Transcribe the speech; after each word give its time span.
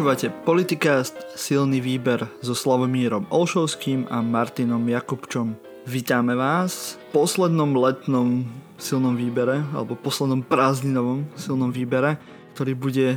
Počúvate 0.00 0.32
Politikast 0.32 1.36
Silný 1.36 1.84
výber 1.84 2.24
so 2.40 2.56
Slavomírom 2.56 3.28
Olšovským 3.28 4.08
a 4.08 4.24
Martinom 4.24 4.80
Jakubčom. 4.88 5.60
Vítame 5.84 6.32
vás 6.32 6.96
v 7.12 7.20
poslednom 7.20 7.76
letnom 7.76 8.48
silnom 8.80 9.12
výbere, 9.12 9.60
alebo 9.76 10.00
poslednom 10.00 10.40
prázdninovom 10.40 11.28
silnom 11.36 11.68
výbere, 11.68 12.16
ktorý 12.56 12.72
bude 12.80 13.08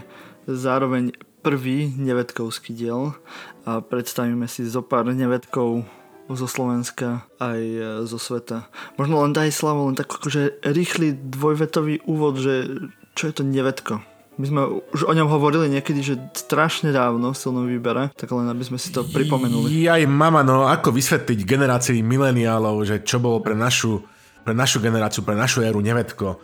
zároveň 0.44 1.16
prvý 1.40 1.88
nevetkovský 1.88 2.76
diel 2.76 3.16
a 3.64 3.80
predstavíme 3.80 4.52
si 4.52 4.68
zo 4.68 4.84
pár 4.84 5.08
nevetkov 5.08 5.88
zo 6.28 6.48
Slovenska 6.52 7.24
aj 7.40 7.64
zo 8.12 8.20
sveta. 8.20 8.68
Možno 9.00 9.24
len 9.24 9.32
daj 9.32 9.56
Slavo, 9.56 9.88
len 9.88 9.96
tak 9.96 10.12
akože 10.12 10.60
rýchly 10.68 11.16
dvojvetový 11.16 12.04
úvod, 12.04 12.44
že 12.44 12.68
čo 13.16 13.32
je 13.32 13.40
to 13.40 13.48
nevetko? 13.48 14.04
My 14.34 14.46
sme 14.50 14.62
už 14.90 15.06
o 15.06 15.14
ňom 15.14 15.30
hovorili 15.30 15.70
niekedy, 15.70 16.02
že 16.02 16.18
strašne 16.34 16.90
dávno 16.90 17.34
v 17.34 17.38
silnom 17.38 17.70
výbere, 17.70 18.10
tak 18.18 18.34
len 18.34 18.50
aby 18.50 18.66
sme 18.66 18.82
si 18.82 18.90
to 18.90 19.06
pripomenuli. 19.06 19.86
Aj 19.86 20.02
mama, 20.10 20.42
no 20.42 20.66
ako 20.66 20.90
vysvetliť 20.90 21.46
generácii 21.46 22.02
mileniálov, 22.02 22.82
že 22.82 23.06
čo 23.06 23.22
bolo 23.22 23.46
pre 23.46 23.54
našu, 23.54 24.02
pre 24.42 24.58
našu 24.58 24.82
generáciu, 24.82 25.22
pre 25.22 25.38
našu 25.38 25.62
éru 25.62 25.86
nevetko. 25.86 26.42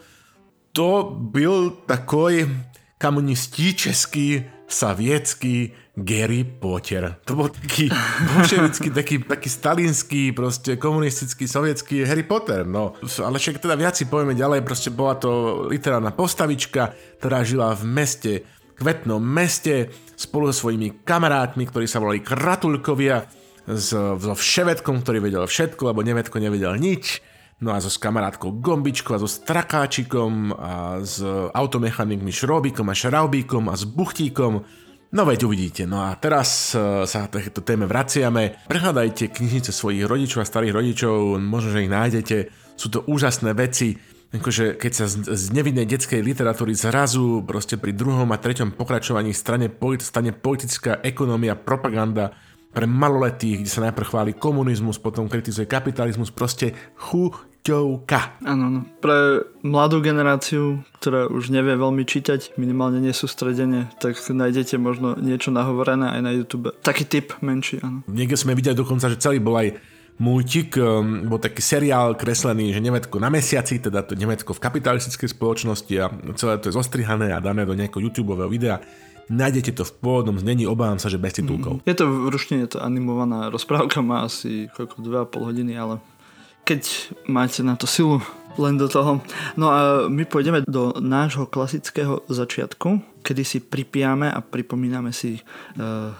To 0.77 1.17
byl 1.17 1.81
takový 1.89 2.45
komunistický, 3.01 4.45
sovětský 4.69 5.73
Gary 5.99 6.45
Potter. 6.45 7.19
To 7.25 7.35
bol 7.35 7.49
taký 7.51 7.91
bolševický, 8.31 8.87
taký, 8.93 9.15
taký 9.19 9.49
stalinský, 9.49 10.31
proste 10.31 10.79
komunistický, 10.79 11.49
sovietský 11.49 12.07
Harry 12.07 12.23
Potter. 12.23 12.63
No, 12.63 12.95
ale 13.01 13.35
však 13.41 13.59
teda 13.59 13.75
viac 13.75 13.99
si 13.99 14.07
povieme 14.07 14.37
ďalej, 14.37 14.63
proste 14.63 14.93
bola 14.93 15.19
to 15.19 15.65
literárna 15.67 16.15
postavička, 16.15 16.95
ktorá 17.19 17.43
žila 17.43 17.75
v 17.75 17.83
meste, 17.89 18.33
kvetnom 18.79 19.19
meste, 19.19 19.91
spolu 20.15 20.53
so 20.53 20.63
svojimi 20.63 21.03
kamarátmi, 21.03 21.67
ktorí 21.67 21.83
sa 21.89 21.99
volali 21.99 22.23
Kratulkovia, 22.23 23.27
so, 23.67 24.15
so 24.15 24.33
vševedkom, 24.33 25.03
ktorý 25.03 25.19
vedel 25.19 25.43
všetko, 25.43 25.91
lebo 25.91 25.99
nevedko 26.05 26.39
nevedel 26.39 26.79
nič. 26.79 27.19
No 27.59 27.75
a 27.75 27.83
so 27.83 27.91
s 27.91 27.99
kamarátkou 27.99 28.63
Gombičkou 28.63 29.15
a 29.15 29.19
so 29.19 29.27
Strakáčikom 29.27 30.55
a 30.55 31.03
s 31.03 31.19
automechanikmi 31.51 32.31
Šrobikom 32.31 32.87
a 32.87 32.95
Šraubíkom 32.95 33.67
a 33.67 33.75
s 33.75 33.83
Buchtíkom 33.83 34.63
No 35.09 35.25
veď 35.25 35.49
uvidíte. 35.49 35.89
No 35.89 36.05
a 36.05 36.13
teraz 36.21 36.77
uh, 36.77 37.01
sa 37.09 37.25
takéto 37.25 37.65
téme 37.65 37.89
vraciame. 37.89 38.61
Prehľadajte 38.69 39.33
knižnice 39.33 39.73
svojich 39.73 40.05
rodičov 40.05 40.45
a 40.45 40.49
starých 40.49 40.73
rodičov, 40.77 41.41
možno, 41.41 41.73
že 41.73 41.89
ich 41.89 41.89
nájdete. 41.89 42.37
Sú 42.77 42.93
to 42.93 43.01
úžasné 43.09 43.57
veci, 43.57 43.97
akože 44.29 44.77
keď 44.77 44.91
sa 44.93 45.09
z, 45.09 45.33
z 45.33 45.43
nevinnej 45.49 45.89
detskej 45.89 46.21
literatúry 46.21 46.77
zrazu 46.77 47.41
proste 47.41 47.81
pri 47.81 47.97
druhom 47.97 48.29
a 48.29 48.37
treťom 48.37 48.77
pokračovaní 48.77 49.33
strane, 49.33 49.73
stane 49.97 50.29
politická 50.29 51.01
ekonomia, 51.01 51.57
propaganda 51.57 52.37
pre 52.69 52.85
maloletých, 52.85 53.65
kde 53.65 53.71
sa 53.73 53.89
najprv 53.89 54.05
chváli 54.13 54.31
komunizmus, 54.37 55.01
potom 55.01 55.25
kritizuje 55.25 55.65
kapitalizmus, 55.65 56.29
proste 56.29 56.77
chu 57.01 57.33
Ťovka. 57.59 58.39
Áno, 58.47 58.65
no. 58.71 58.81
Pre 59.03 59.43
mladú 59.61 59.99
generáciu, 59.99 60.81
ktorá 60.97 61.27
už 61.27 61.51
nevie 61.51 61.75
veľmi 61.75 62.07
čítať, 62.07 62.55
minimálne 62.55 63.03
nesústredenie, 63.03 63.91
tak 63.99 64.15
nájdete 64.15 64.79
možno 64.79 65.19
niečo 65.19 65.51
nahovorené 65.51 66.15
aj 66.15 66.21
na 66.23 66.31
YouTube. 66.31 66.71
Taký 66.79 67.03
typ 67.05 67.27
menší, 67.43 67.83
áno. 67.83 68.01
Niekde 68.07 68.39
sme 68.39 68.55
videli 68.55 68.79
dokonca, 68.79 69.11
že 69.11 69.19
celý 69.19 69.43
bol 69.43 69.59
aj 69.59 69.75
multik, 70.19 70.75
um, 70.75 71.27
bol 71.31 71.39
taký 71.39 71.63
seriál 71.63 72.13
kreslený, 72.19 72.75
že 72.75 72.83
Nemetko 72.83 73.23
na 73.23 73.31
mesiaci, 73.31 73.79
teda 73.79 74.03
to 74.03 74.19
Nemetko 74.19 74.51
v 74.51 74.59
kapitalistickej 74.59 75.31
spoločnosti 75.31 75.93
a 75.95 76.11
celé 76.35 76.59
to 76.59 76.69
je 76.69 76.75
zostrihané 76.75 77.31
a 77.31 77.39
dané 77.39 77.63
do 77.63 77.73
nejakého 77.73 78.03
YouTube 78.03 78.35
videa. 78.51 78.83
Nájdete 79.29 79.77
to 79.77 79.83
v 79.85 79.93
pôvodnom 80.01 80.41
znení, 80.41 80.65
obávam 80.65 80.97
sa, 80.97 81.05
že 81.05 81.21
bez 81.21 81.37
titulkov. 81.37 81.79
Mm, 81.79 81.81
je 81.85 81.95
to 81.95 82.05
v 82.09 82.27
ruštine, 82.33 82.65
je 82.65 82.71
to 82.75 82.79
animovaná 82.81 83.53
rozprávka, 83.53 84.01
má 84.01 84.25
asi 84.25 84.67
koľko, 84.73 85.05
2,5 85.05 85.49
hodiny, 85.53 85.73
ale 85.77 86.01
keď 86.69 86.81
máte 87.25 87.65
na 87.65 87.73
to 87.73 87.89
silu 87.89 88.21
len 88.61 88.77
do 88.77 88.85
toho. 88.85 89.25
No 89.57 89.73
a 89.73 90.05
my 90.05 90.21
pôjdeme 90.29 90.61
do 90.69 90.93
nášho 91.01 91.49
klasického 91.49 92.21
začiatku, 92.29 93.01
kedy 93.25 93.41
si 93.41 93.57
pripijame 93.57 94.29
a 94.29 94.37
pripomíname 94.43 95.09
si 95.09 95.39
e, 95.39 95.41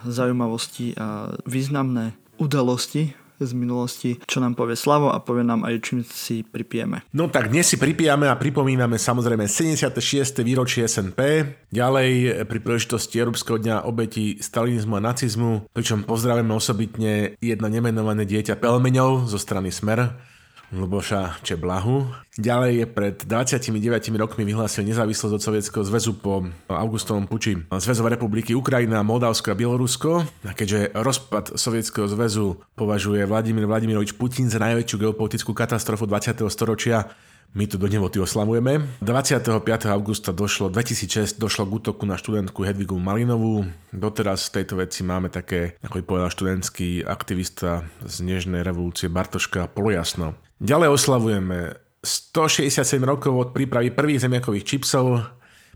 zaujímavosti 0.10 0.98
a 0.98 1.38
významné 1.46 2.18
udalosti 2.42 3.14
z 3.40 3.56
minulosti, 3.56 4.20
čo 4.28 4.44
nám 4.44 4.60
povie 4.60 4.76
Slavo 4.76 5.16
a 5.16 5.24
povie 5.24 5.48
nám 5.48 5.64
aj, 5.64 5.80
čím 5.80 6.04
si 6.04 6.44
pripijeme. 6.44 7.08
No 7.16 7.32
tak 7.32 7.48
dnes 7.48 7.72
si 7.72 7.80
pripijame 7.80 8.28
a 8.28 8.36
pripomíname 8.36 9.00
samozrejme 9.00 9.48
76. 9.48 10.44
výročie 10.44 10.84
SNP, 10.84 11.20
ďalej 11.72 12.44
pri 12.44 12.60
príležitosti 12.60 13.16
Európskeho 13.16 13.56
dňa 13.56 13.88
obeti 13.88 14.44
stalinizmu 14.44 15.00
a 15.00 15.06
nacizmu, 15.08 15.72
pričom 15.72 16.04
pozdravíme 16.04 16.52
osobitne 16.52 17.40
jedno 17.40 17.68
nemenované 17.72 18.28
dieťa 18.28 18.60
Pelmeňov 18.60 19.32
zo 19.32 19.40
strany 19.40 19.72
Smer, 19.72 20.20
Luboša 20.70 21.42
Čeblahu. 21.42 22.06
Ďalej 22.38 22.72
je 22.78 22.86
pred 22.86 23.16
29 23.26 23.74
rokmi 24.22 24.46
vyhlásil 24.46 24.86
nezávislosť 24.86 25.34
od 25.34 25.42
Sovietskeho 25.42 25.84
zväzu 25.84 26.14
po 26.16 26.46
augustovom 26.70 27.26
puči 27.26 27.58
Zväzové 27.74 28.14
republiky 28.14 28.54
Ukrajina, 28.54 29.02
Moldavsko 29.02 29.52
a 29.52 29.58
Bielorusko. 29.58 30.24
A 30.46 30.54
keďže 30.54 30.94
rozpad 30.94 31.58
Sovietskeho 31.58 32.06
zväzu 32.06 32.62
považuje 32.78 33.26
Vladimír 33.26 33.66
Vladimirovič 33.66 34.14
Putin 34.14 34.48
za 34.48 34.62
najväčšiu 34.62 35.10
geopolitickú 35.10 35.58
katastrofu 35.58 36.06
20. 36.06 36.46
storočia, 36.54 37.10
my 37.58 37.66
tu 37.66 37.82
do 37.82 37.90
Nevoty 37.90 38.22
oslavujeme. 38.22 39.02
25. 39.02 39.66
augusta 39.90 40.30
došlo, 40.30 40.70
2006 40.70 41.42
došlo 41.42 41.66
k 41.66 41.72
útoku 41.82 42.06
na 42.06 42.14
študentku 42.14 42.62
Hedvigu 42.62 42.94
Malinovú. 43.02 43.66
Doteraz 43.90 44.54
v 44.54 44.62
tejto 44.62 44.78
veci 44.78 45.02
máme 45.02 45.34
také, 45.34 45.74
ako 45.82 45.98
by 45.98 46.04
povedal 46.06 46.30
študentský 46.30 47.02
aktivista 47.10 47.90
z 48.06 48.22
Nežnej 48.22 48.62
revolúcie 48.62 49.10
Bartoška 49.10 49.66
Polojasno. 49.66 50.38
Ďalej 50.60 50.92
oslavujeme 50.92 51.80
167 52.04 53.00
rokov 53.04 53.32
od 53.32 53.50
prípravy 53.56 53.96
prvých 53.96 54.28
zemiakových 54.28 54.68
čipsov. 54.68 55.24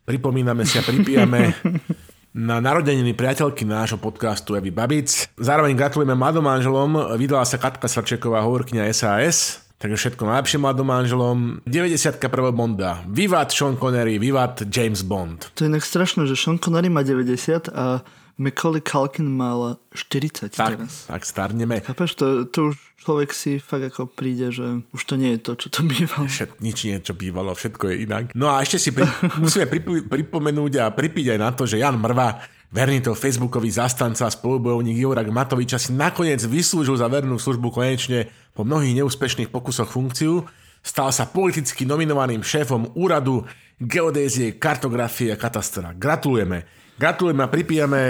Pripomíname 0.04 0.68
si 0.68 0.76
a 0.76 0.84
pripijame 0.84 1.56
na 2.50 2.60
narodeniny 2.60 3.16
priateľky 3.16 3.64
nášho 3.64 3.96
podcastu 3.96 4.60
Evy 4.60 4.76
Babic. 4.76 5.32
Zároveň 5.40 5.80
gratulujeme 5.80 6.20
mladom 6.20 6.44
manželom. 6.44 7.16
Vydala 7.16 7.48
sa 7.48 7.56
Katka 7.56 7.88
Sarčeková, 7.88 8.44
hovorkyňa 8.44 8.92
SAS. 8.92 9.64
Takže 9.80 9.96
všetko 9.96 10.28
najlepšie 10.28 10.60
mladom 10.60 10.88
manželom. 10.88 11.38
91. 11.64 12.20
Bonda. 12.52 13.04
Vivat 13.08 13.56
Sean 13.56 13.80
Connery, 13.80 14.20
vivat 14.20 14.68
James 14.68 15.04
Bond. 15.04 15.52
To 15.56 15.64
je 15.64 15.72
inak 15.72 15.84
strašné, 15.88 16.28
že 16.28 16.36
Sean 16.36 16.60
Connery 16.60 16.92
má 16.92 17.08
90 17.08 17.72
a 17.72 18.04
Macaulay 18.38 18.82
Culkin 18.82 19.30
mal 19.30 19.78
40 19.94 20.58
tak, 20.58 20.74
teraz. 20.74 21.06
Tak 21.06 21.22
starneme. 21.22 21.86
Chápeš, 21.86 22.18
to, 22.18 22.26
to 22.50 22.74
už 22.74 22.78
človek 23.04 23.30
si 23.30 23.62
fakt 23.62 23.94
ako 23.94 24.10
príde, 24.10 24.50
že 24.50 24.82
už 24.90 25.02
to 25.06 25.14
nie 25.20 25.38
je 25.38 25.40
to, 25.44 25.52
čo 25.60 25.68
to 25.70 25.86
bývalo. 25.86 26.26
Všet, 26.26 26.58
nič 26.64 26.78
nie 26.90 26.98
čo 26.98 27.14
bývalo, 27.14 27.54
všetko 27.54 27.94
je 27.94 27.96
inak. 28.10 28.24
No 28.34 28.50
a 28.50 28.66
ešte 28.66 28.82
si 28.82 28.90
pri, 28.90 29.06
musíme 29.44 29.70
pripo, 29.70 30.02
pripomenúť 30.10 30.74
a 30.82 30.86
pripiť 30.90 31.38
aj 31.38 31.40
na 31.40 31.50
to, 31.54 31.70
že 31.70 31.78
Jan 31.78 32.02
Mrva 32.02 32.42
to 32.74 33.14
facebookový 33.14 33.70
zastanca 33.70 34.26
a 34.26 34.34
spolubojovník 34.34 34.98
Jurak 34.98 35.30
Matoviča 35.30 35.78
si 35.78 35.94
nakoniec 35.94 36.42
vyslúžil 36.42 36.98
za 36.98 37.06
vernú 37.06 37.38
službu 37.38 37.70
konečne 37.70 38.34
po 38.58 38.66
mnohých 38.66 38.98
neúspešných 38.98 39.54
pokusoch 39.54 39.94
funkciu, 39.94 40.42
stal 40.82 41.14
sa 41.14 41.30
politicky 41.30 41.86
nominovaným 41.86 42.42
šéfom 42.42 42.98
úradu 42.98 43.46
geodézie, 43.78 44.58
kartografie 44.58 45.30
a 45.30 45.38
katastra. 45.38 45.94
Gratulujeme. 45.94 46.83
Gratulujeme 46.98 47.44
a 47.44 47.50
pripijame 47.50 48.02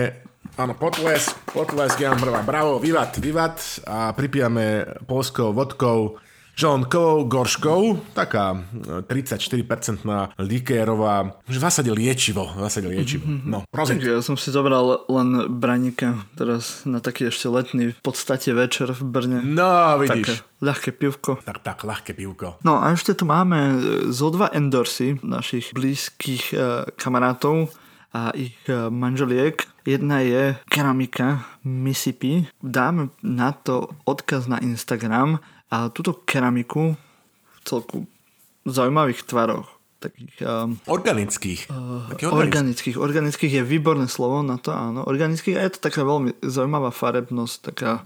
Áno, 0.54 0.78
potles, 0.78 1.34
potles, 1.50 1.98
Jan 1.98 2.14
Brva, 2.22 2.46
bravo, 2.46 2.78
vyvat, 2.78 3.18
vyvat 3.18 3.58
a 3.90 4.14
pripijame 4.14 4.86
polskou 5.10 5.50
vodkou 5.50 6.22
žonkou, 6.54 7.26
gorškou, 7.26 8.14
taká 8.14 8.62
34% 9.10 10.38
likérová, 10.38 11.42
že 11.50 11.58
v 11.58 11.64
zásade 11.66 11.90
liečivo, 11.90 12.46
v 12.54 12.62
zásade 12.70 12.88
liečivo. 12.94 13.26
No, 13.26 13.66
prosím. 13.74 13.98
Ja 14.06 14.22
som 14.22 14.38
si 14.38 14.54
zobral 14.54 15.10
len 15.10 15.50
braníka 15.58 16.22
teraz 16.38 16.86
na 16.86 17.02
taký 17.02 17.34
ešte 17.34 17.50
letný 17.50 17.98
v 17.98 18.02
podstate 18.06 18.54
večer 18.54 18.94
v 18.94 19.02
Brne. 19.02 19.42
No, 19.42 19.98
vidíš. 19.98 20.14
Také 20.14 20.34
ľahké 20.62 20.90
pivko. 20.94 21.32
Tak, 21.42 21.66
tak, 21.66 21.82
ľahké 21.82 22.14
pivko. 22.14 22.62
No 22.62 22.78
a 22.78 22.94
ešte 22.94 23.18
tu 23.18 23.26
máme 23.26 23.82
zo 24.14 24.30
dva 24.30 24.54
endorsy 24.54 25.18
našich 25.26 25.74
blízkych 25.74 26.54
uh, 26.54 26.86
kamarátov 26.94 27.74
a 28.13 28.31
ich 28.38 28.56
uh, 28.69 28.94
manželiek 28.94 29.74
Jedna 29.83 30.19
je 30.19 30.56
keramika 30.71 31.44
Mississippi. 31.63 32.48
Dáme 32.63 33.12
na 33.19 33.51
to 33.51 33.92
odkaz 34.07 34.48
na 34.48 34.56
Instagram 34.63 35.44
a 35.68 35.92
túto 35.92 36.24
keramiku 36.24 36.95
v 37.44 37.57
celku 37.68 38.07
zaujímavých 38.63 39.27
tvaroch 39.27 39.68
takých... 40.00 40.36
Um, 40.44 40.80
organických. 40.88 41.68
Uh, 41.71 42.12
organických. 42.31 42.95
Organických 43.00 43.60
je 43.60 43.63
výborné 43.63 44.07
slovo 44.07 44.44
na 44.44 44.60
to, 44.60 44.71
áno. 44.75 45.04
Organických 45.04 45.56
a 45.60 45.63
je 45.68 45.80
to 45.80 45.83
taká 45.83 46.04
veľmi 46.04 46.36
zaujímavá 46.44 46.92
farebnosť, 46.92 47.56
taká 47.71 48.04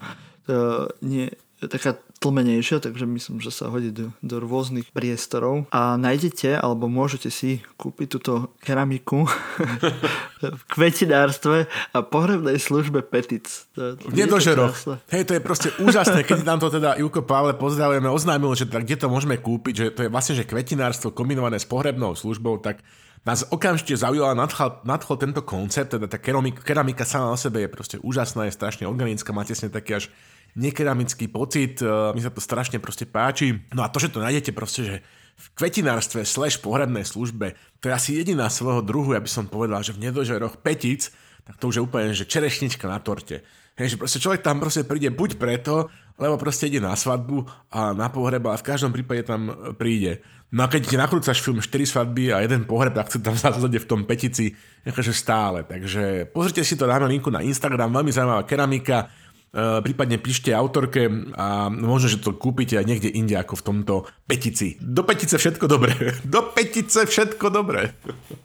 uh, 0.50 0.90
nie, 1.02 1.30
taká 1.58 1.98
tlmenejšia, 2.18 2.82
takže 2.82 3.06
myslím, 3.06 3.38
že 3.40 3.54
sa 3.54 3.70
hodí 3.70 3.94
do, 3.94 4.10
do 4.26 4.42
rôznych 4.42 4.90
priestorov. 4.90 5.70
A 5.70 5.96
nájdete, 5.96 6.58
alebo 6.58 6.90
môžete 6.90 7.30
si 7.30 7.62
kúpiť 7.78 8.08
túto 8.18 8.54
keramiku 8.62 9.30
v 10.60 10.62
kvetinárstve 10.70 11.70
a 11.94 11.98
pohrebnej 12.02 12.58
službe 12.58 13.06
Petic. 13.06 13.70
V 13.78 14.14
nedožeroch. 14.14 14.74
Hej, 15.14 15.30
to 15.30 15.34
je 15.38 15.42
proste 15.42 15.70
úžasné, 15.78 16.26
keď 16.26 16.44
nám 16.44 16.60
to 16.62 16.74
teda 16.74 16.98
Juko 16.98 17.22
Pavle 17.22 17.54
pozdravujeme, 17.54 18.10
oznámil, 18.10 18.54
že 18.58 18.66
tak, 18.66 18.86
kde 18.86 18.98
to 18.98 19.08
môžeme 19.08 19.38
kúpiť, 19.38 19.74
že 19.74 19.86
to 19.94 20.02
je 20.06 20.10
vlastne, 20.10 20.34
že 20.34 20.50
kvetinárstvo 20.50 21.14
kombinované 21.14 21.62
s 21.62 21.70
pohrebnou 21.70 22.18
službou, 22.18 22.58
tak 22.60 22.82
nás 23.28 23.44
okamžite 23.52 24.00
zaujala, 24.00 24.32
nadchol, 24.32 24.88
nadchol 24.88 25.20
tento 25.20 25.44
koncept, 25.44 25.92
teda 25.92 26.08
tá 26.08 26.16
keramika, 26.16 26.64
keramika 26.64 27.04
sama 27.04 27.36
o 27.36 27.38
sebe 27.38 27.60
je 27.60 27.70
proste 27.70 27.98
úžasná, 28.00 28.48
je 28.48 28.56
strašne 28.56 28.88
organická, 28.88 29.36
máte 29.36 29.52
si 29.52 29.68
taký 29.68 30.00
až 30.00 30.06
nekeramický 30.58 31.30
pocit, 31.30 31.80
e, 31.80 31.88
mi 32.18 32.22
sa 32.22 32.34
to 32.34 32.42
strašne 32.42 32.82
proste 32.82 33.06
páči. 33.06 33.62
No 33.72 33.86
a 33.86 33.92
to, 33.94 34.02
že 34.02 34.10
to 34.10 34.20
nájdete 34.20 34.52
proste, 34.58 34.82
že 34.84 34.96
v 35.38 35.48
kvetinárstve 35.54 36.26
slash 36.26 36.58
pohrebnej 36.58 37.06
službe, 37.06 37.54
to 37.78 37.88
je 37.88 37.94
asi 37.94 38.10
jediná 38.18 38.50
svojho 38.50 38.82
druhu, 38.82 39.14
ja 39.14 39.22
by 39.22 39.30
som 39.30 39.46
povedal, 39.46 39.86
že 39.86 39.94
v 39.94 40.10
nedožeroch 40.10 40.66
petic, 40.66 41.14
tak 41.46 41.62
to 41.62 41.70
už 41.70 41.76
je 41.78 41.86
úplne, 41.86 42.12
že 42.12 42.26
čerešnička 42.26 42.90
na 42.90 42.98
torte. 42.98 43.46
Hej, 43.78 43.94
že 43.94 44.00
proste 44.02 44.18
človek 44.18 44.42
tam 44.42 44.58
proste 44.58 44.82
príde 44.82 45.14
buď 45.14 45.38
preto, 45.38 45.94
lebo 46.18 46.42
proste 46.42 46.66
ide 46.66 46.82
na 46.82 46.98
svadbu 46.98 47.46
a 47.70 47.94
na 47.94 48.10
pohreb, 48.10 48.42
ale 48.42 48.58
v 48.58 48.66
každom 48.66 48.90
prípade 48.90 49.22
tam 49.22 49.54
príde. 49.78 50.26
No 50.50 50.66
a 50.66 50.72
keď 50.72 50.90
ti 50.90 50.96
nakrúcaš 50.98 51.46
film 51.46 51.62
4 51.62 51.86
svadby 51.86 52.34
a 52.34 52.42
jeden 52.42 52.66
pohreb, 52.66 52.98
tak 52.98 53.14
si 53.14 53.22
tam 53.22 53.38
zase 53.38 53.62
v 53.62 53.86
tom 53.86 54.10
petici 54.10 54.58
akože 54.82 55.14
stále. 55.14 55.62
Takže 55.62 56.26
pozrite 56.34 56.66
si 56.66 56.74
to, 56.74 56.90
dáme 56.90 57.06
linku 57.06 57.30
na 57.30 57.46
Instagram, 57.46 57.94
veľmi 57.94 58.10
zaujímavá 58.10 58.44
keramika, 58.50 59.14
prípadne 59.56 60.20
píšte 60.20 60.52
autorke 60.52 61.08
a 61.34 61.72
možno, 61.72 62.12
že 62.12 62.22
to 62.22 62.36
kúpite 62.36 62.76
aj 62.76 62.86
niekde 62.86 63.10
inde 63.10 63.34
ako 63.40 63.58
v 63.58 63.66
tomto 63.66 63.96
petici. 64.28 64.76
Do 64.84 65.08
petice 65.08 65.40
všetko 65.40 65.66
dobré. 65.72 65.96
Do 66.28 66.44
petice 66.52 67.08
všetko 67.08 67.48
dobré. 67.50 67.96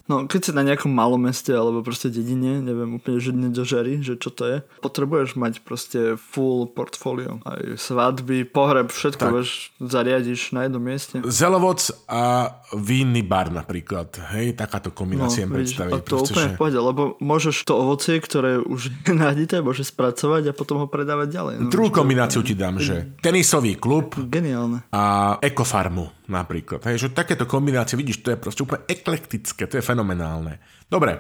No, 0.06 0.30
keď 0.30 0.40
si 0.40 0.50
na 0.54 0.62
nejakom 0.62 0.92
malom 0.92 1.26
meste 1.26 1.50
alebo 1.50 1.82
proste 1.82 2.12
dedine, 2.12 2.62
neviem 2.62 3.00
úplne, 3.00 3.18
že 3.18 3.34
nedožerí, 3.34 4.04
že 4.04 4.14
čo 4.20 4.30
to 4.30 4.44
je, 4.46 4.56
potrebuješ 4.84 5.34
mať 5.34 5.64
proste 5.66 6.14
full 6.20 6.70
portfólio. 6.70 7.42
Aj 7.42 7.60
svadby, 7.74 8.46
pohreb, 8.46 8.94
všetko 8.94 9.24
tak. 9.26 9.32
vieš, 9.34 9.72
zariadiš 9.82 10.54
na 10.54 10.68
jednom 10.68 10.82
mieste. 10.82 11.18
Zelovoc 11.26 11.82
a 12.06 12.54
vínny 12.76 13.24
bar 13.26 13.50
napríklad. 13.50 14.14
Hej, 14.36 14.54
takáto 14.54 14.94
kombinácia 14.94 15.48
no, 15.48 15.58
predstaviť. 15.58 15.92
A 15.92 16.04
to 16.04 16.22
proste, 16.22 16.34
úplne 16.36 16.48
že... 16.48 16.52
v 16.54 16.58
pohode, 16.60 16.78
lebo 16.78 17.02
môžeš 17.18 17.56
to 17.66 17.74
ovocie, 17.74 18.16
ktoré 18.20 18.60
už 18.62 18.92
nájdete, 19.22 19.64
môžeš 19.64 19.90
spracovať 19.90 20.52
a 20.52 20.56
potom 20.56 20.84
ho 20.84 20.86
predávať 20.92 21.28
ďalej. 21.32 21.54
No, 21.56 21.72
Druhú 21.72 21.88
kombináciu 21.88 22.44
ti 22.44 22.52
dám, 22.52 22.76
že 22.76 23.16
tenisový 23.24 23.80
klub 23.80 24.12
Geniálne. 24.28 24.84
a 24.92 25.36
ekofarmu 25.40 26.28
napríklad. 26.28 26.84
Hej, 26.84 27.08
že 27.08 27.16
takéto 27.16 27.48
kombinácie, 27.48 27.96
vidíš, 27.96 28.20
to 28.20 28.36
je 28.36 28.36
proste 28.36 28.60
úplne 28.60 28.84
eklektické, 28.84 29.64
to 29.64 29.80
je 29.80 29.84
fenomenálne. 29.84 30.60
Dobre, 30.92 31.16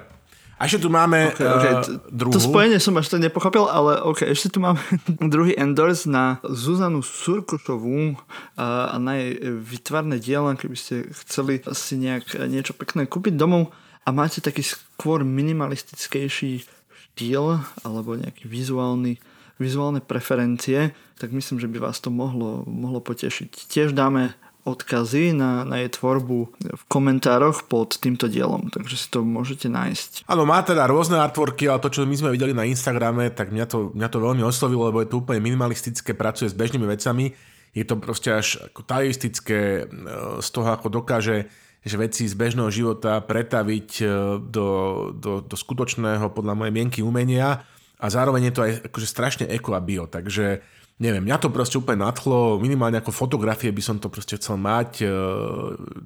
a 0.62 0.70
ešte 0.70 0.86
tu 0.86 0.94
máme 0.94 1.34
okay, 1.34 1.42
okay. 1.42 1.72
Uh, 1.74 1.98
druhú. 2.06 2.38
To 2.38 2.38
spojenie 2.38 2.78
som 2.78 2.94
až 2.94 3.10
to 3.10 3.18
nepochopil, 3.18 3.66
ale 3.66 3.98
ok, 3.98 4.30
ešte 4.30 4.54
tu 4.54 4.58
máme 4.62 4.78
druhý 5.34 5.58
endorse 5.58 6.06
na 6.06 6.38
Zuzanu 6.46 7.02
Surkušovú 7.02 8.14
a, 8.54 8.94
a 8.94 8.96
na 9.02 9.18
jej 9.18 9.42
vytvarné 9.42 10.22
diela, 10.22 10.54
keby 10.54 10.76
ste 10.78 11.10
chceli 11.10 11.58
si 11.74 11.98
nejak 11.98 12.38
niečo 12.46 12.78
pekné 12.78 13.10
kúpiť 13.10 13.34
domov 13.34 13.74
a 14.06 14.14
máte 14.14 14.38
taký 14.38 14.62
skôr 14.62 15.26
minimalistickejší 15.26 16.62
štýl 17.10 17.58
alebo 17.82 18.14
nejaký 18.14 18.46
vizuálny 18.46 19.18
vizuálne 19.62 20.02
preferencie, 20.02 20.90
tak 21.16 21.30
myslím, 21.30 21.62
že 21.62 21.70
by 21.70 21.78
vás 21.78 22.02
to 22.02 22.10
mohlo, 22.10 22.66
mohlo 22.66 22.98
potešiť. 22.98 23.70
Tiež 23.70 23.94
dáme 23.94 24.34
odkazy 24.62 25.34
na, 25.34 25.66
na 25.66 25.82
jej 25.82 25.90
tvorbu 25.90 26.38
v 26.54 26.82
komentároch 26.86 27.66
pod 27.66 27.98
týmto 27.98 28.30
dielom, 28.30 28.70
takže 28.70 28.94
si 28.94 29.06
to 29.10 29.26
môžete 29.26 29.66
nájsť. 29.66 30.10
Áno, 30.30 30.46
má 30.46 30.62
teda 30.62 30.86
rôzne 30.86 31.18
artworky, 31.18 31.66
ale 31.66 31.82
to, 31.82 31.90
čo 31.90 32.06
my 32.06 32.14
sme 32.14 32.30
videli 32.30 32.54
na 32.54 32.62
Instagrame, 32.62 33.34
tak 33.34 33.50
mňa 33.50 33.66
to, 33.66 33.90
mňa 33.90 34.08
to 34.10 34.18
veľmi 34.22 34.42
oslovilo, 34.46 34.86
lebo 34.86 35.02
je 35.02 35.10
to 35.10 35.18
úplne 35.18 35.42
minimalistické, 35.42 36.14
pracuje 36.14 36.46
s 36.46 36.54
bežnými 36.54 36.86
vecami, 36.86 37.34
je 37.74 37.84
to 37.88 37.98
proste 37.98 38.30
až 38.30 38.46
ako 38.70 38.86
taistické 38.86 39.60
e, 39.82 40.04
z 40.38 40.48
toho, 40.52 40.68
ako 40.70 41.02
dokáže 41.02 41.50
že 41.82 41.98
veci 41.98 42.30
z 42.30 42.38
bežného 42.38 42.70
života 42.70 43.18
pretaviť 43.18 43.90
e, 43.98 44.04
do, 44.38 44.68
do, 45.10 45.42
do 45.42 45.56
skutočného, 45.58 46.30
podľa 46.30 46.54
mojej 46.54 46.70
mienky 46.70 47.00
umenia 47.02 47.66
a 48.02 48.06
zároveň 48.10 48.50
je 48.50 48.54
to 48.54 48.64
aj 48.66 48.72
akože 48.90 49.06
strašne 49.06 49.44
eko 49.46 49.78
a 49.78 49.80
bio, 49.80 50.10
takže 50.10 50.66
neviem, 51.02 51.26
mňa 51.26 51.36
to 51.42 51.48
proste 51.50 51.74
úplne 51.82 52.06
nadchlo, 52.06 52.62
minimálne 52.62 53.02
ako 53.02 53.10
fotografie 53.10 53.74
by 53.74 53.82
som 53.82 53.96
to 53.98 54.06
proste 54.06 54.38
chcel 54.38 54.54
mať, 54.54 55.02
e, 55.02 55.06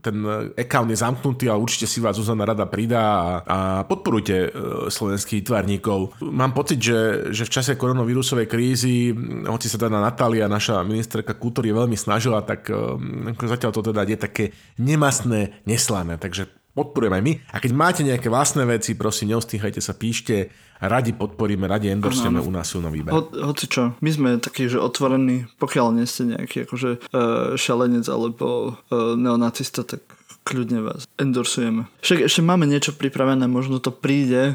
ten 0.00 0.16
account 0.56 0.88
je 0.88 0.96
zamknutý, 0.96 1.52
ale 1.52 1.60
určite 1.60 1.84
si 1.84 2.00
vás 2.00 2.16
Zuzana 2.16 2.48
rada 2.48 2.64
pridá 2.64 3.04
a, 3.04 3.24
a 3.44 3.58
podporujte 3.84 4.36
e, 4.36 4.48
slovenských 4.88 5.44
výtvarníkov. 5.44 6.22
Mám 6.24 6.56
pocit, 6.56 6.80
že, 6.80 7.28
že 7.34 7.44
v 7.44 7.52
čase 7.52 7.76
koronavírusovej 7.76 8.48
krízy, 8.48 9.12
hoci 9.44 9.68
sa 9.68 9.76
teda 9.76 10.00
Natália, 10.00 10.48
naša 10.48 10.80
ministerka 10.80 11.36
kultúry 11.36 11.76
veľmi 11.76 11.98
snažila, 11.98 12.40
tak 12.40 12.72
e, 12.72 13.36
zatiaľ 13.36 13.76
to 13.76 13.82
teda 13.92 14.06
je 14.08 14.16
také 14.16 14.44
nemastné, 14.80 15.60
neslané, 15.68 16.16
takže 16.16 16.48
podporujem 16.72 17.16
aj 17.16 17.22
my. 17.24 17.32
A 17.52 17.56
keď 17.60 17.72
máte 17.72 18.02
nejaké 18.04 18.28
vlastné 18.28 18.68
veci, 18.68 18.92
prosím, 18.96 19.32
neostýchajte 19.36 19.80
sa, 19.80 19.96
píšte, 19.96 20.52
radi 20.80 21.12
podporíme, 21.12 21.64
radi 21.64 21.88
endorsujeme 21.92 22.40
u 22.40 22.50
nás 22.52 22.68
silno 22.68 22.92
výber. 22.92 23.12
Ho, 23.12 23.28
hoci 23.52 23.66
čo, 23.70 23.96
my 24.00 24.10
sme 24.12 24.28
takí, 24.36 24.68
že 24.68 24.80
otvorení, 24.80 25.48
pokiaľ 25.56 25.86
nie 25.96 26.06
ste 26.08 26.36
nejaký 26.36 26.68
akože 26.68 26.90
uh, 27.12 27.56
šalenec 27.56 28.04
alebo 28.08 28.76
uh, 28.76 29.16
neonacista, 29.16 29.86
tak 29.86 30.04
kľudne 30.46 30.84
vás 30.84 31.10
endorsujeme. 31.18 31.90
Však 32.04 32.28
ešte 32.28 32.40
máme 32.44 32.68
niečo 32.70 32.94
pripravené, 32.94 33.50
možno 33.50 33.82
to 33.82 33.90
príde 33.90 34.54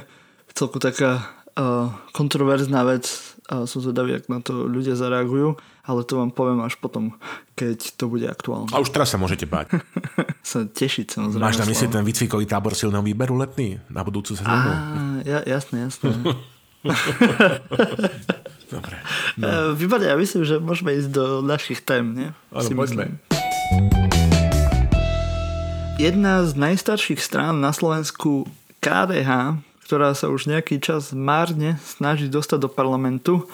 celku 0.56 0.80
taká 0.80 1.26
uh, 1.58 1.92
kontroverzná 2.16 2.84
vec 2.88 3.08
a 3.52 3.68
som 3.68 3.84
zvedavý, 3.84 4.16
ak 4.16 4.32
na 4.32 4.40
to 4.40 4.68
ľudia 4.68 4.96
zareagujú 4.96 5.60
ale 5.92 6.08
to 6.08 6.24
vám 6.24 6.32
poviem 6.32 6.64
až 6.64 6.80
potom, 6.80 7.12
keď 7.60 8.00
to 8.00 8.08
bude 8.08 8.24
aktuálne. 8.24 8.72
A 8.72 8.80
už 8.80 8.96
teraz 8.96 9.12
sa 9.12 9.20
môžete 9.20 9.44
báť. 9.44 9.84
sa 10.48 10.64
tešiť 10.64 11.20
samozrejme. 11.20 11.44
Máš 11.44 11.60
na 11.60 11.68
mysli 11.68 11.92
ten 11.92 12.08
výcvikový 12.08 12.48
tábor 12.48 12.72
silného 12.72 13.04
výberu 13.04 13.36
letný 13.36 13.84
na 13.92 14.08
budúcu 14.08 14.40
sezónu? 14.40 14.72
Ja, 15.28 15.44
jasné, 15.44 15.92
jasné. 15.92 16.16
Dobre. 18.72 18.96
No. 19.36 19.44
E, 19.44 19.76
výborne, 19.76 20.08
ja 20.08 20.16
myslím, 20.16 20.48
že 20.48 20.56
môžeme 20.64 20.96
ísť 20.96 21.12
do 21.12 21.44
našich 21.44 21.84
tém, 21.84 22.16
nie? 22.16 22.30
Áno, 22.56 22.70
poďme. 22.72 23.20
Jedna 26.00 26.48
z 26.48 26.56
najstarších 26.56 27.20
strán 27.20 27.60
na 27.60 27.76
Slovensku 27.76 28.48
KDH, 28.80 29.62
ktorá 29.86 30.16
sa 30.16 30.32
už 30.32 30.48
nejaký 30.48 30.80
čas 30.80 31.12
márne 31.12 31.78
snaží 31.84 32.32
dostať 32.32 32.66
do 32.66 32.70
parlamentu, 32.72 33.46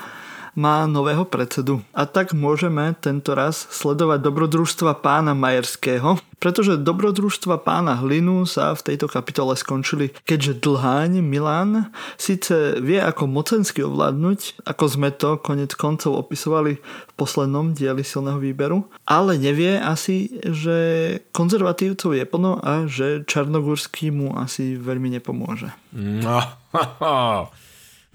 má 0.58 0.90
nového 0.90 1.22
predsedu. 1.22 1.86
A 1.94 2.10
tak 2.10 2.34
môžeme 2.34 2.98
tento 2.98 3.38
raz 3.38 3.70
sledovať 3.70 4.26
dobrodružstva 4.26 5.06
pána 5.06 5.38
Majerského, 5.38 6.18
pretože 6.42 6.82
dobrodružstva 6.82 7.62
pána 7.62 7.94
Hlinu 8.02 8.50
sa 8.50 8.74
v 8.74 8.82
tejto 8.94 9.06
kapitole 9.06 9.54
skončili, 9.54 10.18
keďže 10.26 10.66
dlháň 10.66 11.22
Milan 11.22 11.94
síce 12.18 12.82
vie 12.82 12.98
ako 12.98 13.30
mocensky 13.30 13.86
ovládnuť, 13.86 14.66
ako 14.66 14.86
sme 14.90 15.14
to 15.14 15.38
konec 15.38 15.78
koncov 15.78 16.18
opisovali 16.26 16.82
v 16.82 17.14
poslednom 17.14 17.78
dieli 17.78 18.02
silného 18.02 18.42
výberu, 18.42 18.90
ale 19.06 19.38
nevie 19.38 19.78
asi, 19.78 20.34
že 20.42 20.78
konzervatívcov 21.38 22.18
je 22.18 22.26
plno 22.26 22.58
a 22.58 22.90
že 22.90 23.22
Čarnogórsky 23.30 24.10
mu 24.10 24.34
asi 24.34 24.74
veľmi 24.74 25.14
nepomôže. 25.22 25.70
No, 25.94 26.42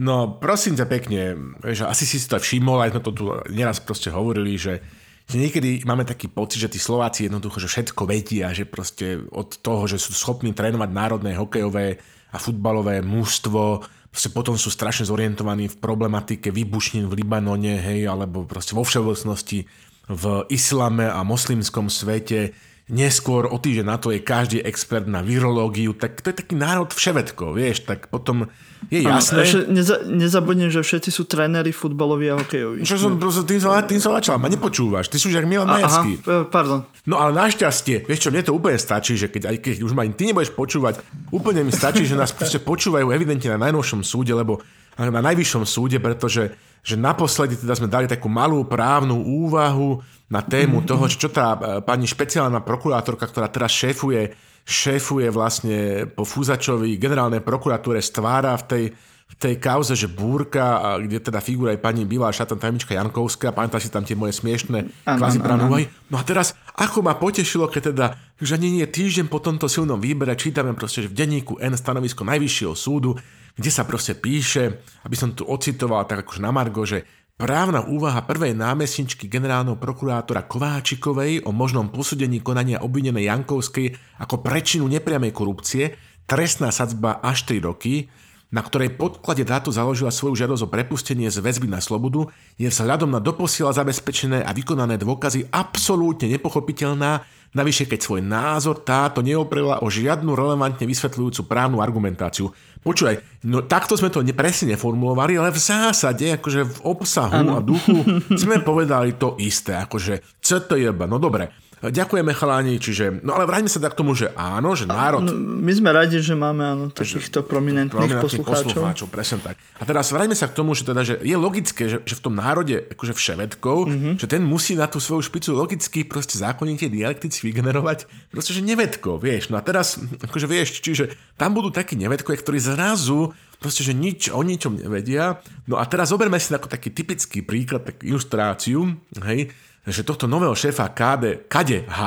No, 0.02 0.35
prosím 0.35 0.75
ťa 0.75 0.87
pekne, 0.90 1.38
že 1.62 1.87
asi 1.87 2.02
si 2.11 2.18
to 2.26 2.42
všimol, 2.42 2.82
aj 2.82 2.90
sme 2.90 3.02
to 3.06 3.12
tu 3.14 3.25
neraz 3.54 3.78
proste 3.78 4.11
hovorili, 4.11 4.59
že, 4.59 4.82
že 5.30 5.38
niekedy 5.38 5.87
máme 5.87 6.02
taký 6.02 6.26
pocit, 6.26 6.59
že 6.59 6.75
tí 6.75 6.82
Slováci 6.82 7.30
jednoducho, 7.30 7.62
že 7.62 7.71
všetko 7.71 8.02
vedia, 8.11 8.50
že 8.50 8.66
proste 8.66 9.23
od 9.30 9.62
toho, 9.62 9.87
že 9.87 10.02
sú 10.02 10.11
schopní 10.11 10.50
trénovať 10.50 10.90
národné 10.90 11.38
hokejové 11.38 12.02
a 12.35 12.37
futbalové 12.42 12.99
mužstvo, 12.99 13.87
proste 14.11 14.35
potom 14.35 14.59
sú 14.59 14.75
strašne 14.75 15.06
zorientovaní 15.06 15.71
v 15.71 15.78
problematike 15.78 16.50
výbušnín 16.50 17.06
v 17.06 17.23
Libanone, 17.23 17.78
hej, 17.78 18.11
alebo 18.11 18.42
proste 18.42 18.75
vo 18.75 18.82
všeobecnosti 18.82 19.71
v 20.11 20.25
islame 20.50 21.06
a 21.06 21.23
moslimskom 21.23 21.87
svete, 21.87 22.59
neskôr 22.90 23.47
o 23.47 23.54
týždeň 23.54 23.87
na 23.87 24.02
to 24.02 24.11
je 24.11 24.18
každý 24.18 24.59
expert 24.66 25.06
na 25.06 25.23
virológiu, 25.23 25.94
tak 25.94 26.18
to 26.18 26.35
je 26.35 26.42
taký 26.42 26.59
národ 26.59 26.90
vševedko, 26.90 27.54
vieš, 27.54 27.87
tak 27.87 28.11
potom 28.11 28.50
je 28.91 29.05
jasné. 29.05 29.43
Ano, 29.45 29.71
neza, 29.71 29.97
nezabudnem, 30.03 30.71
že 30.73 30.83
všetci 30.83 31.11
sú 31.12 31.29
tréneri 31.29 31.71
futbaloví 31.71 32.33
a 32.33 32.41
hokejoví. 32.41 32.83
Čo 32.83 32.99
som, 32.99 33.12
tým 33.21 33.61
som, 33.61 33.77
tým 33.87 34.01
som 34.01 34.17
začal, 34.17 34.41
ma 34.43 34.51
nepočúvaš, 34.51 35.12
ty 35.12 35.21
sú 35.21 35.31
už 35.31 35.39
jak 35.39 35.47
Milan 35.47 35.71
Majerský. 35.71 36.25
Aha, 36.27 36.49
pardon. 36.51 36.83
No 37.07 37.19
ale 37.19 37.35
našťastie, 37.37 38.07
vieš 38.07 38.27
čo, 38.27 38.29
mne 38.35 38.43
to 38.43 38.57
úplne 38.57 38.79
stačí, 38.79 39.15
že 39.15 39.31
keď, 39.31 39.53
aj 39.53 39.57
keď 39.62 39.75
už 39.87 39.93
ma 39.95 40.07
ty 40.11 40.23
nebudeš 40.31 40.55
počúvať, 40.55 41.03
úplne 41.31 41.62
mi 41.62 41.71
stačí, 41.71 42.07
že 42.09 42.19
nás 42.19 42.35
proste 42.39 42.59
počúvajú 42.59 43.11
evidentne 43.12 43.55
na 43.55 43.71
najnovšom 43.71 44.03
súde, 44.03 44.35
lebo 44.35 44.62
na 44.99 45.23
najvyššom 45.23 45.65
súde, 45.65 45.99
pretože 46.03 46.53
že 46.83 46.99
naposledy 46.99 47.55
teda 47.55 47.79
sme 47.79 47.87
dali 47.87 48.11
takú 48.11 48.27
malú 48.27 48.67
právnu 48.67 49.15
úvahu 49.23 50.03
na 50.27 50.43
tému 50.43 50.83
toho, 50.83 51.07
čo 51.07 51.31
tá 51.31 51.55
e, 51.55 51.59
pani 51.85 52.11
špeciálna 52.11 52.65
prokurátorka, 52.65 53.31
ktorá 53.31 53.47
teraz 53.47 53.71
šéfuje 53.71 54.35
šéfuje 54.62 55.28
vlastne 55.35 56.07
po 56.07 56.23
Fúzačovi 56.23 56.95
generálnej 56.97 57.42
prokuratúre 57.42 57.99
stvára 57.99 58.54
v 58.61 58.64
tej, 58.64 58.85
v 59.33 59.35
tej 59.38 59.54
kauze, 59.59 59.99
že 59.99 60.07
búrka, 60.07 60.97
kde 61.02 61.19
teda 61.19 61.42
figura 61.42 61.75
aj 61.75 61.83
pani 61.83 62.07
Bilá 62.07 62.31
šatan 62.31 62.61
tajomnička 62.61 62.95
Jankovská, 62.95 63.50
pamätá 63.50 63.83
si 63.83 63.90
tam 63.90 64.07
tie 64.07 64.14
moje 64.14 64.38
smiešné 64.38 65.09
kvázi 65.09 65.42
úvahy. 65.42 65.90
No 66.12 66.21
a 66.21 66.23
teraz, 66.23 66.54
ako 66.78 67.02
ma 67.02 67.19
potešilo, 67.19 67.66
keď 67.66 67.83
teda 67.90 68.07
už 68.38 68.61
ani 68.61 68.83
nie 68.83 68.87
týždeň 68.87 69.26
po 69.26 69.42
tomto 69.42 69.66
silnom 69.66 69.99
výbere 69.99 70.38
čítame 70.38 70.76
proste, 70.78 71.07
že 71.07 71.11
v 71.11 71.19
denníku 71.19 71.59
N 71.59 71.75
stanovisko 71.75 72.23
Najvyššieho 72.23 72.75
súdu, 72.78 73.19
kde 73.52 73.71
sa 73.71 73.85
proste 73.85 74.16
píše, 74.16 74.81
aby 75.04 75.16
som 75.16 75.37
tu 75.37 75.45
ocitoval 75.45 76.09
tak 76.09 76.25
akože 76.25 76.40
na 76.40 76.52
Margo, 76.54 76.88
že 76.88 77.04
Právna 77.33 77.83
úvaha 77.83 78.23
prvej 78.23 78.55
námestničky 78.55 79.27
generálneho 79.27 79.81
prokurátora 79.81 80.47
Kováčikovej 80.47 81.43
o 81.43 81.51
možnom 81.51 81.91
posúdení 81.91 82.39
konania 82.45 82.85
obvinenej 82.85 83.27
Jankovskej 83.27 84.21
ako 84.23 84.45
prečinu 84.45 84.87
nepriamej 84.87 85.35
korupcie, 85.35 85.97
trestná 86.29 86.71
sadzba 86.71 87.19
až 87.19 87.51
3 87.51 87.67
roky, 87.67 88.07
na 88.52 88.61
ktorej 88.61 88.92
podklade 89.00 89.49
táto 89.49 89.73
založila 89.73 90.12
svoju 90.12 90.37
žiadosť 90.37 90.68
o 90.68 90.68
prepustenie 90.68 91.32
z 91.32 91.40
väzby 91.40 91.73
na 91.73 91.80
slobodu, 91.80 92.28
je 92.61 92.68
vzhľadom 92.68 93.09
na 93.09 93.18
doposiaľ 93.25 93.73
zabezpečené 93.73 94.44
a 94.44 94.52
vykonané 94.52 95.00
dôkazy 95.00 95.49
absolútne 95.49 96.28
nepochopiteľná, 96.28 97.25
navyše 97.56 97.88
keď 97.88 98.00
svoj 98.04 98.21
názor 98.21 98.85
táto 98.85 99.25
neoprela 99.25 99.80
o 99.80 99.88
žiadnu 99.88 100.37
relevantne 100.37 100.85
vysvetľujúcu 100.85 101.49
právnu 101.49 101.80
argumentáciu. 101.80 102.52
Počúvaj, 102.85 103.47
no 103.49 103.64
takto 103.64 103.97
sme 103.97 104.12
to 104.12 104.21
presne 104.37 104.76
neformulovali, 104.76 105.40
ale 105.40 105.49
v 105.49 105.61
zásade, 105.61 106.37
akože 106.37 106.61
v 106.68 106.78
obsahu 106.85 107.32
ano. 107.32 107.56
a 107.56 107.61
duchu 107.64 108.04
sme 108.42 108.61
povedali 108.61 109.16
to 109.16 109.40
isté, 109.40 109.80
akože 109.80 110.44
CTJB, 110.44 111.09
no 111.09 111.16
dobre, 111.16 111.72
Ďakujeme 111.83 112.31
chalani, 112.31 112.79
čiže, 112.79 113.27
no 113.27 113.35
ale 113.35 113.43
vráťme 113.43 113.67
sa 113.67 113.83
tak 113.83 113.99
k 113.99 114.07
tomu, 114.07 114.15
že 114.15 114.31
áno, 114.39 114.79
že 114.79 114.87
národ... 114.87 115.27
No, 115.27 115.35
my 115.35 115.73
sme 115.75 115.91
radi, 115.91 116.23
že 116.23 116.39
máme 116.39 116.62
áno, 116.62 116.85
takýchto 116.95 117.43
prominentných, 117.43 118.23
prominentných 118.23 118.23
poslucháčov. 118.23 118.71
poslucháčov. 118.71 119.07
Presne 119.11 119.39
tak. 119.43 119.59
A 119.59 119.83
teraz 119.83 120.15
vráťme 120.15 120.39
sa 120.39 120.47
k 120.47 120.55
tomu, 120.55 120.79
že, 120.79 120.87
teda, 120.87 121.03
že 121.03 121.19
je 121.19 121.35
logické, 121.35 121.91
že, 121.91 121.99
že 122.07 122.15
v 122.15 122.23
tom 122.23 122.39
národe 122.39 122.87
akože 122.95 123.19
vševedkov, 123.19 123.79
mm-hmm. 123.91 124.15
že 124.15 124.27
ten 124.31 124.47
musí 124.47 124.79
na 124.79 124.87
tú 124.87 125.03
svoju 125.03 125.27
špicu 125.27 125.59
logicky 125.59 126.07
proste 126.07 126.39
zákonite 126.39 126.87
dialektici 126.87 127.43
vygenerovať 127.51 128.07
proste, 128.31 128.55
že 128.55 128.62
nevedko, 128.62 129.19
vieš. 129.19 129.51
No 129.51 129.59
a 129.59 129.62
teraz, 129.67 129.99
akože 130.23 130.47
vieš, 130.47 130.79
čiže 130.87 131.19
tam 131.35 131.51
budú 131.51 131.75
takí 131.75 131.99
nevedkovia, 131.99 132.39
ktorí 132.39 132.62
zrazu 132.62 133.35
proste, 133.59 133.87
že 133.87 133.95
nič 133.95 134.31
o 134.31 134.43
ničom 134.43 134.79
nevedia. 134.79 135.39
No 135.67 135.79
a 135.79 135.87
teraz 135.87 136.11
zoberme 136.11 136.39
si 136.39 136.51
ako 136.51 136.67
taký 136.67 136.91
typický 136.91 137.43
príklad, 137.47 137.87
takú 137.87 138.07
ilustráciu, 138.07 138.99
hej, 139.23 139.51
že 139.87 140.07
tohto 140.07 140.31
nového 140.31 140.55
šéfa 140.55 140.91
KD, 140.95 141.51
KDH, 141.51 141.99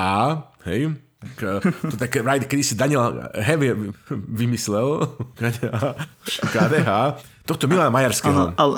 hej, 0.69 0.95
to 1.91 1.95
také, 1.97 2.21
kedy 2.21 2.63
si 2.63 2.77
Daniel 2.77 3.33
Heavy 3.33 3.91
vymyslel, 4.13 5.09
KDH, 6.53 6.89
tohto 7.49 7.65
Milana 7.65 7.89
Majerského. 7.89 8.53
Ale, 8.55 8.75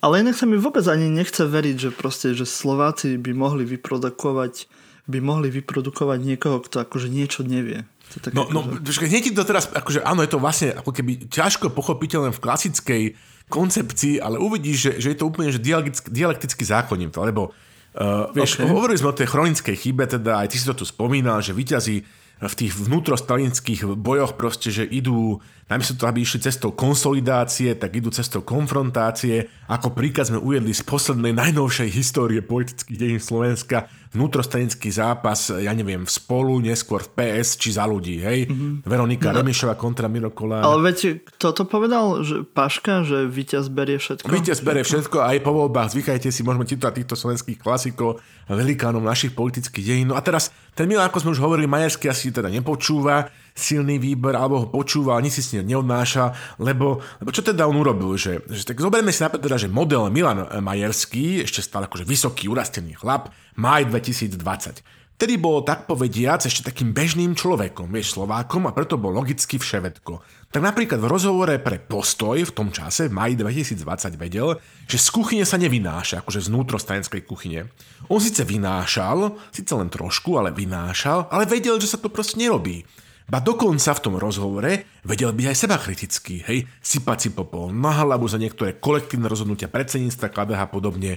ale 0.00 0.14
inak 0.24 0.36
sa 0.36 0.48
mi 0.48 0.56
vôbec 0.56 0.84
ani 0.88 1.12
nechce 1.12 1.44
veriť, 1.44 1.76
že 1.76 1.90
proste, 1.92 2.32
že 2.32 2.48
Slováci 2.48 3.20
by 3.20 3.32
mohli 3.36 3.68
vyprodukovať 3.68 4.68
by 5.02 5.18
mohli 5.18 5.50
vyprodukovať 5.50 6.18
niekoho, 6.22 6.62
kto 6.62 6.86
akože 6.86 7.10
niečo 7.10 7.42
nevie. 7.42 7.82
To 8.22 8.30
no, 8.30 8.46
no, 8.54 8.60
že... 8.86 9.02
hneď 9.02 9.34
to 9.34 9.42
teraz, 9.42 9.66
akože 9.72 10.04
áno, 10.04 10.22
je 10.22 10.30
to 10.30 10.38
vlastne 10.38 10.70
ako 10.78 10.94
keby 10.94 11.26
ťažko 11.26 11.74
pochopiteľné 11.74 12.30
v 12.30 12.42
klasickej 12.42 13.02
koncepcii, 13.50 14.22
ale 14.22 14.38
uvidíš, 14.38 14.78
že, 14.78 14.92
že 15.02 15.08
je 15.12 15.18
to 15.18 15.26
úplne 15.26 15.50
že 15.50 15.58
dialektický, 15.58 16.08
dialektický 16.12 16.62
zákonník, 16.62 17.10
lebo 17.18 17.50
Uh, 17.92 18.32
vieš, 18.32 18.56
okay. 18.56 18.68
hovorili 18.68 18.96
sme 18.96 19.12
o 19.12 19.18
tej 19.18 19.28
chronickej 19.28 19.76
chybe, 19.76 20.08
teda 20.08 20.40
aj 20.40 20.48
ty 20.48 20.56
si 20.56 20.64
to 20.64 20.72
tu 20.72 20.88
spomínal, 20.88 21.44
že 21.44 21.52
vyťazí 21.52 21.96
v 22.42 22.54
tých 22.58 22.74
vnútrostalinických 22.74 23.86
bojoch 23.94 24.34
proste, 24.34 24.74
že 24.74 24.82
idú, 24.82 25.38
namiesto 25.70 25.94
toho, 25.94 26.10
aby 26.10 26.26
išli 26.26 26.42
cestou 26.42 26.74
konsolidácie, 26.74 27.78
tak 27.78 27.94
idú 27.94 28.10
cestou 28.10 28.42
konfrontácie. 28.42 29.46
Ako 29.70 29.94
príkaz 29.94 30.34
sme 30.34 30.42
ujedli 30.42 30.74
z 30.74 30.82
poslednej 30.82 31.30
najnovšej 31.38 31.88
histórie 31.94 32.42
politických 32.42 32.98
dejín 32.98 33.22
Slovenska, 33.22 33.86
vnútrostranický 34.12 34.92
zápas, 34.92 35.48
ja 35.48 35.72
neviem, 35.72 36.04
v 36.04 36.12
spolu, 36.12 36.60
neskôr 36.60 37.00
v 37.00 37.10
PS, 37.16 37.56
či 37.56 37.72
za 37.72 37.88
ľudí, 37.88 38.20
hej? 38.20 38.44
Mm-hmm. 38.44 38.84
Veronika 38.84 39.32
no, 39.32 39.40
Remišová 39.40 39.74
kontra 39.80 40.04
Miro 40.12 40.28
Kolár. 40.28 40.60
Ale 40.60 40.84
viete, 40.84 41.24
kto 41.24 41.56
to 41.56 41.64
povedal, 41.64 42.20
že 42.20 42.44
Paška, 42.44 43.08
že 43.08 43.24
víťaz 43.24 43.72
berie 43.72 43.96
všetko? 43.96 44.28
Víťaz 44.28 44.60
berie 44.60 44.84
všetko 44.84 45.16
aj 45.16 45.36
po 45.40 45.56
voľbách, 45.56 45.96
zvykajte 45.96 46.28
si, 46.28 46.44
môžeme 46.44 46.68
citovať 46.68 46.94
týchto 47.00 47.16
slovenských 47.16 47.58
klasikov, 47.58 48.20
velikánov 48.52 49.00
našich 49.00 49.32
politických 49.32 49.84
dejín. 49.96 50.12
No 50.12 50.16
a 50.16 50.20
teraz, 50.20 50.52
ten 50.76 50.84
Milan, 50.84 51.08
ako 51.08 51.24
sme 51.24 51.32
už 51.32 51.40
hovorili, 51.40 51.64
Majerský 51.64 52.12
asi 52.12 52.28
teda 52.28 52.52
nepočúva, 52.52 53.32
silný 53.52 54.00
výber, 54.00 54.34
alebo 54.36 54.64
ho 54.64 54.66
počúva, 54.68 55.16
ani 55.16 55.28
si 55.28 55.44
s 55.44 55.52
ním 55.56 55.76
neodnáša, 55.76 56.56
lebo, 56.58 57.00
lebo 57.20 57.30
čo 57.30 57.44
teda 57.44 57.68
on 57.68 57.76
urobil, 57.76 58.16
že, 58.16 58.40
že 58.48 58.64
tak 58.64 58.80
zoberme 58.80 59.12
si 59.12 59.20
napríklad 59.20 59.46
teda, 59.48 59.58
že 59.60 59.68
model 59.68 60.08
Milan 60.08 60.48
Majerský, 60.48 61.44
ešte 61.44 61.64
stále 61.64 61.86
akože 61.86 62.08
vysoký, 62.08 62.48
urastený 62.48 62.96
chlap, 62.96 63.30
maj 63.56 63.88
2020. 63.88 64.82
Vtedy 65.22 65.38
bol 65.38 65.62
tak 65.62 65.86
povediac 65.86 66.42
ešte 66.42 66.66
takým 66.66 66.90
bežným 66.90 67.38
človekom, 67.38 67.94
vieš, 67.94 68.18
Slovákom 68.18 68.66
a 68.66 68.74
preto 68.74 68.98
bol 68.98 69.14
logicky 69.14 69.54
vševedko. 69.54 70.18
Tak 70.50 70.58
napríklad 70.58 70.98
v 70.98 71.06
rozhovore 71.06 71.54
pre 71.62 71.78
Postoj 71.78 72.42
v 72.42 72.50
tom 72.50 72.74
čase, 72.74 73.06
v 73.06 73.14
maji 73.14 73.38
2020 73.38 74.18
vedel, 74.18 74.58
že 74.90 74.98
z 74.98 75.08
kuchyne 75.14 75.46
sa 75.46 75.62
nevynáša, 75.62 76.26
akože 76.26 76.42
z 76.42 76.50
vnútrostajenskej 76.50 77.22
kuchyne. 77.22 77.70
On 78.10 78.18
síce 78.18 78.42
vynášal, 78.42 79.38
síce 79.54 79.70
len 79.78 79.94
trošku, 79.94 80.42
ale 80.42 80.50
vynášal, 80.50 81.30
ale 81.30 81.46
vedel, 81.46 81.78
že 81.78 81.94
sa 81.94 82.02
to 82.02 82.10
proste 82.10 82.42
nerobí. 82.42 82.82
Ba 83.30 83.38
dokonca 83.38 83.94
v 83.94 84.02
tom 84.02 84.14
rozhovore 84.18 85.02
vedel 85.06 85.30
byť 85.30 85.46
aj 85.46 85.56
seba 85.56 85.76
kritický, 85.78 86.42
hej, 86.42 86.66
sypať 86.82 87.18
si 87.18 87.30
popol 87.30 87.70
na 87.70 87.94
hlavu 88.02 88.26
za 88.26 88.40
niektoré 88.40 88.76
kolektívne 88.82 89.30
rozhodnutia 89.30 89.70
predsedníctva 89.70 90.26
KDH 90.28 90.60
a 90.60 90.68
podobne. 90.68 91.12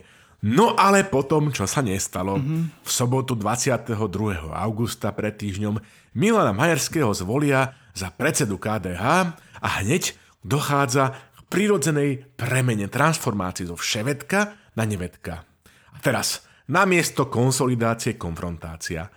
No 0.46 0.78
ale 0.78 1.08
potom, 1.08 1.50
čo 1.50 1.66
sa 1.66 1.82
nestalo, 1.82 2.38
mm-hmm. 2.38 2.86
v 2.86 2.90
sobotu 2.90 3.34
22. 3.34 3.98
augusta 4.54 5.10
pred 5.16 5.34
týždňom 5.34 5.82
Milana 6.14 6.54
Majerského 6.54 7.10
zvolia 7.18 7.74
za 7.98 8.14
predsedu 8.14 8.62
KDH 8.62 9.04
a 9.58 9.68
hneď 9.82 10.14
dochádza 10.46 11.18
k 11.18 11.40
prirodzenej 11.50 12.38
premene 12.38 12.86
transformácii 12.86 13.74
zo 13.74 13.76
vševedka 13.80 14.40
na 14.78 14.84
nevedka. 14.86 15.42
A 15.96 15.98
teraz, 16.04 16.46
namiesto 16.70 17.26
konsolidácie 17.26 18.14
konfrontácia– 18.14 19.10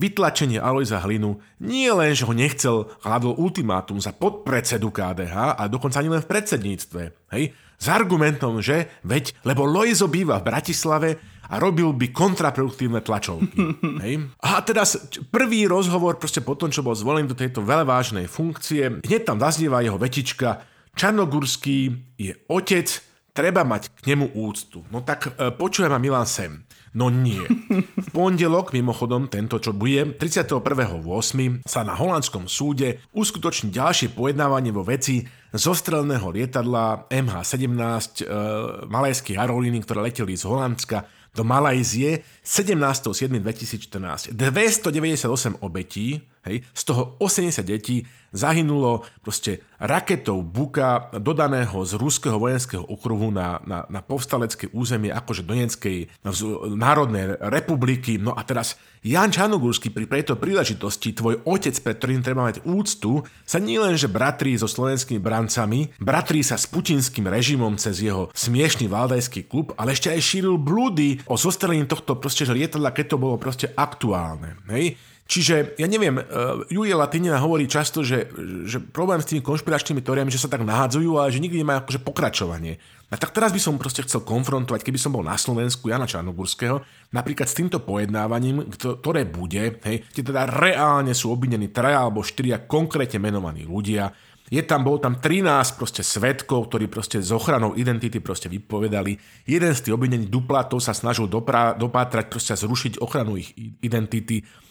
Vytlačenie 0.00 0.56
Alojza 0.56 0.96
Hlinu 1.04 1.44
nie 1.60 1.92
len, 1.92 2.16
že 2.16 2.24
ho 2.24 2.32
nechcel, 2.32 2.88
hľadol 3.04 3.36
ultimátum 3.36 4.00
za 4.00 4.16
podpredsedu 4.16 4.88
KDH 4.88 5.60
a 5.60 5.62
dokonca 5.68 6.00
ani 6.00 6.16
len 6.16 6.24
v 6.24 6.30
predsedníctve. 6.32 7.02
Hej? 7.36 7.52
S 7.76 7.86
argumentom, 7.92 8.64
že 8.64 8.88
veď, 9.04 9.36
lebo 9.44 9.68
Lojzo 9.68 10.08
býva 10.08 10.40
v 10.40 10.48
Bratislave 10.48 11.08
a 11.52 11.60
robil 11.60 11.92
by 11.92 12.16
kontraproduktívne 12.16 13.04
tlačovky. 13.04 13.60
Hej? 14.08 14.32
A 14.40 14.64
teraz 14.64 14.96
prvý 15.28 15.68
rozhovor 15.68 16.16
proste 16.16 16.40
po 16.40 16.56
tom, 16.56 16.72
čo 16.72 16.80
bol 16.80 16.96
zvolený 16.96 17.28
do 17.28 17.36
tejto 17.36 17.60
veľvážnej 17.60 18.24
funkcie, 18.24 19.04
hneď 19.04 19.22
tam 19.28 19.36
zaznieva 19.36 19.84
jeho 19.84 20.00
vetička 20.00 20.64
Čarnogurský 20.96 21.78
je 22.18 22.32
otec, 22.50 22.88
treba 23.30 23.62
mať 23.62 23.94
k 23.94 24.14
nemu 24.14 24.34
úctu. 24.34 24.82
No 24.90 25.06
tak 25.06 25.30
e, 25.38 25.54
počujem 25.54 25.90
ma 25.90 26.02
Milan 26.02 26.26
sem. 26.26 26.66
No 26.90 27.06
nie. 27.06 27.38
V 27.94 28.08
pondelok, 28.10 28.74
mimochodom, 28.74 29.30
tento 29.30 29.62
čo 29.62 29.70
bude, 29.70 30.18
31.8. 30.18 31.62
sa 31.62 31.86
na 31.86 31.94
holandskom 31.94 32.50
súde 32.50 33.06
uskutoční 33.14 33.70
ďalšie 33.70 34.10
pojednávanie 34.10 34.74
vo 34.74 34.82
veci 34.82 35.22
zostrelného 35.54 36.26
lietadla 36.34 37.06
MH17 37.06 38.26
e, 38.26 38.34
malajských 38.90 39.38
aerolíny, 39.38 39.86
ktoré 39.86 40.10
leteli 40.10 40.34
z 40.34 40.42
Holandska 40.50 41.06
do 41.30 41.46
Malajzie 41.46 42.26
17.7.2014. 42.42 44.34
298 44.34 45.62
obetí, 45.62 46.26
hej, 46.46 46.64
z 46.74 46.82
toho 46.84 47.16
80 47.18 47.64
detí 47.64 48.06
zahynulo 48.30 49.02
proste 49.20 49.66
raketou 49.82 50.42
Buka 50.46 51.10
dodaného 51.18 51.82
z 51.82 51.98
ruského 51.98 52.38
vojenského 52.38 52.84
okruhu 52.86 53.34
na, 53.34 53.58
na, 53.66 53.88
na 53.90 54.00
povstalecké 54.04 54.70
územie 54.70 55.10
akože 55.10 55.42
Donetskej 55.42 56.22
národnej 56.76 57.34
republiky. 57.40 58.20
No 58.20 58.36
a 58.36 58.46
teraz 58.46 58.78
Jan 59.00 59.32
Čanogurský 59.32 59.88
pri 59.90 60.04
tejto 60.04 60.36
príležitosti, 60.36 61.16
tvoj 61.16 61.40
otec, 61.48 61.74
pre 61.80 61.96
ktorým 61.96 62.20
treba 62.20 62.44
mať 62.44 62.62
úctu, 62.68 63.24
sa 63.48 63.56
nielenže 63.56 64.12
bratrí 64.12 64.54
so 64.60 64.68
slovenskými 64.68 65.18
brancami, 65.18 65.96
bratrí 65.96 66.44
sa 66.44 66.60
s 66.60 66.68
putinským 66.68 67.24
režimom 67.24 67.80
cez 67.80 68.04
jeho 68.04 68.28
smiešný 68.36 68.92
valdajský 68.92 69.48
klub, 69.48 69.72
ale 69.80 69.96
ešte 69.96 70.12
aj 70.12 70.20
šíril 70.20 70.60
blúdy 70.60 71.24
o 71.24 71.40
zostrelení 71.40 71.88
tohto 71.88 72.20
proste, 72.20 72.44
že 72.44 72.52
lietadla, 72.52 72.92
keď 72.92 73.16
to 73.16 73.22
bolo 73.22 73.40
proste 73.40 73.72
aktuálne. 73.72 74.60
Hej? 74.68 75.00
Čiže, 75.30 75.78
ja 75.78 75.86
neviem, 75.86 76.18
uh, 76.18 76.66
Julia 76.66 76.98
Latinina 76.98 77.38
hovorí 77.38 77.70
často, 77.70 78.02
že, 78.02 78.26
že 78.66 78.82
problém 78.82 79.22
s 79.22 79.30
tými 79.30 79.38
konšpiračnými 79.46 80.02
teóriami, 80.02 80.26
že 80.26 80.42
sa 80.42 80.50
tak 80.50 80.66
nahádzajú, 80.66 81.06
ale 81.14 81.30
že 81.30 81.38
nikdy 81.38 81.62
nemajú 81.62 81.86
akože 81.86 82.02
pokračovanie. 82.02 82.82
A 83.06 83.14
tak 83.14 83.30
teraz 83.30 83.54
by 83.54 83.62
som 83.62 83.78
proste 83.78 84.02
chcel 84.02 84.26
konfrontovať, 84.26 84.82
keby 84.82 84.98
som 84.98 85.14
bol 85.14 85.22
na 85.22 85.38
Slovensku 85.38 85.86
Jana 85.86 86.10
Čarnogurského, 86.10 86.82
napríklad 87.14 87.46
s 87.46 87.54
týmto 87.54 87.78
pojednávaním, 87.78 88.74
ktoré 88.74 89.22
bude, 89.22 89.78
hej, 89.86 90.02
kde 90.10 90.34
teda 90.34 90.50
reálne 90.50 91.14
sú 91.14 91.30
obvinení 91.30 91.70
traja 91.70 92.02
alebo 92.02 92.26
štyria 92.26 92.66
konkrétne 92.66 93.22
menovaní 93.22 93.62
ľudia, 93.70 94.10
je 94.50 94.66
tam, 94.66 94.82
bol 94.82 94.98
tam 94.98 95.14
13 95.14 95.46
proste 95.78 96.02
svetkov, 96.02 96.74
ktorí 96.74 96.90
proste 96.90 97.22
s 97.22 97.30
ochranou 97.30 97.78
identity 97.78 98.18
proste 98.18 98.50
vypovedali. 98.50 99.14
Jeden 99.46 99.70
z 99.70 99.78
tých 99.86 99.94
obvinení 99.94 100.26
duplatov 100.26 100.82
sa 100.82 100.90
snažil 100.90 101.30
dopra- 101.30 101.78
dopátrať, 101.78 102.26
proste 102.26 102.58
zrušiť 102.58 102.98
ochranu 102.98 103.38
ich 103.38 103.54
identity 103.78 104.42
E, 104.42 104.69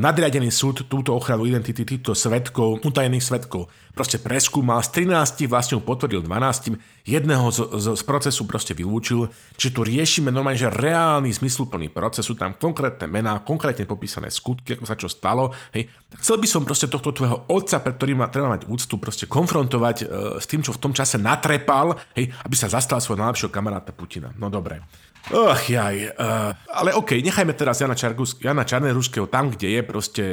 nadriadený 0.00 0.48
súd 0.48 0.88
túto 0.88 1.12
ochranu 1.12 1.44
identity 1.44 1.84
týchto 1.84 2.16
svetkov, 2.16 2.80
utajených 2.80 3.24
svetkov 3.24 3.68
proste 3.94 4.22
preskúmal, 4.22 4.80
z 4.80 5.04
13 5.04 5.50
vlastne 5.50 5.76
potvrdil 5.82 6.22
12, 6.22 6.78
jedného 7.04 7.46
z, 7.50 7.58
z, 7.76 7.86
z 7.98 8.02
procesu 8.06 8.46
proste 8.46 8.72
vylúčil, 8.72 9.28
čiže 9.58 9.74
tu 9.74 9.80
riešime 9.82 10.30
normálne, 10.30 10.58
že 10.58 10.70
reálny 10.70 11.30
zmysluplný 11.34 11.90
proces, 11.90 12.24
sú 12.24 12.38
tam 12.38 12.54
konkrétne 12.54 13.10
mená, 13.10 13.42
konkrétne 13.42 13.84
popísané 13.84 14.30
skutky, 14.30 14.78
ako 14.78 14.84
sa 14.86 14.96
čo 14.96 15.08
stalo, 15.10 15.52
hej. 15.74 15.90
Chcel 16.10 16.42
by 16.42 16.48
som 16.50 16.66
proste 16.66 16.90
tohto 16.90 17.14
tvojho 17.14 17.46
otca, 17.54 17.78
pre 17.78 17.94
ktorým 17.94 18.18
má, 18.18 18.26
treba 18.26 18.50
mať 18.50 18.66
úctu, 18.66 18.98
proste 18.98 19.30
konfrontovať 19.30 19.96
e, 20.02 20.04
s 20.42 20.46
tým, 20.50 20.58
čo 20.58 20.74
v 20.74 20.82
tom 20.82 20.92
čase 20.96 21.22
natrepal, 21.22 21.94
hej, 22.18 22.34
aby 22.42 22.54
sa 22.58 22.66
zastal 22.66 22.98
svojho 22.98 23.22
najlepšieho 23.22 23.54
kamaráta 23.54 23.94
Putina. 23.94 24.34
No 24.34 24.50
dobre. 24.50 24.82
Ach, 25.28 25.62
jaj. 25.68 26.16
Uh, 26.16 26.50
ale 26.72 26.90
OK, 26.96 27.20
nechajme 27.20 27.52
teraz 27.54 27.78
Jana, 27.78 27.94
Čargus, 27.94 28.40
Jana 28.40 28.64
Čarneruského 28.64 29.28
tam, 29.28 29.52
kde 29.52 29.78
je 29.78 29.82
proste 29.84 30.24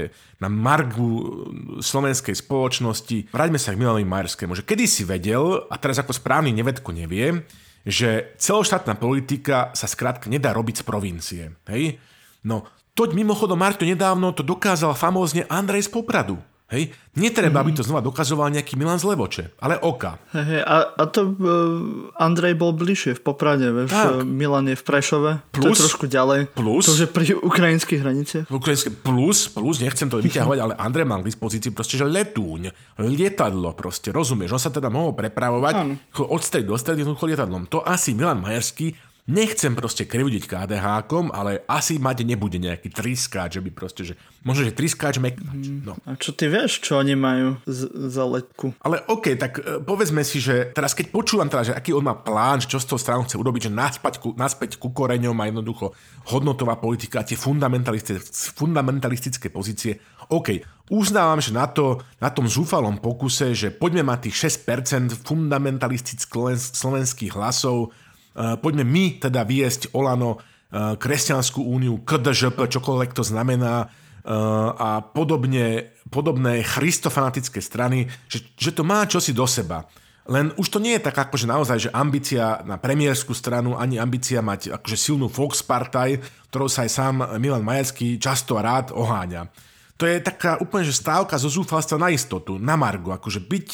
na 0.41 0.47
margu 0.49 1.45
slovenskej 1.83 2.33
spoločnosti. 2.33 3.29
Vráťme 3.29 3.59
sa 3.61 3.75
k 3.75 3.79
Milanovi 3.83 4.07
Majerskému, 4.07 4.57
že 4.57 4.65
kedy 4.65 4.85
si 4.89 5.03
vedel, 5.05 5.67
a 5.69 5.75
teraz 5.77 6.01
ako 6.01 6.17
správny 6.17 6.49
nevedko 6.55 6.95
nevie, 6.95 7.45
že 7.85 8.35
celoštátna 8.41 8.97
politika 8.97 9.71
sa 9.77 9.85
skrátka 9.85 10.27
nedá 10.27 10.51
robiť 10.51 10.81
z 10.81 10.83
provincie. 10.83 11.43
Hej? 11.69 12.01
No, 12.43 12.65
toť 12.97 13.13
mimochodom 13.13 13.59
Marto 13.61 13.85
nedávno 13.85 14.33
to 14.33 14.41
dokázal 14.41 14.97
famózne 14.97 15.45
Andrej 15.45 15.85
z 15.87 15.93
Popradu. 15.93 16.41
Hej? 16.67 16.91
Netreba, 17.15 17.63
mm-hmm. 17.63 17.71
aby 17.71 17.79
to 17.79 17.83
znova 17.87 18.03
dokazoval 18.03 18.51
nejaký 18.51 18.75
Milan 18.75 18.99
z 18.99 19.07
Levoče, 19.07 19.55
ale 19.63 19.79
oka. 19.79 20.19
Hej, 20.35 20.61
a, 20.67 20.99
a 20.99 21.03
to 21.07 21.33
uh, 21.33 22.19
Andrej 22.19 22.59
bol 22.59 22.75
bližšie 22.75 23.17
v 23.17 23.21
Poprade, 23.23 23.63
vieš, 23.71 23.95
tak. 23.95 24.27
Milan 24.27 24.67
je 24.67 24.75
v 24.75 24.83
Prešove, 24.83 25.31
plus, 25.55 25.63
to 25.63 25.67
je 25.71 25.81
trošku 25.87 26.05
ďalej. 26.11 26.51
Plus. 26.51 26.83
To 26.83 26.93
je 26.99 27.07
pri 27.07 27.39
ukrajinských 27.39 27.99
hraniciach. 28.03 28.45
Ukrajinské, 28.51 28.91
plus, 28.91 29.47
plus, 29.47 29.79
nechcem 29.79 30.11
to 30.11 30.19
vyťahovať, 30.19 30.59
ale 30.59 30.73
Andrej 30.75 31.07
mal 31.07 31.23
k 31.23 31.31
dispozícii 31.31 31.71
proste, 31.71 31.95
že 31.95 32.03
letúň, 32.03 32.75
lietadlo 32.99 33.71
proste, 33.71 34.11
rozumieš, 34.11 34.59
on 34.59 34.61
sa 34.61 34.69
teda 34.69 34.91
mohol 34.91 35.15
prepravovať 35.15 35.75
od 36.19 36.41
stredy 36.43 36.67
do 36.67 36.75
stredy 36.75 37.01
lietadlom. 37.07 37.71
To 37.71 37.79
asi 37.81 38.11
Milan 38.11 38.43
Majerský 38.43 38.91
Nechcem 39.27 39.75
proste 39.75 40.07
krivdiť 40.07 40.47
KDH-kom, 40.47 41.35
ale 41.35 41.59
asi 41.67 41.99
mať 41.99 42.23
nebude 42.23 42.55
nejaký 42.63 42.87
triskáč, 42.95 43.59
že 43.59 43.61
by 43.61 43.71
proste, 43.75 44.01
že 44.07 44.13
možno, 44.47 44.63
že 44.63 44.71
triskáč 44.71 45.19
meknač. 45.19 45.67
Mhm. 45.67 45.83
No. 45.83 45.99
A 46.07 46.15
čo 46.15 46.31
ty 46.31 46.47
vieš, 46.47 46.79
čo 46.79 46.95
oni 46.95 47.19
majú 47.19 47.59
z- 47.67 47.91
za 48.07 48.23
letku? 48.23 48.71
Ale 48.79 49.03
OK, 49.11 49.35
tak 49.35 49.59
uh, 49.59 49.83
povedzme 49.83 50.23
si, 50.23 50.39
že 50.39 50.71
teraz 50.71 50.95
keď 50.95 51.11
počúvam 51.11 51.51
teda, 51.51 51.63
že 51.67 51.73
aký 51.75 51.91
on 51.91 52.07
má 52.07 52.15
plán, 52.15 52.63
čo 52.63 52.79
z 52.79 52.87
toho 52.87 52.95
stranu 52.95 53.27
chce 53.27 53.35
urobiť, 53.35 53.67
že 53.67 53.71
naspäť 53.75 54.23
ku, 54.23 54.31
naspäť 54.31 54.79
ku 54.79 54.95
koreňom 54.95 55.35
a 55.35 55.51
jednoducho 55.51 55.91
hodnotová 56.31 56.79
politika, 56.79 57.27
tie 57.27 57.35
fundamentalistické, 57.35 58.23
fundamentalistické 58.55 59.51
pozície, 59.51 59.99
OK, 60.31 60.59
uznávam, 60.87 61.39
že 61.43 61.51
na, 61.51 61.67
to, 61.67 61.99
na 62.19 62.31
tom 62.31 62.47
zúfalom 62.47 62.99
pokuse, 62.99 63.51
že 63.51 63.75
poďme 63.75 64.07
mať 64.07 64.31
tých 64.31 64.63
6% 64.63 65.19
fundamentalistických 65.23 66.59
slovenských 66.75 67.31
hlasov, 67.35 67.91
poďme 68.37 68.85
my 68.85 69.05
teda 69.17 69.41
viesť 69.41 69.97
Olano, 69.97 70.37
eh, 70.37 70.93
Kresťanskú 70.93 71.65
úniu, 71.65 72.05
KDŽP, 72.05 72.69
čokoľvek 72.69 73.11
to 73.17 73.25
znamená, 73.25 73.85
eh, 73.85 74.29
a 74.77 75.01
podobne, 75.01 75.89
podobné 76.13 76.61
christofanatické 76.61 77.57
strany, 77.59 78.05
že, 78.29 78.45
že 78.53 78.71
to 78.77 78.85
má 78.85 79.09
čosi 79.09 79.33
do 79.33 79.49
seba. 79.49 79.89
Len 80.27 80.51
už 80.59 80.67
to 80.67 80.83
nie 80.83 80.99
je 80.99 81.07
tak 81.07 81.15
akože 81.15 81.47
naozaj, 81.47 81.87
že 81.87 81.95
ambícia 81.95 82.59
na 82.67 82.75
premiérskú 82.75 83.31
stranu, 83.31 83.79
ani 83.79 83.95
ambícia 83.95 84.43
mať 84.43 84.75
akože 84.75 84.97
silnú 84.99 85.31
Volkspartei, 85.31 86.19
ktorou 86.51 86.67
sa 86.67 86.83
aj 86.83 86.91
sám 86.91 87.15
Milan 87.39 87.63
Majerský 87.63 88.19
často 88.19 88.59
rád 88.59 88.91
oháňa. 88.91 89.47
To 89.95 90.03
je 90.03 90.19
taká 90.19 90.59
úplne, 90.59 90.83
že 90.83 90.99
stávka 90.99 91.39
zo 91.39 91.47
zúfalstva 91.47 91.95
na 91.95 92.11
istotu, 92.11 92.59
na 92.59 92.75
Margo, 92.75 93.15
akože 93.15 93.39
byť 93.39 93.69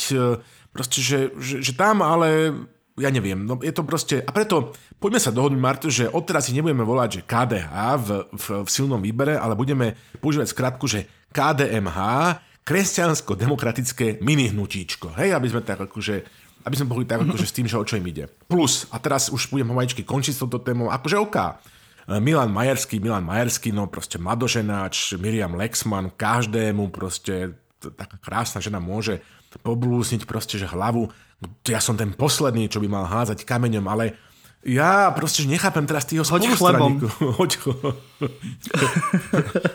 proste, 0.73 0.99
že, 1.01 1.19
že, 1.37 1.55
že 1.61 1.73
tam 1.77 2.01
ale 2.01 2.53
ja 2.93 3.09
neviem, 3.09 3.41
no 3.41 3.57
je 3.57 3.73
to 3.73 3.81
proste, 3.81 4.21
a 4.21 4.29
preto 4.29 4.77
poďme 5.01 5.17
sa 5.17 5.33
dohodnúť, 5.33 5.61
Marto, 5.61 5.87
že 5.89 6.05
odteraz 6.05 6.45
si 6.45 6.53
nebudeme 6.53 6.85
volať, 6.85 7.09
že 7.21 7.25
KDH 7.25 7.73
v, 7.97 8.07
v, 8.29 8.45
v 8.61 8.69
silnom 8.69 9.01
výbere, 9.01 9.33
ale 9.33 9.57
budeme 9.57 9.97
používať 10.21 10.47
skratku, 10.53 10.85
že 10.85 11.09
KDMH, 11.33 11.97
kresťansko-demokratické 12.63 14.21
minihnutíčko. 14.21 15.17
Hej, 15.17 15.35
aby 15.35 15.47
sme 15.49 15.61
tak 15.65 15.83
akože, 15.83 16.15
aby 16.63 16.75
sme 16.77 16.87
boli 16.87 17.03
tak 17.03 17.25
akože 17.25 17.45
s 17.49 17.55
tým, 17.55 17.67
že 17.67 17.75
o 17.75 17.83
čo 17.83 17.97
im 17.97 18.07
ide. 18.07 18.29
Plus, 18.45 18.87
a 18.93 19.01
teraz 19.01 19.33
už 19.33 19.49
budem 19.49 19.67
pomaličky 19.67 20.05
končiť 20.05 20.33
s 20.37 20.41
touto 20.45 20.61
témou, 20.61 20.93
akože 20.93 21.17
OK. 21.19 21.37
Milan 22.19 22.51
Majerský, 22.51 22.99
Milan 22.99 23.23
Majerský, 23.23 23.71
no 23.71 23.87
proste 23.87 24.19
Madoženáč, 24.19 25.15
Miriam 25.17 25.55
Lexman, 25.55 26.11
každému 26.11 26.91
proste 26.91 27.55
taká 27.79 28.15
krásna 28.19 28.63
žena 28.63 28.79
môže 28.79 29.19
poblúsniť 29.61 30.25
proste, 30.25 30.57
že 30.57 30.65
hlavu 30.65 31.11
ja 31.67 31.79
som 31.83 31.99
ten 31.99 32.11
posledný, 32.15 32.71
čo 32.71 32.79
by 32.79 32.87
mal 32.87 33.05
hádzať 33.07 33.43
kameňom, 33.43 33.85
ale 33.87 34.15
ja 34.63 35.11
proste 35.11 35.43
nechápem 35.43 35.83
teraz 35.83 36.07
tých 36.07 36.23
spolustraníkov. 36.23 37.11
Hoď 37.39 37.51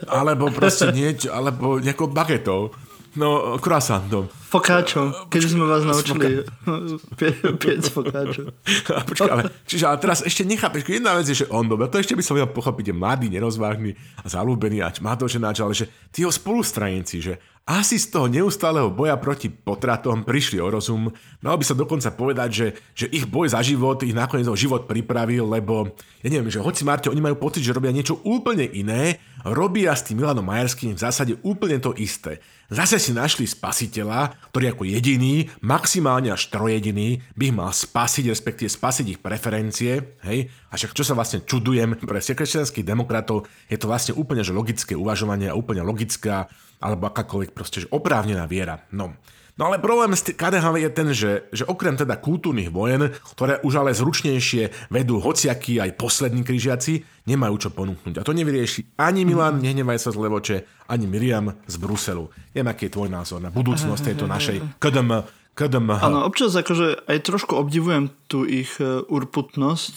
alebo 0.08 0.48
proste 0.48 0.88
niečo, 0.96 1.28
alebo 1.28 1.76
nejakou 1.76 2.08
bagetou. 2.08 2.72
No, 3.16 3.56
croissantom. 3.60 4.28
Fokáčom, 4.48 5.28
keď 5.28 5.42
sme 5.44 5.68
vás 5.68 5.84
naučili 5.84 6.40
piec 7.60 7.84
fokáčom. 7.92 8.48
Počkaj, 9.12 9.28
ale, 9.28 9.52
čiže 9.68 9.84
ale 9.84 10.00
teraz 10.00 10.24
ešte 10.24 10.40
nechápeš, 10.48 10.88
jedna 10.88 11.12
vec 11.20 11.28
je, 11.28 11.44
že 11.44 11.46
on, 11.52 11.68
dobre, 11.68 11.84
to 11.92 12.00
ešte 12.00 12.16
by 12.16 12.24
som 12.24 12.32
vedel 12.32 12.48
pochopiť, 12.48 12.88
je 12.88 12.94
mladý, 12.96 13.26
nerozvážny 13.28 13.92
a 14.24 14.26
zalúbený 14.26 14.80
a 14.80 14.88
má 15.04 15.20
to 15.20 15.28
ženáč, 15.28 15.60
ale 15.60 15.76
že 15.76 15.92
tí 16.08 16.24
jeho 16.24 16.32
spolustraníci, 16.32 17.20
že 17.20 17.36
asi 17.68 18.00
z 18.00 18.08
toho 18.08 18.32
neustáleho 18.32 18.88
boja 18.88 19.20
proti 19.20 19.52
potratom 19.52 20.24
prišli 20.24 20.56
o 20.56 20.72
rozum. 20.72 21.12
Malo 21.44 21.60
by 21.60 21.64
sa 21.68 21.76
dokonca 21.76 22.08
povedať, 22.16 22.48
že, 22.48 22.66
že 22.96 23.06
ich 23.12 23.28
boj 23.28 23.52
za 23.52 23.60
život 23.60 24.00
ich 24.00 24.16
nakoniec 24.16 24.48
o 24.48 24.56
život 24.56 24.88
pripravil, 24.88 25.44
lebo 25.44 25.92
ja 26.24 26.32
neviem, 26.32 26.48
že 26.48 26.64
hoci 26.64 26.88
Marte, 26.88 27.12
oni 27.12 27.20
majú 27.20 27.36
pocit, 27.36 27.60
že 27.60 27.76
robia 27.76 27.92
niečo 27.92 28.24
úplne 28.24 28.64
iné, 28.64 29.20
robia 29.44 29.92
s 29.92 30.08
tým 30.08 30.24
Milanom 30.24 30.48
Majerským 30.48 30.96
v 30.96 31.04
zásade 31.04 31.36
úplne 31.44 31.76
to 31.76 31.92
isté. 32.00 32.40
Zase 32.72 32.96
si 32.96 33.12
našli 33.12 33.44
spasiteľa, 33.44 34.37
ktorý 34.50 34.74
ako 34.74 34.84
jediný, 34.88 35.46
maximálne 35.60 36.32
až 36.32 36.48
trojediný, 36.50 37.20
by 37.36 37.44
ich 37.50 37.56
mal 37.56 37.70
spasiť, 37.70 38.24
respektíve 38.30 38.70
spasiť 38.70 39.06
ich 39.16 39.20
preferencie. 39.22 40.18
Hej? 40.24 40.48
A 40.70 40.78
však 40.78 40.94
čo 40.94 41.04
sa 41.04 41.14
vlastne 41.14 41.44
čudujem, 41.44 41.98
pre 41.98 42.22
kresťanských 42.22 42.86
demokratov 42.86 43.46
je 43.68 43.78
to 43.78 43.90
vlastne 43.90 44.14
úplne 44.16 44.42
že 44.42 44.56
logické 44.56 44.96
uvažovanie 44.96 45.50
a 45.50 45.58
úplne 45.58 45.84
logická 45.84 46.48
alebo 46.78 47.10
akákoľvek 47.10 47.50
proste 47.52 47.84
že 47.84 47.88
oprávnená 47.90 48.46
viera. 48.46 48.86
No. 48.94 49.18
No 49.58 49.66
ale 49.66 49.82
problém 49.82 50.14
s 50.14 50.22
KDH 50.22 50.66
je 50.78 50.90
ten, 50.94 51.08
že, 51.10 51.32
že 51.50 51.66
okrem 51.66 51.98
teda 51.98 52.14
kultúrnych 52.22 52.70
vojen, 52.70 53.10
ktoré 53.34 53.58
už 53.66 53.82
ale 53.82 53.90
zručnejšie 53.90 54.94
vedú 54.94 55.18
hociakí 55.18 55.82
aj 55.82 55.98
poslední 55.98 56.46
križiaci, 56.46 57.02
nemajú 57.26 57.66
čo 57.66 57.70
ponúknuť. 57.74 58.22
A 58.22 58.26
to 58.26 58.30
nevyrieši 58.30 58.94
ani 59.02 59.26
Milan, 59.26 59.58
nehnevaj 59.58 59.98
sa 59.98 60.14
z 60.14 60.22
Levoče, 60.22 60.56
ani 60.86 61.10
Miriam 61.10 61.58
z 61.66 61.74
Bruselu. 61.74 62.30
Neviem, 62.54 62.70
aký 62.70 62.86
je 62.86 62.94
tvoj 62.94 63.10
názor 63.10 63.42
na 63.42 63.50
budúcnosť 63.50 64.02
tejto 64.06 64.30
našej 64.30 64.78
KDM, 64.78 65.26
KDMH. 65.58 66.06
Áno, 66.06 66.22
občas 66.22 66.54
akože 66.54 67.10
aj 67.10 67.18
trošku 67.26 67.58
obdivujem 67.58 68.14
tú 68.30 68.46
ich 68.46 68.78
e, 68.78 69.02
urputnosť, 69.02 69.94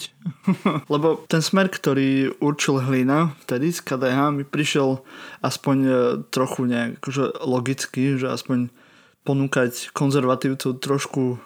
lebo 0.93 1.21
ten 1.30 1.45
smer, 1.45 1.69
ktorý 1.69 2.34
určil 2.41 2.82
Hlina 2.82 3.38
vtedy 3.45 3.69
z 3.69 3.86
KDH 3.86 4.41
mi 4.41 4.41
prišiel 4.41 5.06
aspoň 5.45 5.78
e, 5.86 5.91
trochu 6.34 6.65
nejak 6.65 6.97
akože 6.97 7.45
logicky, 7.45 8.17
že 8.17 8.34
aspoň 8.34 8.74
ponúkať 9.22 9.94
konzervatívcov 9.94 10.82
trošku 10.82 11.36
e, 11.36 11.38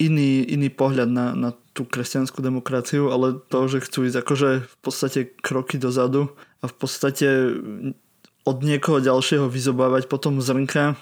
iný, 0.00 0.46
iný 0.46 0.68
pohľad 0.72 1.08
na, 1.10 1.26
na 1.34 1.50
tú 1.76 1.86
kresťanskú 1.86 2.42
demokraciu, 2.42 3.14
ale 3.14 3.38
to, 3.50 3.70
že 3.70 3.86
chcú 3.86 4.08
ísť 4.08 4.16
akože 4.24 4.50
v 4.66 4.76
podstate 4.82 5.20
kroky 5.38 5.78
dozadu 5.78 6.32
a 6.62 6.66
v 6.66 6.74
podstate 6.74 7.28
od 8.48 8.56
niekoho 8.64 8.98
ďalšieho 8.98 9.46
vyzobávať 9.46 10.08
potom 10.08 10.40
zrnka, 10.40 10.96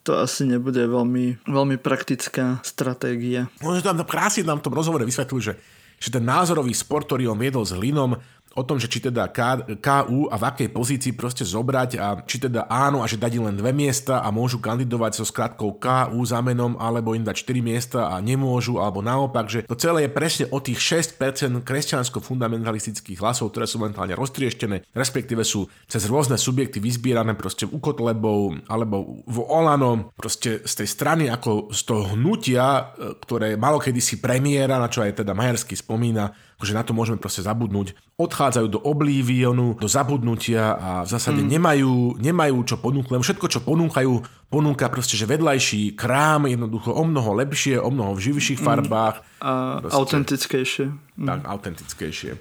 to 0.00 0.16
asi 0.16 0.48
nebude 0.48 0.80
veľmi, 0.80 1.44
veľmi 1.44 1.76
praktická 1.76 2.64
stratégia. 2.64 3.52
Možno 3.60 3.84
tam 3.84 4.00
krásne 4.08 4.48
nám 4.48 4.64
v 4.64 4.66
tom 4.66 4.74
rozhovore 4.74 5.04
vysvetlili, 5.04 5.42
že, 5.44 5.54
že 6.00 6.08
ten 6.08 6.24
názorový 6.24 6.72
sport, 6.72 7.04
ktorý 7.04 7.28
on 7.28 7.38
viedol 7.38 7.68
s 7.68 7.76
Linom, 7.76 8.16
o 8.58 8.62
tom, 8.66 8.82
že 8.82 8.90
či 8.90 8.98
teda 8.98 9.30
K, 9.30 9.62
KU 9.78 10.26
a 10.26 10.34
v 10.34 10.44
akej 10.50 10.68
pozícii 10.74 11.12
proste 11.14 11.46
zobrať 11.46 11.90
a 12.02 12.18
či 12.26 12.42
teda 12.42 12.66
áno 12.66 13.02
a 13.02 13.06
že 13.06 13.20
dať 13.20 13.38
len 13.38 13.54
dve 13.54 13.70
miesta 13.70 14.26
a 14.26 14.28
môžu 14.34 14.58
kandidovať 14.58 15.22
so 15.22 15.24
skratkou 15.24 15.78
KU 15.78 16.20
za 16.26 16.42
menom 16.42 16.74
alebo 16.74 17.14
im 17.14 17.22
dať 17.22 17.46
4 17.46 17.62
miesta 17.62 18.00
a 18.10 18.18
nemôžu 18.18 18.82
alebo 18.82 19.00
naopak, 19.00 19.46
že 19.46 19.60
to 19.70 19.78
celé 19.78 20.06
je 20.06 20.10
presne 20.10 20.44
o 20.50 20.58
tých 20.58 20.82
6% 20.82 21.62
kresťansko-fundamentalistických 21.62 23.22
hlasov, 23.22 23.54
ktoré 23.54 23.70
sú 23.70 23.78
momentálne 23.78 24.18
roztrieštené, 24.18 24.90
respektíve 24.98 25.46
sú 25.46 25.70
cez 25.86 26.02
rôzne 26.10 26.34
subjekty 26.34 26.82
vyzbierané 26.82 27.38
proste 27.38 27.70
u 27.70 27.78
Kotlebov 27.78 28.66
alebo 28.66 29.22
v 29.30 29.38
Olano, 29.46 30.10
proste 30.18 30.66
z 30.66 30.72
tej 30.82 30.88
strany 30.90 31.24
ako 31.30 31.70
z 31.70 31.80
toho 31.86 32.02
hnutia, 32.18 32.66
e, 32.66 33.14
ktoré 33.22 33.54
malo 33.54 33.78
kedysi 33.78 34.18
premiéra, 34.18 34.82
na 34.82 34.90
čo 34.90 35.06
aj 35.06 35.22
teda 35.22 35.32
Majersky 35.36 35.78
spomína, 35.78 36.34
akože 36.60 36.76
na 36.76 36.84
to 36.84 36.92
môžeme 36.92 37.16
proste 37.16 37.40
zabudnúť. 37.40 37.96
Odchádzajú 38.20 38.68
do 38.68 38.80
oblívionu, 38.84 39.80
do 39.80 39.88
zabudnutia 39.88 40.76
a 40.76 40.90
v 41.02 41.08
zásade 41.08 41.40
mm. 41.40 41.48
nemajú, 41.56 42.20
nemajú 42.20 42.56
čo 42.68 42.76
ponúknuť, 42.76 43.16
lebo 43.16 43.24
všetko, 43.24 43.46
čo 43.48 43.64
ponúkajú, 43.64 44.12
ponúka 44.52 44.92
proste, 44.92 45.16
že 45.16 45.24
vedľajší 45.24 45.96
krám 45.96 46.44
jednoducho 46.44 46.92
o 46.92 47.00
mnoho 47.08 47.32
lepšie, 47.40 47.80
o 47.80 47.88
mnoho 47.88 48.12
v 48.12 48.20
živších 48.28 48.60
mm. 48.60 48.66
farbách. 48.68 49.24
A 49.40 49.80
proste, 49.80 49.96
autentickejšie. 49.96 50.86
Mm. 51.16 51.28
Tak, 51.32 51.40
autentickejšie. 51.48 52.32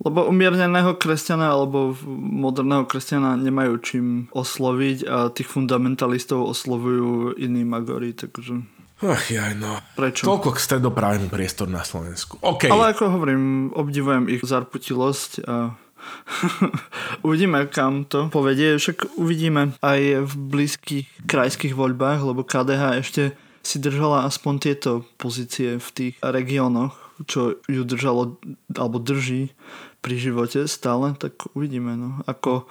Lebo 0.00 0.18
umierneného 0.24 0.96
kresťana 0.96 1.52
alebo 1.52 1.92
moderného 2.08 2.88
kresťana 2.88 3.36
nemajú 3.36 3.76
čím 3.84 4.06
osloviť 4.32 4.98
a 5.04 5.28
tých 5.28 5.52
fundamentalistov 5.52 6.48
oslovujú 6.48 7.36
iní 7.36 7.68
magori, 7.68 8.16
takže... 8.16 8.79
Ach, 9.00 9.24
jaj, 9.32 9.56
no. 9.56 9.80
Prečo? 9.96 10.28
Toľko 10.28 10.52
k 10.52 10.58
stredopravému 10.60 11.32
priestoru 11.32 11.72
na 11.72 11.80
Slovensku. 11.80 12.36
Okay. 12.44 12.68
Ale 12.68 12.92
ako 12.92 13.16
hovorím, 13.16 13.72
obdivujem 13.72 14.28
ich 14.28 14.44
zarputilosť 14.44 15.48
a 15.48 15.72
uvidíme, 17.26 17.64
kam 17.72 18.04
to 18.04 18.28
povedie. 18.28 18.76
Však 18.76 19.16
uvidíme 19.16 19.72
aj 19.80 20.28
v 20.28 20.32
blízkych 20.36 21.08
krajských 21.24 21.72
voľbách, 21.72 22.20
lebo 22.24 22.44
KDH 22.44 23.00
ešte 23.00 23.22
si 23.60 23.76
držala 23.80 24.28
aspoň 24.28 24.54
tieto 24.60 24.90
pozície 25.20 25.76
v 25.76 25.88
tých 25.92 26.14
regiónoch, 26.20 26.96
čo 27.28 27.60
ju 27.68 27.82
držalo, 27.84 28.40
alebo 28.72 28.96
drží 28.96 29.52
pri 30.00 30.16
živote 30.16 30.64
stále, 30.64 31.12
tak 31.20 31.36
uvidíme, 31.52 31.92
no. 31.92 32.24
Ako, 32.24 32.64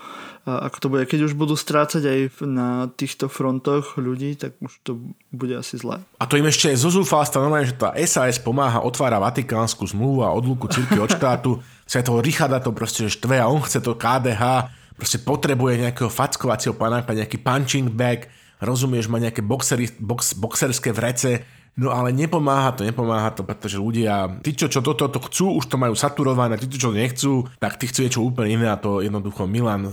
ako 0.50 0.78
to 0.82 0.88
bude. 0.90 1.06
Keď 1.06 1.30
už 1.30 1.34
budú 1.38 1.54
strácať 1.54 2.04
aj 2.06 2.20
na 2.42 2.90
týchto 2.90 3.30
frontoch 3.30 4.02
ľudí, 4.02 4.34
tak 4.34 4.58
už 4.58 4.74
to 4.82 4.98
bude 5.30 5.54
asi 5.54 5.78
zlé. 5.78 6.02
A 6.18 6.26
to 6.26 6.42
im 6.42 6.50
ešte 6.50 6.74
zo 6.74 6.90
zúfalstva 6.90 7.46
normálne, 7.46 7.70
že 7.70 7.78
tá 7.78 7.94
SAS 8.10 8.42
pomáha, 8.42 8.82
otvára 8.82 9.22
Vatikánsku 9.22 9.86
zmluvu 9.94 10.26
a 10.26 10.34
odluku 10.34 10.66
cirky 10.74 10.98
od 10.98 11.14
štátu. 11.14 11.62
toho 11.86 12.20
Richarda 12.22 12.58
to 12.58 12.74
proste 12.74 13.06
štve 13.06 13.38
a 13.38 13.46
on 13.46 13.62
chce 13.62 13.82
to 13.86 13.94
KDH, 13.94 14.74
proste 14.98 15.22
potrebuje 15.22 15.86
nejakého 15.86 16.10
fackovacieho 16.10 16.74
panáka, 16.74 17.14
nejaký 17.14 17.38
punching 17.40 17.94
bag, 17.94 18.26
rozumieš, 18.60 19.08
má 19.08 19.22
nejaké 19.22 19.46
boxery, 19.46 19.88
box, 20.02 20.36
boxerské 20.36 20.92
vrece, 20.92 21.46
No 21.80 21.96
ale 21.96 22.12
nepomáha 22.12 22.76
to, 22.76 22.84
nepomáha 22.84 23.32
to, 23.32 23.48
pretože 23.48 23.80
ľudia, 23.80 24.28
tí, 24.44 24.52
čo, 24.52 24.68
čo 24.68 24.84
toto 24.84 25.08
to, 25.08 25.16
to 25.16 25.20
chcú, 25.32 25.64
už 25.64 25.72
to 25.72 25.80
majú 25.80 25.96
saturované, 25.96 26.60
tí, 26.60 26.68
čo 26.68 26.92
nechcú, 26.92 27.48
tak 27.56 27.80
tí 27.80 27.88
chcú 27.88 28.00
niečo 28.04 28.20
úplne 28.20 28.60
iné 28.60 28.68
a 28.68 28.76
to 28.76 29.00
jednoducho 29.00 29.48
Milan 29.48 29.88
e, 29.88 29.92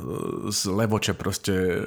z 0.50 0.66
Levoče 0.66 1.14
proste 1.14 1.54
e, 1.54 1.78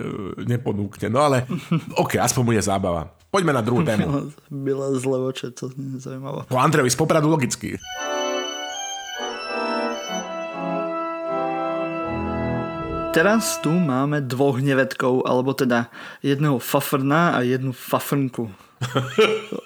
neponúkne. 0.48 1.12
No 1.12 1.28
ale 1.28 1.44
ok, 2.04 2.16
aspoň 2.16 2.44
bude 2.48 2.62
zábava. 2.64 3.12
Poďme 3.28 3.52
na 3.52 3.60
druhú 3.60 3.84
tému. 3.84 4.32
Milan 4.48 4.96
z 4.96 5.04
Levoče, 5.04 5.52
to 5.52 5.68
je 5.68 6.00
zaujímavé. 6.00 6.48
Po 6.48 6.56
Andrejovi 6.56 6.88
z 6.88 6.98
Popradu 6.98 7.28
logicky. 7.28 7.76
Teraz 13.10 13.60
tu 13.60 13.74
máme 13.74 14.24
dvoch 14.24 14.64
nevedkov, 14.64 15.28
alebo 15.28 15.52
teda 15.52 15.92
jedného 16.24 16.62
fafrna 16.62 17.36
a 17.36 17.44
jednu 17.44 17.76
fafrnku. 17.76 18.69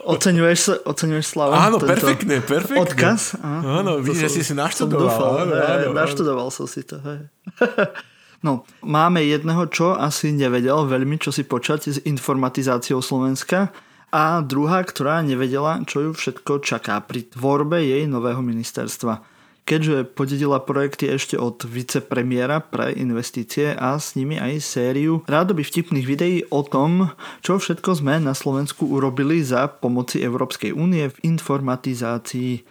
Oceňuješ, 0.03 0.83
oceňuješ 0.89 1.25
Slavu? 1.37 1.53
Áno, 1.53 1.77
perfektne, 1.77 2.41
perfektne. 2.41 2.81
Odkaz? 2.81 3.37
Áno, 3.45 4.01
vidíš, 4.01 4.25
že 4.25 4.29
si 4.29 4.41
si 4.41 4.53
naštudoval. 4.57 5.05
Dúfal, 5.05 5.31
áno, 5.45 5.53
áno, 5.53 5.85
áno. 5.89 5.93
Naštudoval 5.93 6.47
som 6.49 6.65
si 6.65 6.81
to. 6.81 6.97
Hej. 7.01 7.19
No, 8.43 8.67
máme 8.83 9.23
jedného, 9.23 9.71
čo 9.71 9.95
asi 9.95 10.35
nevedel 10.35 10.83
veľmi, 10.83 11.15
čo 11.15 11.31
si 11.31 11.47
počať 11.47 11.79
s 11.87 11.97
informatizáciou 12.03 12.99
Slovenska 12.99 13.71
a 14.11 14.43
druhá, 14.43 14.83
ktorá 14.83 15.23
nevedela, 15.23 15.79
čo 15.87 16.03
ju 16.03 16.11
všetko 16.11 16.59
čaká 16.59 16.99
pri 17.07 17.23
tvorbe 17.31 17.79
jej 17.79 18.03
nového 18.03 18.43
ministerstva 18.43 19.32
keďže 19.63 20.11
podedila 20.11 20.59
projekty 20.59 21.11
ešte 21.11 21.39
od 21.39 21.63
vicepremiéra 21.63 22.59
pre 22.59 22.91
investície 22.95 23.71
a 23.71 23.95
s 23.95 24.19
nimi 24.19 24.35
aj 24.35 24.59
sériu 24.59 25.23
rádoby 25.23 25.63
vtipných 25.63 26.07
videí 26.07 26.37
o 26.51 26.61
tom, 26.63 27.15
čo 27.39 27.57
všetko 27.59 28.03
sme 28.03 28.19
na 28.19 28.35
Slovensku 28.35 28.87
urobili 28.87 29.39
za 29.39 29.71
pomoci 29.71 30.19
Európskej 30.19 30.75
únie 30.75 31.07
v 31.07 31.17
informatizácii. 31.35 32.63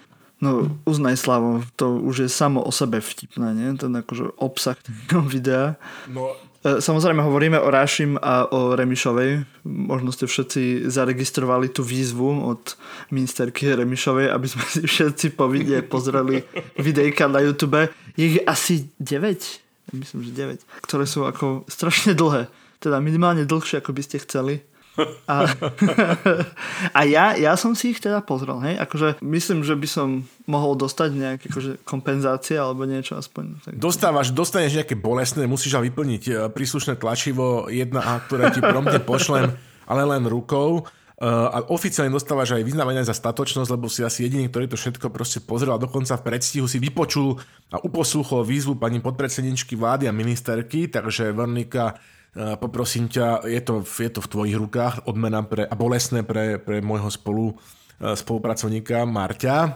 No, 0.43 0.67
uznaj 0.85 1.23
Slavo, 1.23 1.63
to 1.79 2.03
už 2.03 2.27
je 2.27 2.31
samo 2.31 2.61
o 2.67 2.75
sebe 2.75 2.99
vtipné, 2.99 3.55
nie? 3.55 3.69
Ten 3.79 3.95
akože 3.95 4.35
obsah 4.43 4.75
videa. 5.33 5.79
No, 6.11 6.35
samozrejme 6.63 7.23
hovoríme 7.23 7.59
o 7.59 7.69
Rášim 7.69 8.15
a 8.23 8.47
o 8.47 8.79
Remišovej. 8.79 9.45
Možno 9.67 10.15
ste 10.15 10.31
všetci 10.31 10.87
zaregistrovali 10.87 11.69
tú 11.69 11.83
výzvu 11.83 12.47
od 12.47 12.79
ministerky 13.11 13.75
Remišovej, 13.75 14.31
aby 14.31 14.47
sme 14.47 14.65
si 14.71 14.87
všetci 14.87 15.35
po 15.35 15.51
vidie 15.51 15.83
pozreli 15.83 16.47
videjka 16.79 17.27
na 17.27 17.43
YouTube. 17.43 17.91
Je 18.15 18.25
ich 18.37 18.39
asi 18.47 18.89
9, 19.03 19.99
myslím, 19.99 20.21
že 20.23 20.31
9, 20.63 20.87
ktoré 20.87 21.05
sú 21.05 21.27
ako 21.27 21.67
strašne 21.67 22.15
dlhé. 22.15 22.47
Teda 22.83 22.99
minimálne 22.99 23.47
dlhšie, 23.47 23.79
ako 23.79 23.95
by 23.95 24.03
ste 24.03 24.23
chceli. 24.23 24.63
A, 25.25 25.49
a 26.99 27.01
ja, 27.09 27.33
ja 27.33 27.53
som 27.57 27.73
si 27.73 27.97
ich 27.97 28.01
teda 28.01 28.21
pozrel, 28.21 28.61
hej, 28.61 28.77
akože 28.77 29.25
myslím, 29.25 29.65
že 29.65 29.73
by 29.73 29.89
som 29.89 30.09
mohol 30.45 30.77
dostať 30.77 31.11
nejaké 31.17 31.47
akože 31.49 31.73
kompenzácie 31.89 32.61
alebo 32.61 32.85
niečo 32.85 33.17
aspoň. 33.17 33.45
Tak... 33.65 33.73
Dostávaš, 33.81 34.37
dostaneš 34.37 34.85
nejaké 34.85 34.97
bolestné, 34.99 35.49
musíš 35.49 35.81
ale 35.81 35.89
vyplniť 35.89 36.23
e, 36.29 36.33
príslušné 36.53 37.01
tlačivo 37.01 37.73
1A, 37.73 38.29
ktoré 38.29 38.53
ti 38.53 38.61
prompte 38.61 39.01
pošlem, 39.01 39.57
ale 39.89 40.03
len 40.05 40.29
rukou. 40.29 40.85
Uh, 41.23 41.55
a 41.55 41.63
oficiálne 41.71 42.11
dostávaš 42.11 42.59
aj 42.59 42.67
vyznávanie 42.67 43.07
za 43.07 43.15
statočnosť, 43.15 43.71
lebo 43.71 43.87
si 43.87 44.03
asi 44.03 44.27
jediný, 44.27 44.51
ktorý 44.51 44.67
to 44.67 44.75
všetko 44.75 45.07
proste 45.15 45.39
pozrel 45.47 45.71
a 45.71 45.79
dokonca 45.79 46.19
v 46.19 46.27
predstihu 46.27 46.67
si 46.67 46.83
vypočul 46.83 47.39
a 47.71 47.79
uposlúchol 47.79 48.43
výzvu 48.43 48.75
pani 48.75 48.99
podpredsedničky 48.99 49.79
vlády 49.79 50.11
a 50.11 50.17
ministerky, 50.17 50.91
takže 50.91 51.31
Vernika 51.31 51.95
Poprosím 52.33 53.13
ťa, 53.13 53.45
je 53.45 53.61
to, 53.61 53.85
je 53.85 54.09
to 54.09 54.25
v 54.25 54.31
tvojich 54.33 54.57
rukách, 54.57 55.05
odmena 55.05 55.45
pre, 55.45 55.69
a 55.69 55.75
bolesné 55.77 56.25
pre, 56.25 56.57
pre 56.57 56.81
môjho 56.81 57.13
spolu, 57.13 57.53
e, 58.01 58.17
spolupracovníka 58.17 59.05
Marťa. 59.05 59.57
E, 59.61 59.71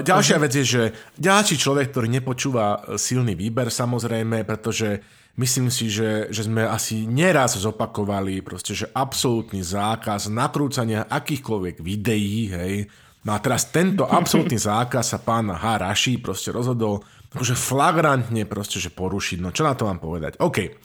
ďalšia 0.00 0.40
vec 0.40 0.52
je, 0.56 0.64
že 0.64 0.82
ďalší 1.20 1.60
človek, 1.60 1.92
ktorý 1.92 2.08
nepočúva 2.08 2.96
silný 2.96 3.36
výber 3.36 3.68
samozrejme, 3.68 4.48
pretože 4.48 5.04
myslím 5.36 5.68
si, 5.68 5.92
že, 5.92 6.32
že 6.32 6.48
sme 6.48 6.64
asi 6.64 7.04
neraz 7.04 7.60
zopakovali 7.60 8.40
proste, 8.40 8.72
že 8.72 8.88
absolútny 8.88 9.60
zákaz 9.60 10.32
nakrúcania 10.32 11.04
akýchkoľvek 11.04 11.84
videí, 11.84 12.48
hej. 12.48 12.88
No 13.28 13.36
a 13.36 13.38
teraz 13.44 13.68
tento 13.68 14.08
absolútny 14.08 14.56
zákaz 14.72 15.04
sa 15.04 15.20
pán 15.20 15.52
Haraši 15.52 16.16
proste 16.16 16.48
rozhodol 16.48 17.04
akože 17.36 17.60
flagrantne 17.60 18.48
proste, 18.48 18.80
že 18.80 18.88
porušiť. 18.88 19.36
No 19.44 19.52
čo 19.52 19.68
na 19.68 19.76
to 19.76 19.84
mám 19.84 20.00
povedať? 20.00 20.40
OK. 20.40 20.80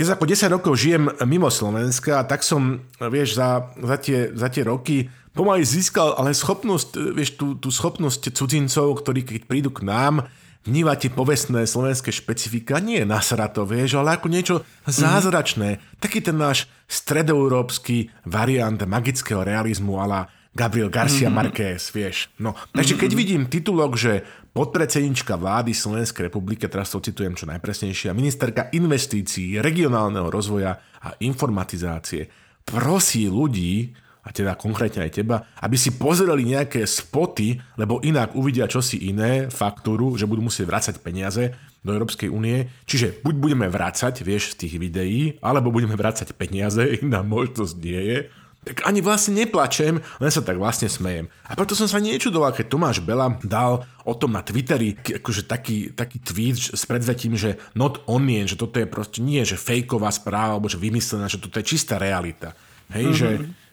Ja 0.00 0.16
ako 0.16 0.24
10 0.24 0.48
rokov 0.48 0.80
žijem 0.80 1.12
mimo 1.28 1.52
Slovenska 1.52 2.24
a 2.24 2.24
tak 2.24 2.40
som, 2.40 2.80
vieš, 2.96 3.36
za, 3.36 3.68
za, 3.76 3.96
tie, 4.00 4.32
za 4.32 4.48
tie 4.48 4.64
roky 4.64 5.12
pomaly 5.36 5.60
získal 5.60 6.16
ale 6.16 6.32
schopnosť, 6.32 7.12
vieš, 7.12 7.36
tú, 7.36 7.52
tú 7.60 7.68
schopnosť 7.68 8.32
cudzincov, 8.32 8.96
ktorí 9.04 9.28
keď 9.28 9.44
prídu 9.44 9.68
k 9.68 9.84
nám, 9.84 10.24
vnívate 10.64 11.12
povestné 11.12 11.68
slovenské 11.68 12.16
špecifika 12.16 12.80
nie 12.80 13.04
na 13.04 13.20
to, 13.20 13.68
vieš, 13.68 14.00
ale 14.00 14.16
ako 14.16 14.32
niečo 14.32 14.56
zázračné. 14.88 15.76
Mm-hmm. 15.76 16.00
Taký 16.00 16.18
ten 16.24 16.36
náš 16.40 16.64
stredoeurópsky 16.88 18.08
variant 18.24 18.80
magického 18.80 19.44
realizmu 19.44 20.00
ala 20.00 20.32
Gabriel 20.56 20.88
Garcia 20.88 21.28
mm-hmm. 21.28 21.36
Marquez, 21.36 21.92
vieš. 21.94 22.32
No, 22.40 22.56
takže 22.72 22.96
keď 22.96 23.12
mm-hmm. 23.12 23.20
vidím 23.20 23.42
titulok, 23.52 24.00
že 24.00 24.24
podpredsednička 24.50 25.38
vlády 25.38 25.70
Slovenskej 25.70 26.28
republiky, 26.28 26.66
teraz 26.66 26.90
to 26.90 26.98
citujem 26.98 27.38
čo 27.38 27.46
najpresnejšie, 27.46 28.14
ministerka 28.14 28.68
investícií, 28.74 29.62
regionálneho 29.62 30.26
rozvoja 30.28 30.78
a 31.00 31.14
informatizácie, 31.22 32.26
prosí 32.66 33.30
ľudí, 33.30 33.94
a 34.20 34.36
teda 34.36 34.52
konkrétne 34.52 35.08
aj 35.08 35.12
teba, 35.16 35.48
aby 35.64 35.80
si 35.80 35.96
pozreli 35.96 36.44
nejaké 36.44 36.84
spoty, 36.84 37.56
lebo 37.80 38.04
inak 38.04 38.36
uvidia 38.36 38.68
čosi 38.68 39.08
iné, 39.08 39.48
faktúru, 39.48 40.12
že 40.20 40.28
budú 40.28 40.44
musieť 40.44 40.68
vrácať 40.68 40.94
peniaze 41.00 41.56
do 41.80 41.96
Európskej 41.96 42.28
únie. 42.28 42.68
Čiže 42.84 43.24
buď 43.24 43.34
budeme 43.40 43.66
vrácať, 43.72 44.20
vieš, 44.20 44.52
z 44.54 44.66
tých 44.66 44.74
videí, 44.76 45.40
alebo 45.40 45.72
budeme 45.72 45.96
vrácať 45.96 46.36
peniaze, 46.36 46.84
iná 47.00 47.24
možnosť 47.24 47.74
nie 47.80 48.00
je. 48.00 48.18
Tak 48.60 48.84
ani 48.84 49.00
vlastne 49.00 49.40
neplačem, 49.40 50.04
len 50.20 50.30
sa 50.30 50.44
tak 50.44 50.60
vlastne 50.60 50.84
smejem. 50.84 51.32
A 51.48 51.56
preto 51.56 51.72
som 51.72 51.88
sa 51.88 51.96
nečudoval, 51.96 52.52
keď 52.52 52.68
Tomáš 52.68 53.00
Bela 53.00 53.32
dal 53.40 53.88
o 54.04 54.12
tom 54.12 54.36
na 54.36 54.44
Twitteri 54.44 55.00
akože 55.00 55.48
taký, 55.48 55.96
taký 55.96 56.20
tweet 56.20 56.76
s 56.76 56.84
predzvetím, 56.84 57.40
že 57.40 57.56
not 57.72 58.04
onion, 58.04 58.44
že 58.44 58.60
toto 58.60 58.76
je 58.76 58.84
proste 58.84 59.24
nie, 59.24 59.40
že 59.48 59.56
fejková 59.56 60.12
správa, 60.12 60.60
alebo 60.60 60.68
že 60.68 60.76
vymyslená, 60.76 61.24
že 61.24 61.40
toto 61.40 61.56
je 61.56 61.72
čistá 61.72 61.96
realita. 61.96 62.52
Hej, 62.92 63.04
mm-hmm. 63.08 63.16
že 63.16 63.28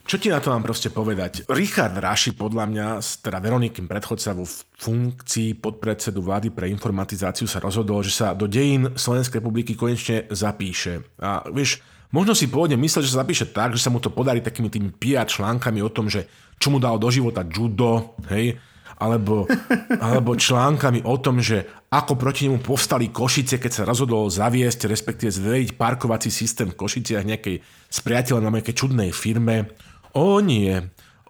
čo 0.08 0.16
ti 0.16 0.32
na 0.32 0.40
to 0.40 0.56
mám 0.56 0.64
proste 0.64 0.88
povedať? 0.88 1.44
Richard 1.52 2.00
Raši, 2.00 2.32
podľa 2.32 2.64
mňa, 2.72 2.88
teda 3.20 3.44
Veronikin 3.44 3.92
predchodca 3.92 4.40
vo 4.40 4.48
funkcii 4.80 5.60
podpredsedu 5.60 6.24
vlády 6.24 6.48
pre 6.48 6.72
informatizáciu 6.72 7.44
sa 7.44 7.60
rozhodol, 7.60 8.08
že 8.08 8.16
sa 8.16 8.32
do 8.32 8.48
dejín 8.48 8.96
Slovenskej 8.96 9.44
republiky 9.44 9.76
konečne 9.76 10.24
zapíše. 10.32 11.04
A 11.20 11.44
vieš, 11.52 11.84
možno 12.12 12.34
si 12.38 12.48
pôvodne 12.48 12.80
myslel, 12.80 13.04
že 13.04 13.14
sa 13.14 13.24
zapíše 13.24 13.50
tak, 13.52 13.76
že 13.76 13.84
sa 13.84 13.92
mu 13.92 14.00
to 14.00 14.14
podarí 14.14 14.40
takými 14.40 14.72
tými 14.72 14.90
PR 14.96 15.28
článkami 15.28 15.80
o 15.84 15.92
tom, 15.92 16.08
že 16.08 16.28
čo 16.58 16.74
mu 16.74 16.82
dal 16.82 16.98
do 16.98 17.08
života 17.12 17.46
judo, 17.46 18.18
hej, 18.32 18.58
alebo, 18.98 19.46
alebo 20.06 20.34
článkami 20.34 21.06
o 21.06 21.16
tom, 21.22 21.40
že 21.40 21.66
ako 21.88 22.20
proti 22.20 22.50
nemu 22.50 22.60
povstali 22.60 23.14
Košice, 23.14 23.62
keď 23.62 23.72
sa 23.72 23.88
rozhodol 23.88 24.28
zaviesť, 24.28 24.92
respektíve 24.92 25.32
zveriť 25.32 25.70
parkovací 25.80 26.28
systém 26.28 26.68
v 26.68 26.76
Košiciach 26.76 27.24
nejakej 27.24 27.64
spriateľa 27.88 28.44
na 28.44 28.52
nejakej 28.60 28.76
čudnej 28.76 29.16
firme. 29.16 29.72
O 30.12 30.44
nie, 30.44 30.74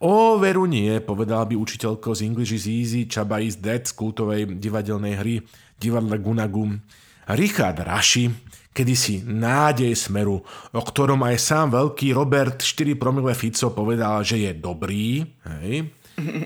o 0.01 0.39
veru 0.41 0.65
nie, 0.65 0.97
povedal 1.03 1.45
by 1.45 1.53
učiteľko 1.59 2.15
z 2.17 2.19
English 2.25 2.53
is 2.57 2.65
Easy, 2.65 3.05
Chaba 3.05 3.43
is 3.43 3.59
Dead 3.59 3.85
z 3.85 3.93
kultovej 3.93 4.57
divadelnej 4.57 5.13
hry 5.19 5.35
Divadle 5.77 6.17
Gunagum. 6.17 6.81
Richard 7.27 7.83
Raši, 7.83 8.31
kedysi 8.77 9.25
nádej 9.25 9.97
smeru, 9.97 10.45
o 10.69 10.81
ktorom 10.85 11.25
aj 11.25 11.41
sám 11.41 11.73
veľký 11.73 12.13
Robert 12.13 12.61
4 12.61 12.93
promile 12.93 13.33
Fico 13.33 13.73
povedal, 13.73 14.21
že 14.21 14.45
je 14.45 14.53
dobrý, 14.53 15.25
hej, 15.57 15.89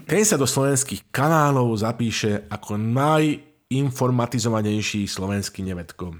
ten 0.08 0.24
sa 0.24 0.39
do 0.39 0.48
slovenských 0.48 1.12
kanálov 1.12 1.76
zapíše 1.76 2.48
ako 2.48 2.80
najinformatizovanejší 2.80 5.04
slovenský 5.08 5.63
nevetko. 5.67 6.15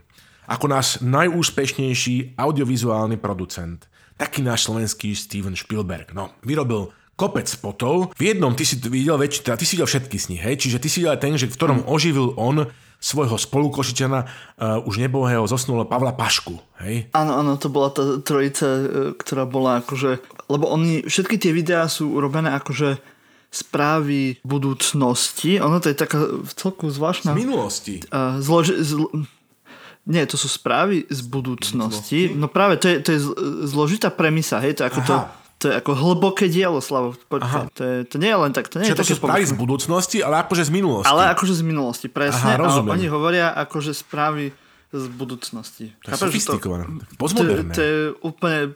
Ako 0.52 0.68
náš 0.68 1.00
najúspešnejší 1.00 2.36
audiovizuálny 2.36 3.16
producent 3.20 3.92
taký 4.22 4.46
náš 4.46 4.70
slovenský 4.70 5.18
Steven 5.18 5.58
Spielberg. 5.58 6.14
No, 6.14 6.38
vyrobil 6.46 6.94
kopec 7.18 7.50
spotov. 7.50 8.14
V 8.14 8.24
jednom 8.34 8.54
ty 8.54 8.70
si 8.70 8.78
videl 8.78 9.18
väčší, 9.18 9.42
teda 9.42 9.58
ty 9.58 9.66
si 9.66 9.74
videl 9.78 9.90
všetky 9.90 10.18
z 10.18 10.26
nich, 10.30 10.42
hej? 10.46 10.56
Čiže 10.62 10.78
ty 10.78 10.88
si 10.90 11.02
videl 11.02 11.18
ten, 11.18 11.34
že 11.38 11.50
v 11.50 11.58
ktorom 11.58 11.90
oživil 11.90 12.38
on 12.38 12.70
svojho 13.02 13.34
spolukošičana, 13.34 14.20
uh, 14.22 14.88
už 14.88 15.02
nebohého 15.02 15.44
zosnulého 15.50 15.90
Pavla 15.90 16.14
Pašku, 16.14 16.62
hej? 16.86 17.10
Áno, 17.18 17.42
áno, 17.42 17.58
to 17.58 17.74
bola 17.74 17.90
tá 17.90 18.22
trojica, 18.22 18.68
e, 18.70 18.86
ktorá 19.18 19.50
bola 19.50 19.82
akože, 19.82 20.22
lebo 20.46 20.70
oni, 20.70 21.02
všetky 21.10 21.42
tie 21.42 21.50
videá 21.50 21.90
sú 21.90 22.14
urobené 22.14 22.54
akože 22.54 23.02
správy 23.50 24.38
budúcnosti. 24.46 25.58
Ono 25.58 25.82
to 25.82 25.90
je 25.90 25.98
taká 25.98 26.24
celku 26.54 26.94
zvláštna... 26.94 27.34
Z 27.34 27.42
minulosti. 27.42 27.96
Uh, 28.14 28.38
zloži, 28.38 28.78
zlo, 28.86 29.10
nie, 30.06 30.22
to 30.30 30.38
sú 30.38 30.46
správy 30.50 31.06
z 31.10 31.22
budúcnosti. 31.26 32.30
No 32.34 32.50
práve, 32.50 32.78
to 32.82 32.86
je, 32.90 32.96
to 33.02 33.10
je 33.18 33.20
zložitá 33.66 34.14
premisa, 34.14 34.62
hej, 34.62 34.78
to 34.78 34.86
ako 34.86 35.00
to, 35.06 35.16
to 35.62 35.70
je 35.70 35.74
ako 35.78 35.92
hlboké 35.94 36.50
dielo, 36.50 36.82
Slavo. 36.82 37.14
Poďte, 37.30 37.70
to, 37.78 37.82
je, 37.86 37.96
to 38.10 38.16
nie 38.18 38.34
je 38.34 38.38
len 38.42 38.50
tak. 38.50 38.66
To 38.74 38.82
nie 38.82 38.90
Čiže 38.90 38.98
je 38.98 39.02
to 39.06 39.10
sú 39.14 39.22
správy 39.22 39.46
z 39.46 39.54
budúcnosti, 39.54 40.18
ale 40.26 40.42
akože 40.42 40.66
z 40.66 40.72
minulosti. 40.74 41.14
Ale 41.14 41.30
akože 41.38 41.54
z 41.54 41.64
minulosti, 41.64 42.08
presne. 42.10 42.58
Aha, 42.58 42.66
ale 42.66 42.82
oni 42.82 43.06
hovoria 43.06 43.54
akože 43.54 43.94
správy 43.94 44.50
z 44.90 45.06
budúcnosti. 45.14 45.94
To 46.02 46.18
je 46.18 46.20
sofistikované, 46.20 46.90
to. 47.16 47.30
To, 47.30 47.44
to 47.72 47.80
je 47.80 47.96
úplne 48.26 48.74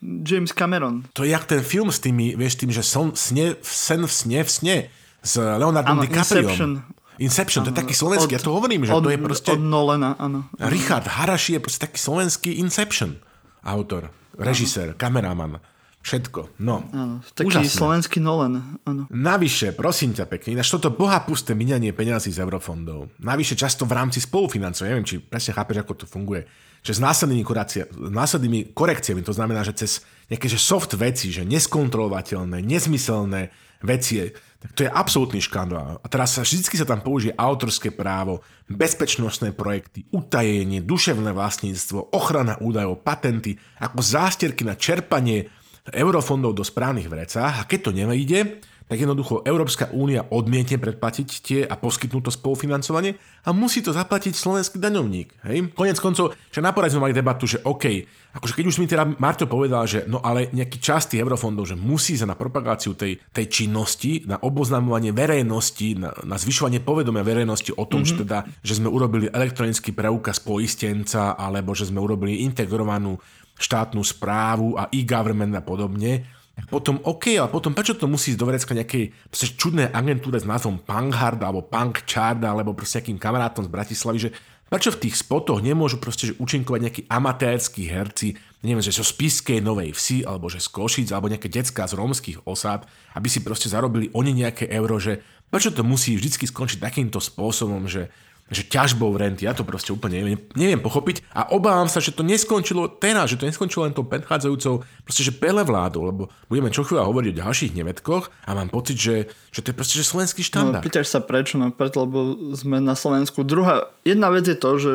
James 0.00 0.54
Cameron. 0.54 1.02
To 1.18 1.26
je 1.26 1.34
jak 1.34 1.44
ten 1.50 1.60
film 1.66 1.90
s 1.90 1.98
tými, 1.98 2.38
vieš, 2.38 2.62
tým, 2.62 2.70
že 2.70 2.86
son, 2.86 3.12
sne, 3.18 3.58
sen 3.60 4.06
v 4.06 4.12
sne 4.12 4.40
v 4.46 4.50
sne 4.50 4.76
s 5.18 5.34
Leonardom 5.36 5.98
DiCaprio. 6.00 6.48
Inception. 6.48 6.70
Inception, 7.14 7.62
ano, 7.62 7.66
to 7.66 7.70
je 7.70 7.78
taký 7.78 7.94
slovenský, 7.94 8.32
od, 8.34 8.36
ja 8.36 8.42
to 8.42 8.50
hovorím, 8.50 8.82
že 8.86 8.90
od, 8.90 9.06
to 9.06 9.10
je 9.14 9.20
proste... 9.22 9.50
Od 9.54 9.62
Nolena, 9.62 10.18
áno. 10.18 10.50
Richard 10.58 11.06
Haraši 11.06 11.56
je 11.56 11.60
proste 11.62 11.86
taký 11.86 11.98
slovenský 11.98 12.50
Inception. 12.58 13.22
Autor, 13.62 14.10
režisér, 14.34 14.98
kameraman, 14.98 15.62
všetko. 16.04 16.60
No, 16.60 16.84
áno, 16.92 17.24
taký 17.32 17.64
úžasné. 17.64 17.72
slovenský 17.72 18.20
Nolan, 18.20 18.76
áno. 18.84 19.08
Navyše, 19.08 19.72
prosím 19.72 20.12
ťa 20.12 20.28
pekne, 20.28 20.60
ináč 20.60 20.68
toto 20.68 20.92
bohapusté 20.92 21.56
minanie 21.56 21.96
peňazí 21.96 22.28
z 22.28 22.44
eurofondov. 22.44 23.16
Navyše 23.24 23.56
často 23.56 23.88
v 23.88 23.96
rámci 23.96 24.20
spolufinancovania, 24.20 25.00
neviem, 25.00 25.08
či 25.08 25.16
presne 25.24 25.56
chápeš, 25.56 25.80
ako 25.80 26.04
to 26.04 26.06
funguje, 26.06 26.44
že 26.84 26.92
s 26.92 27.00
následnými, 27.00 27.40
korekcia, 27.40 27.88
následnými 27.96 28.76
korekciami, 28.76 29.24
to 29.24 29.32
znamená, 29.32 29.64
že 29.64 29.72
cez 29.72 30.04
nejaké 30.28 30.52
že 30.52 30.60
soft 30.60 30.92
veci, 30.92 31.32
že 31.32 31.48
neskontrolovateľné, 31.48 32.60
nezmyselné 32.60 33.48
veci, 33.80 34.28
tak 34.60 34.70
to 34.76 34.80
je 34.84 34.90
absolútny 34.92 35.40
škandál. 35.40 36.00
A 36.00 36.06
teraz 36.08 36.36
sa 36.36 36.44
vždy 36.44 36.64
sa 36.76 36.88
tam 36.88 37.00
použije 37.00 37.36
autorské 37.36 37.92
právo, 37.92 38.44
bezpečnostné 38.68 39.56
projekty, 39.56 40.08
utajenie, 40.12 40.84
duševné 40.84 41.32
vlastníctvo, 41.32 42.12
ochrana 42.12 42.60
údajov, 42.60 43.00
patenty, 43.00 43.56
ako 43.80 44.00
zástierky 44.00 44.64
na 44.64 44.76
čerpanie 44.76 45.52
eurofondov 45.92 46.56
do 46.56 46.64
správnych 46.64 47.10
vrecách 47.10 47.60
a 47.60 47.68
keď 47.68 47.80
to 47.80 47.90
nevejde, 47.92 48.38
tak 48.84 49.00
jednoducho 49.00 49.40
Európska 49.48 49.88
únia 49.96 50.28
odmietne 50.28 50.76
predplatiť 50.76 51.28
tie 51.40 51.60
a 51.64 51.72
poskytnúť 51.72 52.28
to 52.28 52.32
spolufinancovanie 52.36 53.16
a 53.48 53.56
musí 53.56 53.80
to 53.80 53.96
zaplatiť 53.96 54.36
slovenský 54.36 54.76
daňovník. 54.76 55.40
Hej? 55.48 55.72
Konec 55.72 55.96
koncov, 55.96 56.36
že 56.52 56.60
na 56.60 56.68
sme 56.76 57.08
mali 57.08 57.16
debatu, 57.16 57.48
že 57.48 57.64
OK, 57.64 58.04
akože 58.36 58.52
keď 58.52 58.64
už 58.68 58.76
mi 58.84 58.86
teda 58.86 59.08
Marto 59.16 59.48
povedal, 59.48 59.88
že 59.88 60.04
no 60.04 60.20
ale 60.20 60.52
nejaký 60.52 60.84
časť 60.84 61.16
tých 61.16 61.24
eurofondov, 61.24 61.64
že 61.64 61.80
musí 61.80 62.20
sa 62.20 62.28
na 62.28 62.36
propagáciu 62.36 62.92
tej, 62.92 63.16
tej 63.32 63.46
činnosti, 63.48 64.28
na 64.28 64.36
oboznamovanie 64.36 65.16
verejnosti, 65.16 65.96
na, 65.96 66.12
na 66.28 66.36
zvyšovanie 66.36 66.84
povedomia 66.84 67.24
verejnosti 67.24 67.72
o 67.72 67.88
tom, 67.88 68.04
mm-hmm. 68.04 68.20
že 68.20 68.22
teda, 68.28 68.38
že 68.60 68.76
sme 68.84 68.92
urobili 68.92 69.32
elektronický 69.32 69.96
preukaz 69.96 70.44
poistenca, 70.44 71.40
alebo 71.40 71.72
že 71.72 71.88
sme 71.88 72.04
urobili 72.04 72.44
integrovanú 72.44 73.16
štátnu 73.58 74.02
správu 74.02 74.74
a 74.78 74.90
e-government 74.90 75.54
a 75.54 75.62
podobne, 75.62 76.26
potom 76.70 77.02
OK, 77.02 77.34
ale 77.34 77.50
potom 77.50 77.74
prečo 77.74 77.98
to 77.98 78.06
musí 78.06 78.30
ísť 78.30 78.40
do 78.40 78.46
vrecka 78.46 78.78
nejakej 78.78 79.10
čudnej 79.58 79.90
agentúre 79.90 80.38
s 80.38 80.46
názvom 80.46 80.86
Punkhard 80.86 81.42
alebo 81.42 81.66
Punk 81.66 82.06
Chard 82.06 82.38
alebo 82.46 82.70
proste 82.78 83.02
nejakým 83.02 83.18
kamarátom 83.18 83.66
z 83.66 83.74
Bratislavy, 83.74 84.18
že 84.22 84.34
prečo 84.70 84.94
v 84.94 85.02
tých 85.02 85.18
spotoch 85.18 85.58
nemôžu 85.58 85.98
proste 85.98 86.30
že 86.30 86.38
účinkovať 86.38 86.80
nejakí 86.80 87.02
amatérsky 87.10 87.90
herci, 87.90 88.38
neviem, 88.62 88.86
že 88.86 88.94
zo 88.94 89.02
Spiskej 89.02 89.58
Novej 89.58 89.98
Vsi 89.98 90.22
alebo 90.22 90.46
že 90.46 90.62
z 90.62 90.70
Košic 90.70 91.10
alebo 91.10 91.26
nejaké 91.26 91.50
decka 91.50 91.90
z 91.90 91.98
rómskych 91.98 92.46
osád, 92.46 92.86
aby 93.18 93.26
si 93.26 93.42
proste 93.42 93.66
zarobili 93.66 94.14
oni 94.14 94.46
nejaké 94.46 94.70
euro, 94.70 95.02
že 95.02 95.26
prečo 95.50 95.74
to 95.74 95.82
musí 95.82 96.14
vždy 96.14 96.46
skončiť 96.50 96.78
takýmto 96.78 97.18
spôsobom, 97.18 97.90
že 97.90 98.14
že 98.52 98.68
ťažbou 98.68 99.16
renty, 99.16 99.48
ja 99.48 99.56
to 99.56 99.64
proste 99.64 99.88
úplne 99.88 100.20
neviem, 100.20 100.40
neviem 100.52 100.80
pochopiť 100.80 101.24
a 101.32 101.48
obávam 101.56 101.88
sa, 101.88 102.04
že 102.04 102.12
to 102.12 102.20
neskončilo 102.20 102.92
teraz, 102.92 103.32
že 103.32 103.40
to 103.40 103.48
neskončilo 103.48 103.88
len 103.88 103.96
tou 103.96 104.04
predchádzajúcou 104.04 104.84
proste, 105.04 105.22
že 105.24 105.32
pele 105.32 105.64
vládu, 105.64 106.04
lebo 106.04 106.22
budeme 106.52 106.68
čo 106.68 106.84
chvíľa 106.84 107.08
hovoriť 107.08 107.28
o 107.32 107.40
ďalších 107.40 107.72
nevetkoch 107.72 108.28
a 108.44 108.50
mám 108.52 108.68
pocit, 108.68 109.00
že, 109.00 109.16
že 109.48 109.64
to 109.64 109.72
je 109.72 109.76
proste 109.76 109.96
že 109.96 110.04
slovenský 110.04 110.44
štandard. 110.44 110.84
No, 110.84 110.86
pýtaš 110.86 111.08
sa 111.08 111.24
prečo, 111.24 111.56
no 111.56 111.72
preto, 111.72 112.04
lebo 112.04 112.52
sme 112.52 112.84
na 112.84 112.92
Slovensku. 112.92 113.48
Druhá, 113.48 113.88
jedna 114.04 114.28
vec 114.28 114.44
je 114.44 114.58
to, 114.58 114.70
že 114.76 114.92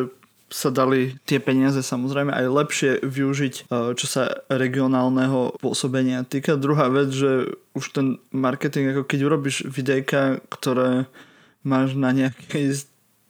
sa 0.49 0.73
dali 0.73 1.13
tie 1.29 1.37
peniaze 1.37 1.77
samozrejme 1.77 2.33
aj 2.33 2.45
lepšie 2.49 2.91
využiť, 3.05 3.69
e, 3.69 3.93
čo 3.93 4.05
sa 4.09 4.41
regionálneho 4.49 5.61
pôsobenia 5.61 6.25
týka. 6.25 6.57
Druhá 6.57 6.89
vec, 6.89 7.13
že 7.13 7.53
už 7.77 7.85
ten 7.93 8.17
marketing, 8.33 8.97
ako 8.97 9.05
keď 9.05 9.19
urobíš 9.29 9.69
videjka, 9.69 10.41
ktoré 10.49 11.05
máš 11.61 11.93
na 11.93 12.09
nejakej 12.09 12.81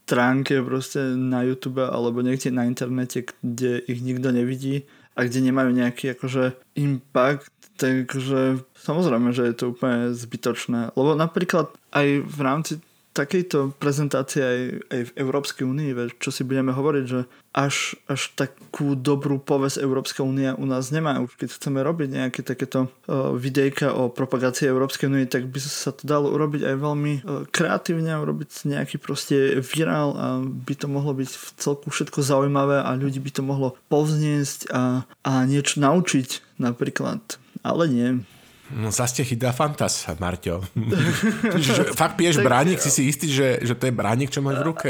stránke 0.09 0.57
proste 0.65 1.13
na 1.13 1.45
YouTube 1.45 1.85
alebo 1.85 2.25
niekde 2.25 2.49
na 2.49 2.65
internete, 2.65 3.29
kde 3.45 3.85
ich 3.85 4.01
nikto 4.01 4.33
nevidí 4.33 4.89
a 5.13 5.29
kde 5.29 5.45
nemajú 5.45 5.69
nejaký 5.69 6.17
akože 6.17 6.57
impact, 6.81 7.53
takže 7.77 8.65
samozrejme, 8.73 9.29
že 9.29 9.53
je 9.53 9.55
to 9.55 9.65
úplne 9.77 10.17
zbytočné. 10.17 10.97
Lebo 10.97 11.13
napríklad 11.13 11.69
aj 11.93 12.07
v 12.25 12.39
rámci 12.41 12.73
takejto 13.13 13.73
prezentácii 13.81 14.41
aj, 14.41 14.59
aj 14.93 15.01
v 15.09 15.15
Európskej 15.17 15.65
únii, 15.65 15.91
čo 16.21 16.29
si 16.29 16.45
budeme 16.45 16.71
hovoriť, 16.71 17.03
že 17.09 17.25
až, 17.49 17.97
až 18.05 18.29
takú 18.37 18.93
dobrú 18.93 19.41
povesť 19.41 19.81
Európska 19.81 20.21
únia 20.21 20.53
u 20.53 20.69
nás 20.69 20.93
nemá. 20.93 21.17
Už 21.17 21.33
keď 21.33 21.57
chceme 21.57 21.81
robiť 21.81 22.09
nejaké 22.13 22.41
takéto 22.45 22.87
uh, 22.87 23.33
videjka 23.33 23.91
o 23.91 24.13
propagácii 24.13 24.69
Európskej 24.69 25.09
únie, 25.09 25.25
tak 25.25 25.49
by 25.49 25.57
sa 25.57 25.89
to 25.89 26.05
dalo 26.05 26.29
urobiť 26.29 26.61
aj 26.69 26.75
veľmi 26.77 27.13
uh, 27.19 27.43
kreatívne, 27.49 28.13
urobiť 28.21 28.69
nejaký 28.69 29.01
proste 29.01 29.57
virál 29.65 30.13
a 30.13 30.25
by 30.45 30.73
to 30.77 30.85
mohlo 30.85 31.17
byť 31.17 31.29
v 31.33 31.47
celku 31.57 31.87
všetko 31.89 32.21
zaujímavé 32.21 32.85
a 32.85 32.93
ľudí 32.93 33.17
by 33.17 33.31
to 33.33 33.41
mohlo 33.41 33.73
povzniesť 33.89 34.69
a, 34.69 35.03
a 35.25 35.31
niečo 35.49 35.81
naučiť 35.81 36.61
napríklad. 36.61 37.41
Ale 37.65 37.89
nie. 37.89 38.09
No 38.69 38.93
zase 38.93 39.25
chytá 39.25 39.49
fantas, 39.49 40.05
Marťo. 40.21 40.61
fakt 41.99 42.15
piješ 42.21 42.45
bránik, 42.45 42.77
si 42.77 42.93
si 42.93 43.09
istý, 43.09 43.25
že, 43.25 43.57
že 43.65 43.73
to 43.73 43.89
je 43.89 43.93
bránik, 43.93 44.29
čo 44.29 44.45
máš 44.45 44.61
v 44.61 44.67
ruke? 44.69 44.89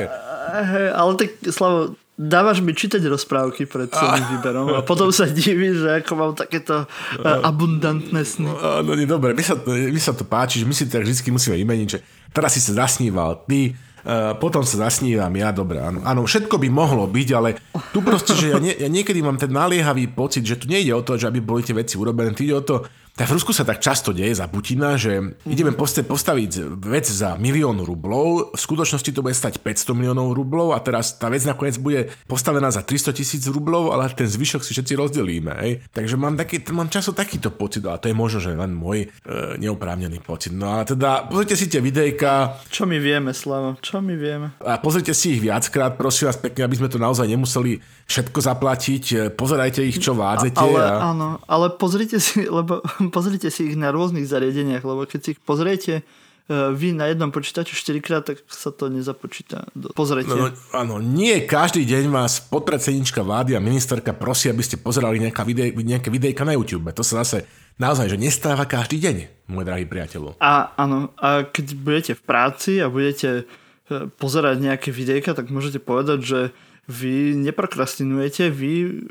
Ale 0.91 1.11
tak, 1.15 1.39
Slavo, 1.47 1.95
dávaš 2.19 2.59
mi 2.59 2.75
čítať 2.75 2.99
rozprávky 2.99 3.63
pred 3.63 3.87
celým 3.87 4.25
výberom 4.35 4.67
a 4.75 4.83
potom 4.83 5.07
sa 5.15 5.23
divíš, 5.23 5.87
že 5.87 6.03
ako 6.03 6.11
mám 6.19 6.33
takéto 6.35 6.83
uh, 6.83 7.47
abundantné 7.47 8.19
sny. 8.27 8.51
No 8.83 8.91
nie, 8.91 9.07
dobre, 9.07 9.31
mi 9.31 9.43
sa, 9.47 9.55
mi 9.63 10.01
sa 10.03 10.11
to 10.11 10.27
páči, 10.27 10.59
že 10.59 10.67
my 10.67 10.75
si 10.75 10.83
to 10.83 10.99
tak 10.99 11.07
vždy 11.07 11.31
musíme 11.31 11.55
vymeniť, 11.55 11.87
že 11.87 12.03
teraz 12.35 12.59
si 12.59 12.61
sa 12.61 12.83
zasníval 12.83 13.47
ty, 13.47 13.79
potom 14.39 14.63
sa 14.63 14.87
zasnívam 14.87 15.31
ja, 15.35 15.51
dobre, 15.51 15.79
áno. 15.83 15.99
Áno, 16.07 16.23
všetko 16.23 16.55
by 16.55 16.67
mohlo 16.71 17.03
byť, 17.07 17.29
ale 17.35 17.59
tu 17.91 17.99
proste, 17.99 18.31
že 18.31 18.55
ja, 18.55 18.57
nie, 18.59 18.71
ja 18.71 18.87
niekedy 18.87 19.19
mám 19.19 19.35
ten 19.35 19.51
naliehavý 19.51 20.07
pocit, 20.11 20.47
že 20.47 20.55
tu 20.55 20.71
nejde 20.71 20.95
o 20.95 21.03
to, 21.03 21.19
že 21.19 21.27
aby 21.27 21.43
boli 21.43 21.67
tie 21.67 21.75
veci 21.75 21.99
urobené, 21.99 22.31
tu 22.31 22.47
ide 22.47 22.55
o 22.55 22.63
to, 22.63 22.87
tak 23.19 23.27
v 23.27 23.35
Rusku 23.35 23.51
sa 23.51 23.67
tak 23.67 23.83
často 23.83 24.15
deje 24.15 24.31
za 24.31 24.47
Putina, 24.47 24.95
že 24.95 25.35
ideme 25.43 25.75
postaviť 25.75 26.71
vec 26.79 27.03
za 27.03 27.35
milión 27.35 27.83
rublov, 27.83 28.55
v 28.55 28.59
skutočnosti 28.59 29.11
to 29.11 29.19
bude 29.19 29.35
stať 29.35 29.59
500 29.59 29.91
miliónov 29.91 30.31
rublov 30.31 30.71
a 30.71 30.79
teraz 30.79 31.19
tá 31.19 31.27
vec 31.27 31.43
nakoniec 31.43 31.75
bude 31.83 32.15
postavená 32.31 32.71
za 32.71 32.79
300 32.79 33.11
tisíc 33.11 33.43
rublov, 33.51 33.91
ale 33.91 34.07
ten 34.15 34.23
zvyšok 34.23 34.63
si 34.63 34.71
všetci 34.71 34.93
rozdelíme. 34.95 35.51
Hej? 35.51 35.71
Takže 35.91 36.15
mám, 36.15 36.39
taký, 36.39 36.63
mám 36.71 36.87
často 36.87 37.11
takýto 37.11 37.51
pocit, 37.51 37.83
a 37.91 37.99
to 37.99 38.07
je 38.07 38.15
možno, 38.15 38.39
že 38.39 38.55
len 38.55 38.71
môj 38.71 39.03
e, 39.03 39.07
neoprávnený 39.59 40.23
pocit. 40.23 40.55
No 40.55 40.79
a 40.79 40.87
teda 40.87 41.27
pozrite 41.27 41.59
si 41.59 41.67
tie 41.67 41.83
videjka. 41.83 42.63
Čo 42.71 42.87
my 42.87 43.03
vieme, 43.03 43.35
Slavo? 43.35 43.75
Čo 43.83 43.99
my 43.99 44.15
vieme? 44.15 44.55
A 44.63 44.79
pozrite 44.79 45.11
si 45.11 45.35
ich 45.35 45.43
viackrát, 45.43 45.99
prosím 45.99 46.31
vás 46.31 46.39
pekne, 46.39 46.63
aby 46.63 46.79
sme 46.79 46.87
to 46.87 46.95
naozaj 46.95 47.27
nemuseli 47.27 47.83
všetko 48.09 48.39
zaplatiť. 48.41 49.03
E, 49.13 49.15
pozerajte 49.29 49.85
ich, 49.85 50.01
čo 50.01 50.17
vádzete. 50.17 50.57
Ale 50.57 50.81
a... 50.81 51.13
áno, 51.13 51.37
ale 51.45 51.69
pozrite 51.69 52.17
si, 52.17 52.49
lebo 52.57 52.81
pozrite 53.13 53.53
si 53.53 53.69
ich 53.69 53.77
na 53.77 53.93
rôznych 53.93 54.25
zariadeniach, 54.25 54.81
lebo 54.81 55.05
keď 55.05 55.19
si 55.21 55.29
ich 55.37 55.41
pozriete 55.45 56.01
e, 56.01 56.03
vy 56.73 56.97
na 56.97 57.05
jednom 57.13 57.29
počítaču 57.29 57.77
4 57.77 58.01
krát, 58.01 58.25
tak 58.25 58.41
sa 58.49 58.73
to 58.73 58.89
nezapočíta. 58.89 59.69
Pozrite. 59.93 60.33
No, 60.33 60.49
áno, 60.73 60.97
nie 60.97 61.45
každý 61.45 61.85
deň 61.85 62.09
vás 62.09 62.41
podpredsednička 62.49 63.21
vlády 63.21 63.53
a 63.53 63.61
ministerka 63.61 64.17
prosí, 64.17 64.49
aby 64.49 64.65
ste 64.65 64.81
pozerali 64.81 65.21
nejaká 65.21 65.45
videj, 65.45 65.77
nejaké 65.77 66.09
videjka 66.09 66.41
na 66.41 66.57
YouTube. 66.57 66.89
To 66.89 67.05
sa 67.05 67.21
zase 67.21 67.45
naozaj, 67.77 68.09
že 68.09 68.17
nestáva 68.17 68.65
každý 68.65 68.97
deň, 68.97 69.15
môj 69.53 69.69
drahý 69.69 69.85
priateľ. 69.85 70.41
A 70.41 70.73
áno, 70.75 71.13
a 71.21 71.45
keď 71.45 71.65
budete 71.77 72.11
v 72.17 72.21
práci 72.25 72.81
a 72.81 72.89
budete 72.89 73.45
e, 73.45 74.09
pozerať 74.17 74.57
nejaké 74.65 74.89
videjka, 74.89 75.37
tak 75.37 75.53
môžete 75.53 75.77
povedať, 75.77 76.19
že 76.25 76.41
vy 76.89 77.37
neprokrastinujete, 77.37 78.49
vy 78.49 79.05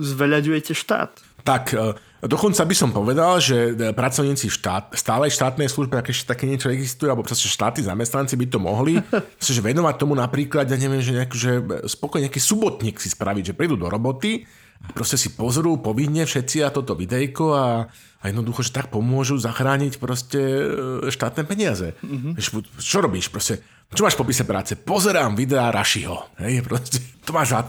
zveľaďujete 0.00 0.72
štát. 0.72 1.12
Tak, 1.44 1.72
e, 1.72 1.92
dokonca 2.24 2.64
by 2.64 2.74
som 2.76 2.90
povedal, 2.92 3.40
že 3.40 3.72
e, 3.72 3.92
pracovníci 3.92 4.48
štát, 4.48 4.96
stálej 4.96 5.32
štátnej 5.36 5.68
služby, 5.68 6.00
ak 6.00 6.12
ešte 6.12 6.32
také 6.32 6.44
niečo 6.48 6.72
existuje, 6.72 7.12
alebo 7.12 7.24
proste 7.24 7.48
štátni 7.48 7.84
zamestnanci 7.84 8.36
by 8.40 8.46
to 8.48 8.58
mohli, 8.60 9.00
že 9.40 9.60
venovať 9.60 9.94
tomu 10.00 10.16
napríklad, 10.16 10.68
ja 10.68 10.76
neviem, 10.80 11.04
že, 11.04 11.12
nejak, 11.12 11.32
že 11.36 11.60
spokojne 11.88 12.28
nejaký 12.28 12.40
subotník 12.40 12.96
si 13.00 13.12
spraviť, 13.12 13.52
že 13.52 13.56
prídu 13.56 13.76
do 13.76 13.88
roboty 13.88 14.48
a 14.80 14.96
proste 14.96 15.20
si 15.20 15.36
pozrú 15.36 15.76
povinne 15.76 16.24
všetci 16.24 16.64
a 16.64 16.72
toto 16.72 16.96
videjko 16.96 17.44
a, 17.52 17.68
a 17.92 18.24
jednoducho, 18.24 18.64
že 18.64 18.72
tak 18.72 18.88
pomôžu 18.88 19.36
zachrániť 19.36 20.00
proste 20.00 20.40
e, 20.40 20.64
štátne 21.12 21.44
peniaze. 21.44 21.92
Mm-hmm. 22.00 22.40
Čo 22.80 23.04
robíš? 23.04 23.28
Proste 23.28 23.60
čo 23.90 24.06
máš 24.06 24.14
v 24.14 24.22
popise 24.22 24.46
práce? 24.46 24.78
Pozerám 24.78 25.34
videá 25.34 25.74
Rašiho. 25.74 26.38
Hej, 26.38 26.62
proste, 26.62 27.02
to 27.26 27.34
máš 27.34 27.50
za? 27.50 27.66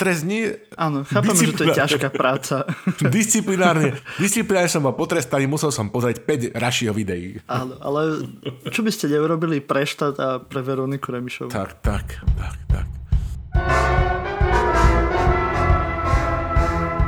Áno, 0.77 1.01
chápem, 1.01 1.33
že 1.33 1.57
to 1.57 1.65
je 1.65 1.73
ťažká 1.73 2.13
práca. 2.13 2.69
disciplinárne, 3.17 3.97
disciplinárne 4.21 4.69
som 4.69 4.85
bol 4.85 4.93
potrestaný, 4.93 5.49
musel 5.49 5.73
som 5.73 5.89
pozrieť 5.89 6.21
5 6.21 6.53
Rašiho 6.53 6.93
videí. 6.93 7.41
Áno, 7.49 7.73
ale 7.81 8.29
čo 8.69 8.85
by 8.85 8.93
ste 8.93 9.09
neurobili 9.09 9.65
pre 9.65 9.81
štát 9.81 10.15
a 10.21 10.37
pre 10.37 10.61
Veroniku 10.61 11.09
Remišovu? 11.09 11.49
Tak, 11.49 11.81
tak, 11.81 12.21
tak, 12.37 12.55
tak. 12.69 12.85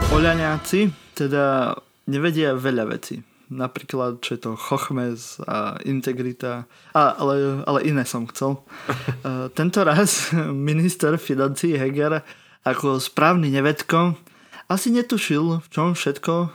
Oľaňáci 0.09 0.89
teda 1.13 1.77
nevedia 2.09 2.57
veľa 2.57 2.97
vecí 2.97 3.21
napríklad, 3.53 4.19
čo 4.25 4.35
je 4.35 4.41
to 4.41 4.51
chochmez 4.57 5.37
a 5.45 5.77
integrita, 5.85 6.65
a, 6.91 7.03
ale, 7.13 7.61
ale 7.69 7.79
iné 7.85 8.03
som 8.03 8.25
chcel. 8.29 8.59
Tento 9.59 9.79
raz 9.85 10.33
minister 10.71 11.15
financí 11.21 11.77
Heger 11.77 12.25
ako 12.63 12.97
správny 12.97 13.51
nevedko 13.51 14.15
asi 14.71 14.89
netušil, 14.89 15.61
v 15.61 15.67
čom 15.67 15.93
všetko 15.93 16.49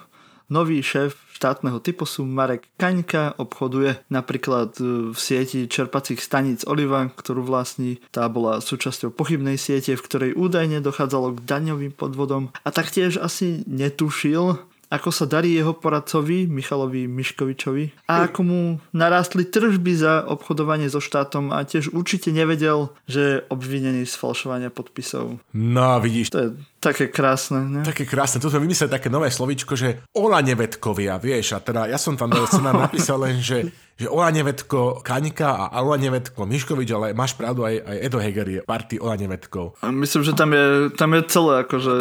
nový 0.49 0.81
šéf 0.81 1.29
štátneho 1.39 1.79
typusu 1.79 2.27
Marek 2.27 2.67
Kaňka 2.81 3.39
obchoduje 3.39 4.03
napríklad 4.11 4.75
v 5.13 5.15
sieti 5.15 5.71
čerpacích 5.71 6.19
staníc 6.19 6.67
Oliva, 6.67 7.15
ktorú 7.15 7.47
vlastní. 7.47 8.03
Tá 8.11 8.27
bola 8.27 8.59
súčasťou 8.59 9.15
pochybnej 9.15 9.55
siete, 9.55 9.95
v 9.95 10.03
ktorej 10.03 10.31
údajne 10.35 10.83
dochádzalo 10.83 11.39
k 11.39 11.45
daňovým 11.47 11.93
podvodom 11.95 12.51
a 12.67 12.69
taktiež 12.75 13.23
asi 13.23 13.63
netušil, 13.71 14.59
ako 14.89 15.09
sa 15.13 15.29
darí 15.29 15.53
jeho 15.53 15.77
poradcovi 15.77 16.49
Michalovi 16.49 17.05
Miškovičovi 17.05 18.09
a 18.09 18.29
ako 18.29 18.41
mu 18.41 18.61
narástli 18.97 19.45
tržby 19.45 19.93
za 19.97 20.25
obchodovanie 20.25 20.89
so 20.89 21.01
štátom 21.01 21.53
a 21.53 21.61
tiež 21.65 21.93
určite 21.93 22.33
nevedel, 22.33 22.89
že 23.05 23.21
je 23.21 23.37
obvinený 23.53 24.09
z 24.09 24.15
falšovania 24.17 24.73
podpisov. 24.73 25.41
No 25.53 26.01
vidíš. 26.01 26.33
To 26.33 26.39
je 26.41 26.49
také 26.81 27.13
krásne, 27.13 27.61
ne? 27.69 27.81
Také 27.85 28.09
krásne. 28.09 28.41
Tu 28.41 28.49
sme 28.49 28.65
vymysleli 28.65 28.91
také 28.91 29.13
nové 29.13 29.29
slovičko, 29.29 29.77
že 29.77 30.09
Ola 30.17 30.41
nevedkovia, 30.41 31.21
vieš. 31.21 31.55
A 31.55 31.61
teda 31.61 31.85
ja 31.91 32.01
som 32.01 32.17
tam 32.17 32.33
do 32.33 32.49
scenár 32.49 32.75
napísal 32.89 33.21
len, 33.21 33.45
že, 33.45 33.69
že 33.99 34.07
Ola 34.07 34.31
nevedko 34.31 35.03
Kaňka 35.03 35.75
a 35.75 35.83
Ola 35.83 35.99
nevedko 35.99 36.47
Miškovič, 36.47 36.89
ale 36.95 37.07
máš 37.19 37.35
pravdu, 37.35 37.67
aj, 37.67 37.83
aj 37.83 37.97
Edo 37.99 38.19
Heger 38.23 38.47
je 38.47 38.61
party 38.63 39.03
Ola 39.03 39.19
nevedkov. 39.19 39.75
A 39.83 39.91
myslím, 39.91 40.23
že 40.23 40.39
tam 40.39 40.55
je, 40.55 40.95
tam 40.95 41.11
je 41.19 41.23
celé 41.27 41.53
akože 41.67 41.93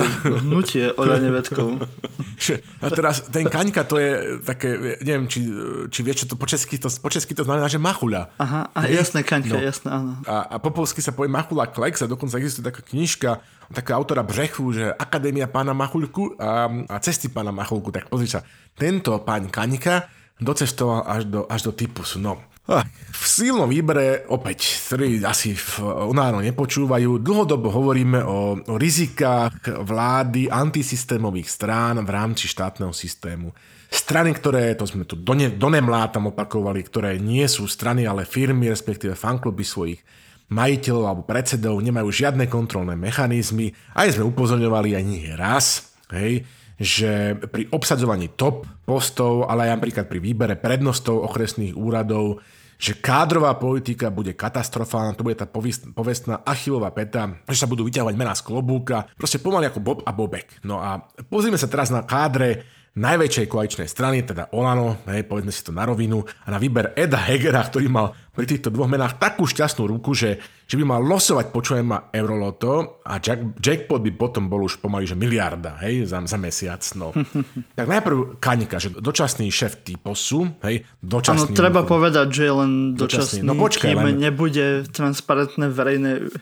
hnutie 0.46 0.94
Ola 0.94 1.18
nevedkov. 1.18 1.82
a 2.86 2.88
teraz 2.94 3.26
ten 3.34 3.50
Kaňka 3.50 3.82
to 3.90 3.98
je 3.98 4.38
také, 4.46 5.02
neviem, 5.02 5.26
či, 5.26 5.50
či 5.90 6.00
vieš, 6.06 6.24
čo 6.24 6.26
to 6.32 6.36
po 6.38 6.46
česky 6.46 6.78
to, 6.78 6.86
po 7.02 7.10
česky 7.10 7.34
to 7.34 7.42
znamená, 7.42 7.66
že 7.66 7.82
machuľa. 7.82 8.30
Aha, 8.38 8.70
a 8.78 8.80
jasné, 8.86 9.26
Kaňka, 9.26 9.58
no. 9.58 9.66
jasné, 9.66 9.90
áno. 9.90 10.22
A, 10.30 10.54
a 10.54 10.56
po 10.62 10.70
polsky 10.70 11.02
sa 11.02 11.10
povie 11.10 11.34
machuľa 11.34 11.74
Klex 11.74 12.06
a 12.06 12.08
dokonca 12.08 12.38
existuje 12.38 12.70
taká 12.70 12.86
knižka 12.86 13.42
takého 13.74 14.00
autora 14.00 14.24
Břechu, 14.24 14.72
že 14.72 14.94
Akadémia 14.96 15.50
pána 15.50 15.74
Machulku 15.74 16.38
a, 16.40 16.70
a 16.88 16.96
cesty 17.02 17.28
pána 17.28 17.52
Machulku. 17.52 17.92
Tak 17.92 18.08
pozri 18.08 18.30
sa, 18.30 18.46
tento 18.78 19.18
pán 19.26 19.50
Kanika 19.52 20.08
docestoval 20.38 21.06
až 21.06 21.22
do, 21.26 21.42
až 21.50 21.62
do 21.68 21.72
typusu. 21.74 22.22
No, 22.22 22.42
v 22.68 23.24
silnom 23.24 23.72
výbere, 23.72 24.28
opäť, 24.28 24.76
ktorí 24.92 25.24
asi 25.24 25.56
v 25.56 25.88
Unáro 26.12 26.44
nepočúvajú, 26.44 27.24
dlhodobo 27.24 27.72
hovoríme 27.72 28.20
o, 28.28 28.60
o 28.60 28.76
rizikách 28.76 29.88
vlády 29.88 30.52
antisystémových 30.52 31.48
strán 31.48 32.04
v 32.04 32.10
rámci 32.12 32.52
štátneho 32.52 32.92
systému. 32.92 33.56
Strany, 33.88 34.36
ktoré, 34.36 34.76
to 34.76 34.84
sme 34.84 35.08
tu 35.08 35.16
done, 35.16 35.56
donemlátam 35.56 36.28
opakovali, 36.28 36.84
ktoré 36.84 37.16
nie 37.24 37.48
sú 37.48 37.72
strany, 37.72 38.04
ale 38.04 38.28
firmy, 38.28 38.68
respektíve 38.68 39.16
fankluby 39.16 39.64
svojich 39.64 40.04
majiteľov 40.52 41.04
alebo 41.08 41.24
predsedov 41.24 41.80
nemajú 41.80 42.12
žiadne 42.12 42.52
kontrolné 42.52 43.00
mechanizmy. 43.00 43.72
Aj 43.96 44.12
sme 44.12 44.28
upozorňovali 44.28 44.92
aj 44.92 45.04
nie 45.08 45.32
raz, 45.40 45.96
hej, 46.12 46.44
že 46.78 47.34
pri 47.50 47.66
obsadzovaní 47.74 48.38
top 48.38 48.70
postov, 48.86 49.50
ale 49.50 49.66
aj 49.66 49.82
napríklad 49.82 50.06
pri 50.06 50.22
výbere 50.22 50.56
prednostov 50.56 51.26
okresných 51.26 51.74
úradov, 51.74 52.40
že 52.78 52.94
kádrová 52.94 53.58
politika 53.58 54.14
bude 54.14 54.38
katastrofálna, 54.38 55.18
to 55.18 55.26
bude 55.26 55.42
tá 55.42 55.50
povestná 55.98 56.46
achilová 56.46 56.94
peta, 56.94 57.42
že 57.50 57.66
sa 57.66 57.66
budú 57.66 57.82
vyťahovať 57.90 58.14
mená 58.14 58.38
z 58.38 58.46
klobúka, 58.46 59.10
proste 59.18 59.42
pomaly 59.42 59.74
ako 59.74 59.82
Bob 59.82 60.00
a 60.06 60.14
Bobek. 60.14 60.62
No 60.62 60.78
a 60.78 61.02
pozrime 61.26 61.58
sa 61.58 61.66
teraz 61.66 61.90
na 61.90 62.06
kádre 62.06 62.77
najväčšej 62.98 63.46
koaličnej 63.46 63.88
strany, 63.88 64.26
teda 64.26 64.50
Olano, 64.58 65.06
hej, 65.06 65.22
povedzme 65.30 65.54
si 65.54 65.62
to 65.62 65.70
na 65.70 65.86
rovinu, 65.86 66.26
a 66.26 66.48
na 66.50 66.58
výber 66.58 66.98
Eda 66.98 67.22
Hegera, 67.22 67.62
ktorý 67.62 67.86
mal 67.88 68.18
pri 68.34 68.46
týchto 68.50 68.74
dvoch 68.74 68.90
menách 68.90 69.22
takú 69.22 69.46
šťastnú 69.46 69.86
ruku, 69.86 70.18
že, 70.18 70.42
že 70.66 70.76
by 70.78 70.84
mal 70.86 71.02
losovať, 71.06 71.54
počujem 71.54 71.86
ma, 71.86 72.10
Euroloto 72.10 73.02
a 73.06 73.22
jack, 73.22 73.58
jackpot 73.62 74.02
by 74.02 74.12
potom 74.18 74.50
bol 74.50 74.66
už 74.66 74.82
pomaly, 74.82 75.06
že 75.06 75.14
miliarda, 75.14 75.78
hej, 75.86 76.10
za, 76.10 76.22
za 76.26 76.38
mesiac, 76.42 76.82
no. 76.98 77.14
tak 77.78 77.86
najprv 77.86 78.42
Kaňka, 78.42 78.78
že 78.82 78.90
dočasný 78.98 79.50
šéf 79.54 79.86
typosu, 79.86 80.50
hej, 80.66 80.82
dočasný... 81.02 81.54
Áno, 81.54 81.58
treba 81.58 81.86
povedať, 81.86 82.28
že 82.34 82.44
je 82.50 82.54
len 82.54 82.72
dočasný, 82.98 83.42
dočasný. 83.42 83.46
No 83.46 83.54
počkaj, 83.54 83.94
kým 83.94 84.06
len... 84.06 84.18
nebude 84.18 84.90
transparentné 84.90 85.70
verejné 85.70 86.34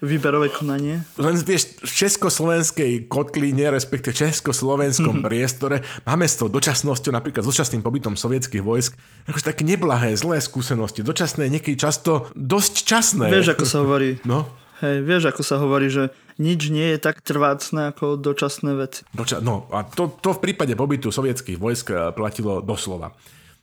výberové 0.00 0.48
konanie? 0.48 1.04
Len 1.20 1.36
vieš, 1.40 1.80
v 1.80 1.92
československej 1.92 3.06
kotline, 3.06 3.68
respektíve 3.70 4.12
v 4.16 4.20
československom 4.28 5.20
priestore 5.24 5.84
máme 6.08 6.26
s 6.26 6.40
tou 6.40 6.48
dočasnosťou, 6.48 7.12
napríklad 7.12 7.44
s 7.44 7.50
dočasným 7.52 7.84
pobytom 7.84 8.16
sovietských 8.16 8.64
vojsk, 8.64 8.96
akože 9.28 9.44
také 9.44 9.62
neblahé, 9.62 10.16
zlé 10.16 10.40
skúsenosti. 10.40 11.04
Dočasné, 11.04 11.52
niekedy 11.52 11.76
často 11.76 12.32
dosť 12.32 12.74
časné. 12.84 13.28
Vieš, 13.28 13.54
ako 13.54 13.64
sa 13.68 13.78
hovorí. 13.84 14.18
No. 14.24 14.48
Hej, 14.80 15.04
vieš, 15.04 15.22
ako 15.28 15.42
sa 15.44 15.60
hovorí, 15.60 15.92
že 15.92 16.08
nič 16.40 16.72
nie 16.72 16.96
je 16.96 16.98
tak 16.98 17.20
trvácne 17.20 17.92
ako 17.92 18.16
dočasné 18.16 18.72
veci. 18.72 19.04
Doča- 19.12 19.44
no 19.44 19.68
a 19.68 19.84
to, 19.84 20.08
to 20.24 20.32
v 20.32 20.40
prípade 20.40 20.72
pobytu 20.72 21.12
sovietských 21.12 21.60
vojsk 21.60 21.86
eh, 21.92 21.96
platilo 22.16 22.64
doslova. 22.64 23.12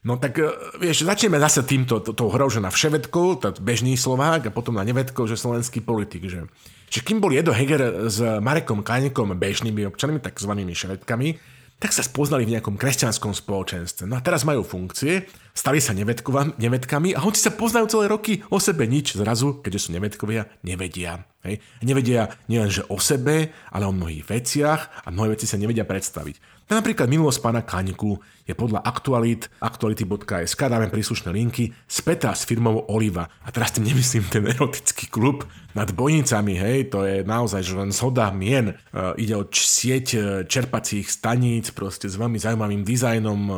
No 0.08 0.16
tak 0.16 0.40
e, 0.40 0.48
vieš, 0.80 1.04
začneme 1.04 1.36
zase 1.36 1.68
týmto, 1.68 2.00
tou 2.00 2.32
hrou, 2.32 2.48
že 2.48 2.64
na 2.64 2.72
vševedkov, 2.72 3.44
to 3.44 3.48
bežný 3.60 3.92
Slovák 4.00 4.48
a 4.48 4.54
potom 4.54 4.80
na 4.80 4.84
nevedkov, 4.88 5.28
že 5.28 5.36
slovenský 5.36 5.84
politik, 5.84 6.24
že, 6.32 6.48
že 6.88 7.04
kým 7.04 7.20
bol 7.20 7.36
Edo 7.36 7.52
Heger 7.52 8.08
s 8.08 8.16
Marekom 8.40 8.80
Kaňkom 8.80 9.36
bežnými 9.36 9.84
občanmi, 9.84 10.16
takzvanými 10.16 10.72
švedkami, 10.72 11.36
tak 11.76 11.92
sa 11.92 12.00
spoznali 12.00 12.48
v 12.48 12.56
nejakom 12.56 12.80
kresťanskom 12.80 13.36
spoločenstve. 13.36 14.08
No 14.08 14.16
a 14.18 14.24
teraz 14.24 14.42
majú 14.48 14.64
funkcie, 14.64 15.28
stali 15.58 15.82
sa 15.82 15.90
nevedkami 15.90 17.18
a 17.18 17.20
hoci 17.26 17.42
sa 17.42 17.50
poznajú 17.50 17.90
celé 17.90 18.06
roky, 18.06 18.46
o 18.54 18.62
sebe 18.62 18.86
nič 18.86 19.18
zrazu, 19.18 19.58
keďže 19.58 19.90
sú 19.90 19.98
nevedkovia, 19.98 20.46
nevedia. 20.62 21.26
Hej? 21.42 21.58
Nevedia 21.82 22.30
nielenže 22.46 22.86
o 22.86 23.02
sebe, 23.02 23.50
ale 23.74 23.90
o 23.90 23.90
mnohých 23.90 24.22
veciach 24.22 25.02
a 25.02 25.08
mnohé 25.10 25.34
veci 25.34 25.50
sa 25.50 25.58
nevedia 25.58 25.82
predstaviť. 25.82 26.62
Napríklad 26.68 27.08
minulosť 27.08 27.40
pána 27.40 27.64
Kaňku 27.64 28.20
je 28.44 28.52
podľa 28.52 28.84
aktualit, 28.84 29.48
aktuality.sk, 29.58 30.60
dáme 30.68 30.92
príslušné 30.92 31.32
linky, 31.32 31.72
spätá 31.88 32.36
s 32.36 32.44
firmou 32.44 32.84
Oliva. 32.92 33.26
A 33.42 33.48
teraz 33.48 33.72
tým 33.72 33.88
nemyslím 33.88 34.28
ten 34.28 34.44
erotický 34.44 35.08
klub 35.08 35.48
nad 35.78 35.94
bojnicami, 35.94 36.58
hej, 36.58 36.90
to 36.90 37.06
je 37.06 37.22
naozaj 37.22 37.62
že 37.62 37.78
len 37.78 37.94
zhoda 37.94 38.34
mien. 38.34 38.74
E, 38.74 38.74
ide 39.22 39.38
o 39.38 39.46
sieť 39.46 40.06
e, 40.14 40.18
čerpacích 40.42 41.06
staníc, 41.06 41.70
proste 41.70 42.10
s 42.10 42.18
veľmi 42.18 42.34
zaujímavým 42.34 42.82
dizajnom, 42.82 43.40
e, 43.46 43.52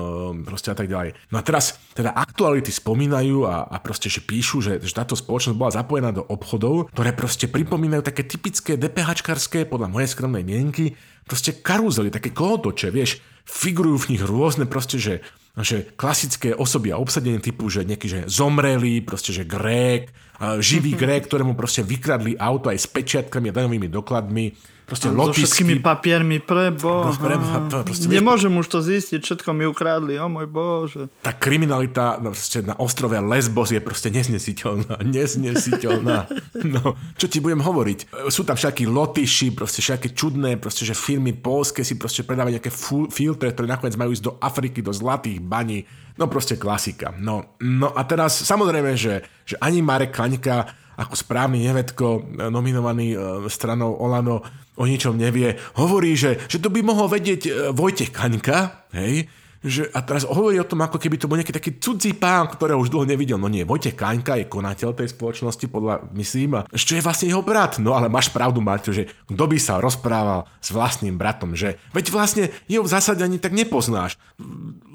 proste 0.44 0.68
a 0.68 0.76
tak 0.76 0.92
ďalej. 0.92 1.16
No 1.32 1.40
a 1.40 1.42
teraz 1.42 1.80
teda 1.96 2.12
aktuality 2.12 2.68
spomínajú 2.68 3.48
a, 3.48 3.64
a 3.72 3.76
proste, 3.80 4.12
že 4.12 4.20
píšu, 4.20 4.60
že, 4.60 4.76
že 4.84 4.92
táto 4.92 5.16
spoločnosť 5.16 5.56
bola 5.56 5.72
zapojená 5.72 6.12
do 6.12 6.28
obchodov, 6.28 6.92
ktoré 6.92 7.16
proste 7.16 7.48
pripomínajú 7.48 8.04
také 8.04 8.28
typické 8.28 8.76
DPHčkarské, 8.76 9.64
podľa 9.64 9.88
mojej 9.88 10.12
skromnej 10.12 10.44
mienky, 10.44 10.92
proste 11.24 11.56
karuzely, 11.56 12.12
také 12.12 12.36
kolotoče, 12.36 12.92
vieš, 12.92 13.22
figurujú 13.44 14.06
v 14.06 14.08
nich 14.16 14.22
rôzne 14.22 14.64
proste, 14.66 14.96
že, 15.00 15.14
že 15.58 15.84
klasické 15.96 16.56
osoby 16.56 16.92
a 16.94 17.00
obsadenie 17.00 17.42
typu, 17.42 17.68
že 17.68 17.84
nejaký, 17.86 18.06
že 18.06 18.20
zomreli, 18.30 19.04
proste, 19.04 19.30
že 19.34 19.48
Grék, 19.48 20.10
živý 20.58 20.96
Grék, 20.96 21.28
ktorému 21.28 21.52
proste 21.52 21.84
vykradli 21.84 22.36
auto 22.40 22.72
aj 22.72 22.78
s 22.80 22.88
pečiatkami 22.88 23.52
a 23.52 23.56
daňovými 23.60 23.88
dokladmi, 23.92 24.56
proste 24.90 25.06
so 25.06 25.30
všetkými 25.30 25.78
papiermi 25.78 26.42
pre 26.42 26.74
Boha. 26.74 27.14
Pre, 27.14 27.38
proste, 27.86 28.10
Nemôžem 28.10 28.50
už 28.50 28.66
to 28.66 28.82
zistiť, 28.82 29.22
všetko 29.22 29.54
mi 29.54 29.62
ukradli, 29.70 30.18
o 30.18 30.26
môj 30.26 30.50
Bože. 30.50 31.06
Tá 31.22 31.30
kriminalita 31.30 32.18
no, 32.18 32.34
proste 32.34 32.66
na 32.66 32.74
ostrove 32.74 33.14
Lesbos 33.14 33.70
je 33.70 33.78
proste 33.78 34.10
neznesiteľná. 34.10 34.98
Neznesiteľná. 35.14 36.26
No, 36.66 36.98
čo 37.14 37.30
ti 37.30 37.38
budem 37.38 37.62
hovoriť? 37.62 38.26
Sú 38.34 38.42
tam 38.42 38.58
všakí 38.58 38.90
lotyši, 38.90 39.54
proste 39.54 39.78
všaké 39.78 40.10
čudné, 40.10 40.58
proste, 40.58 40.82
že 40.82 40.98
firmy 40.98 41.38
polské 41.38 41.86
si 41.86 41.94
proste 41.94 42.26
predávajú 42.26 42.58
nejaké 42.58 42.72
filtre, 43.14 43.54
ktoré 43.54 43.70
nakoniec 43.70 43.94
majú 43.94 44.10
ísť 44.10 44.26
do 44.26 44.34
Afriky, 44.42 44.82
do 44.82 44.90
zlatých 44.90 45.38
baní. 45.38 45.86
No 46.18 46.26
proste 46.26 46.58
klasika. 46.58 47.14
No, 47.14 47.54
no 47.62 47.94
a 47.94 48.02
teraz 48.02 48.42
samozrejme, 48.42 48.98
že, 48.98 49.22
že 49.46 49.54
ani 49.62 49.80
Marek 49.80 50.10
Kaňka 50.10 50.80
ako 51.00 51.14
správny 51.16 51.64
nevedko 51.64 52.36
nominovaný 52.52 53.16
e, 53.16 53.18
stranou 53.48 53.96
Olano 53.96 54.44
o 54.80 54.88
ničom 54.88 55.20
nevie. 55.20 55.60
Hovorí, 55.76 56.16
že, 56.16 56.40
že 56.48 56.56
to 56.56 56.72
by 56.72 56.80
mohol 56.80 57.12
vedieť 57.12 57.40
e, 57.44 57.50
Vojtech 57.76 58.08
Kaňka, 58.08 58.88
hej, 58.96 59.28
že, 59.60 59.92
a 59.92 60.00
teraz 60.00 60.24
hovorí 60.24 60.56
o 60.56 60.64
tom, 60.64 60.80
ako 60.80 60.96
keby 60.96 61.20
to 61.20 61.28
bol 61.28 61.36
nejaký 61.36 61.52
taký 61.52 61.76
cudzí 61.76 62.16
pán, 62.16 62.48
ktorého 62.48 62.80
už 62.80 62.88
dlho 62.88 63.04
nevidel. 63.04 63.36
No 63.36 63.52
nie, 63.52 63.68
Vojtech 63.68 63.92
Kaňka 63.92 64.40
je 64.40 64.48
konateľ 64.48 64.96
tej 64.96 65.12
spoločnosti, 65.12 65.68
podľa 65.68 66.08
myslím, 66.16 66.64
a 66.64 66.66
čo 66.72 66.96
je 66.96 67.04
vlastne 67.04 67.28
jeho 67.28 67.44
brat. 67.44 67.76
No 67.76 67.92
ale 67.92 68.08
máš 68.08 68.32
pravdu, 68.32 68.64
Maťo, 68.64 68.96
že 68.96 69.12
kto 69.28 69.44
by 69.44 69.58
sa 69.60 69.76
rozprával 69.76 70.48
s 70.64 70.72
vlastným 70.72 71.20
bratom, 71.20 71.52
že 71.52 71.76
veď 71.92 72.08
vlastne 72.08 72.44
jeho 72.72 72.80
v 72.80 72.88
zásade 72.88 73.20
ani 73.20 73.36
tak 73.36 73.52
nepoznáš. 73.52 74.16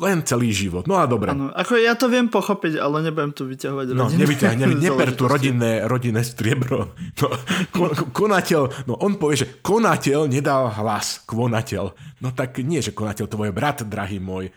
Len 0.02 0.26
celý 0.26 0.50
život. 0.50 0.90
No 0.90 0.98
a 0.98 1.06
dobre. 1.06 1.30
Ano, 1.30 1.54
ako 1.54 1.78
ja 1.78 1.94
to 1.94 2.10
viem 2.10 2.26
pochopiť, 2.26 2.82
ale 2.82 3.06
nebudem 3.06 3.38
tu 3.38 3.46
vyťahovať 3.46 3.86
No, 3.94 4.10
nevyťahuj, 4.10 4.58
ne, 4.58 4.68
neper 4.82 5.14
tu 5.14 5.30
rodinné, 5.30 5.86
rodinné 5.86 6.26
striebro. 6.26 6.98
No, 7.22 7.28
konateľ, 8.18 8.90
no 8.90 8.98
on 8.98 9.22
povie, 9.22 9.46
že 9.46 9.62
konateľ 9.62 10.26
nedal 10.26 10.74
hlas, 10.74 11.22
konateľ. 11.30 11.94
No 12.26 12.34
tak 12.34 12.58
nie, 12.66 12.82
že 12.82 12.96
konateľ, 12.96 13.30
tvoj 13.30 13.54
brat, 13.54 13.86
drahý 13.86 14.18
môj. 14.18 14.55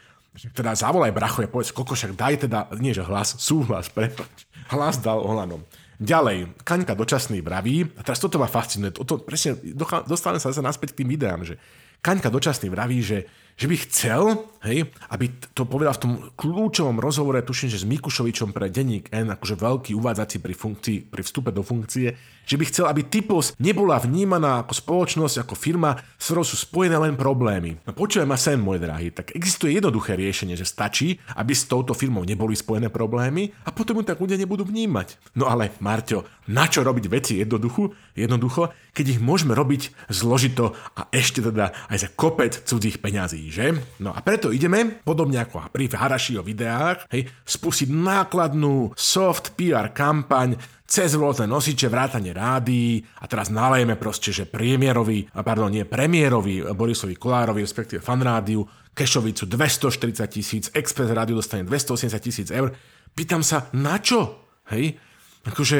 Teda 0.55 0.72
zavolaj 0.78 1.11
bracho 1.11 1.43
a 1.43 1.51
povedz, 1.51 1.74
koko, 1.74 1.99
však 1.99 2.14
daj 2.14 2.47
teda, 2.47 2.70
nie 2.78 2.95
že 2.95 3.03
hlas, 3.03 3.39
súhlas, 3.43 3.91
prepač. 3.91 4.47
Hlas 4.70 5.03
dal 5.03 5.18
Olanom. 5.18 5.64
Ďalej, 5.99 6.62
Kaňka 6.62 6.95
dočasný 6.95 7.43
vraví, 7.43 7.82
a 7.99 8.07
teraz 8.07 8.22
toto 8.22 8.39
ma 8.39 8.47
fascinuje, 8.47 8.95
toto, 8.95 9.18
presne, 9.18 9.59
dostávame 10.07 10.39
sa 10.39 10.55
zase 10.55 10.62
naspäť 10.62 10.95
k 10.95 11.03
tým 11.03 11.11
videám, 11.11 11.43
že 11.43 11.59
Kaňka 11.99 12.30
dočasný 12.30 12.70
vraví, 12.70 13.03
že, 13.03 13.26
že 13.59 13.67
by 13.67 13.77
chcel, 13.91 14.23
hej, 14.63 14.87
aby 15.11 15.35
to 15.51 15.67
povedal 15.67 15.99
v 15.99 16.03
tom 16.07 16.13
kľúčovom 16.39 17.03
rozhovore, 17.03 17.43
tuším, 17.43 17.75
že 17.75 17.83
s 17.83 17.91
Mikušovičom 17.91 18.55
pre 18.55 18.71
denník 18.71 19.11
N, 19.11 19.35
akože 19.35 19.59
veľký 19.59 19.93
uvádzací 19.99 20.39
pri, 20.39 20.55
funkcii, 20.55 20.99
pri 21.11 21.23
vstupe 21.27 21.51
do 21.51 21.67
funkcie, 21.67 22.15
že 22.49 22.57
by 22.57 22.65
chcel, 22.71 22.89
aby 22.89 23.05
Typos 23.05 23.53
nebola 23.61 24.01
vnímaná 24.01 24.65
ako 24.65 24.73
spoločnosť, 24.73 25.45
ako 25.45 25.55
firma, 25.59 25.99
s 26.17 26.31
ktorou 26.31 26.47
sú 26.47 26.57
spojené 26.57 26.97
len 26.97 27.19
problémy. 27.19 27.83
No 27.85 27.93
počujem 27.93 28.25
ma 28.25 28.41
sem, 28.41 28.57
môj 28.57 28.81
drahý, 28.81 29.13
tak 29.13 29.37
existuje 29.37 29.77
jednoduché 29.77 30.17
riešenie, 30.17 30.57
že 30.57 30.65
stačí, 30.65 31.21
aby 31.37 31.53
s 31.53 31.69
touto 31.69 31.93
firmou 31.93 32.25
neboli 32.25 32.57
spojené 32.57 32.89
problémy 32.89 33.53
a 33.67 33.75
potom 33.75 34.01
ju 34.01 34.05
tak 34.07 34.23
ľudia 34.23 34.41
nebudú 34.41 34.65
vnímať. 34.65 35.35
No 35.37 35.51
ale, 35.51 35.75
Marťo, 35.83 36.25
na 36.49 36.71
čo 36.71 36.81
robiť 36.81 37.05
veci 37.13 37.37
jednoducho, 37.37 37.93
jednoducho, 38.17 38.73
keď 38.97 39.19
ich 39.19 39.21
môžeme 39.21 39.53
robiť 39.53 40.09
zložito 40.09 40.73
a 40.97 41.05
ešte 41.13 41.45
teda 41.45 41.77
aj 41.93 41.99
za 42.01 42.09
kopec 42.17 42.57
cudzích 42.65 43.05
peňazí, 43.05 43.47
že? 43.49 43.74
No 44.01 44.12
a 44.12 44.20
preto 44.22 44.53
ideme, 44.55 45.01
podobne 45.03 45.42
ako 45.42 45.68
pri 45.72 45.88
Harašiho 45.88 46.44
videách, 46.44 47.09
hej, 47.12 47.26
spustiť 47.44 47.88
nákladnú 47.90 48.92
soft 48.94 49.59
PR 49.59 49.90
kampaň 49.92 50.57
cez 50.88 51.12
rôzne 51.12 51.44
nosiče, 51.44 51.92
vrátane 51.92 52.32
rádií 52.32 53.05
a 53.20 53.28
teraz 53.28 53.53
nalejeme 53.53 54.01
proste, 54.01 54.32
že 54.32 54.49
premiérovi, 54.49 55.28
pardon, 55.36 55.68
nie 55.68 55.84
premiérovi 55.84 56.64
Borisovi 56.72 57.12
Kolárovi, 57.12 57.61
respektíve 57.61 58.01
fanrádiu, 58.01 58.64
Kešovicu 58.96 59.46
240 59.46 60.26
tisíc, 60.26 60.64
Express 60.74 61.14
rádiu 61.14 61.38
dostane 61.38 61.62
280 61.62 62.18
tisíc 62.18 62.49
eur. 62.51 62.74
Pýtam 63.14 63.46
sa, 63.46 63.70
na 63.76 64.03
čo? 64.03 64.49
Hej? 64.74 64.99
Akože, 65.46 65.78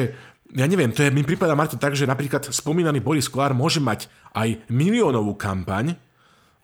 ja 0.55 0.65
neviem, 0.69 0.95
to 0.95 1.03
je, 1.03 1.11
mi 1.11 1.27
prípada 1.27 1.51
Marto 1.57 1.75
tak, 1.75 1.99
že 1.99 2.07
napríklad 2.07 2.47
spomínaný 2.53 3.03
Boris 3.03 3.27
Kolár 3.27 3.51
môže 3.51 3.83
mať 3.83 4.07
aj 4.37 4.63
miliónovú 4.71 5.35
kampaň, 5.35 5.99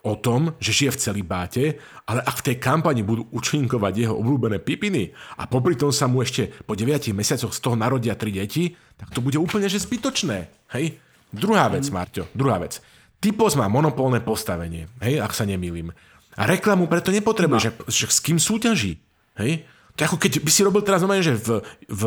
o 0.05 0.13
tom, 0.13 0.53
že 0.61 0.69
žije 0.69 0.93
v 0.93 1.01
celibáte, 1.01 1.63
ale 2.05 2.21
ak 2.21 2.45
v 2.45 2.45
tej 2.53 2.57
kampani 2.61 3.01
budú 3.01 3.25
účinkovať 3.33 3.93
jeho 4.05 4.13
obľúbené 4.13 4.61
pipiny 4.61 5.09
a 5.41 5.49
popri 5.49 5.73
tom 5.73 5.89
sa 5.89 6.05
mu 6.05 6.21
ešte 6.21 6.53
po 6.69 6.77
9 6.77 7.09
mesiacoch 7.17 7.49
z 7.49 7.59
toho 7.59 7.73
narodia 7.73 8.13
tri 8.13 8.29
deti, 8.29 8.77
tak 9.01 9.09
to 9.09 9.19
bude 9.25 9.41
úplne 9.41 9.65
že 9.65 9.81
zbytočné. 9.81 10.69
Hej? 10.77 11.01
Druhá 11.33 11.73
vec, 11.73 11.89
Marťo, 11.89 12.29
druhá 12.37 12.61
vec. 12.61 12.77
Typos 13.17 13.57
má 13.57 13.65
monopolné 13.65 14.21
postavenie, 14.21 14.85
hej, 15.01 15.17
ak 15.17 15.33
sa 15.33 15.49
nemýlim. 15.49 15.89
A 16.37 16.45
reklamu 16.45 16.85
preto 16.85 17.09
nepotrebuje, 17.09 17.57
no. 17.57 17.65
že, 17.65 17.71
že 17.89 18.05
s 18.05 18.21
kým 18.21 18.37
súťaží. 18.37 19.01
Hej? 19.41 19.65
To 19.97 19.99
je 20.03 20.07
ako 20.07 20.17
keď 20.21 20.31
by 20.45 20.51
si 20.53 20.61
robil 20.61 20.85
teraz 20.85 21.01
normálne, 21.01 21.25
že 21.25 21.33
v, 21.33 21.65
v 21.89 22.03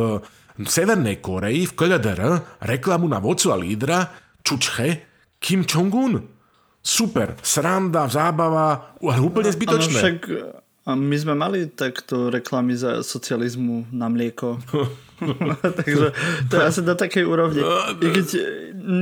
Severnej 0.62 1.18
Koreji, 1.18 1.66
v 1.66 1.74
KLDR, 1.74 2.62
reklamu 2.62 3.11
na 3.11 3.18
vodcu 3.18 3.51
a 3.51 3.57
lídra 3.59 3.99
Čučche 4.46 5.09
Kim 5.42 5.66
Jong-un 5.66 6.38
super, 6.89 7.36
sranda, 7.45 8.09
zábava, 8.09 8.97
ale 8.97 9.20
úplne 9.20 9.53
zbytočné. 9.53 9.93
Ano, 9.93 10.01
však 10.01 10.18
a 10.89 10.97
my 10.97 11.16
sme 11.20 11.36
mali 11.36 11.68
takto 11.68 12.32
reklamy 12.32 12.72
za 12.72 13.05
socializmu 13.05 13.93
na 13.93 14.09
mlieko. 14.09 14.57
Takže 15.84 16.07
to 16.49 16.53
je 16.57 16.64
asi 16.64 16.80
na 16.80 16.97
takej 16.97 17.28
úrovni. 17.28 17.61
I 18.01 18.09
keď 18.09 18.26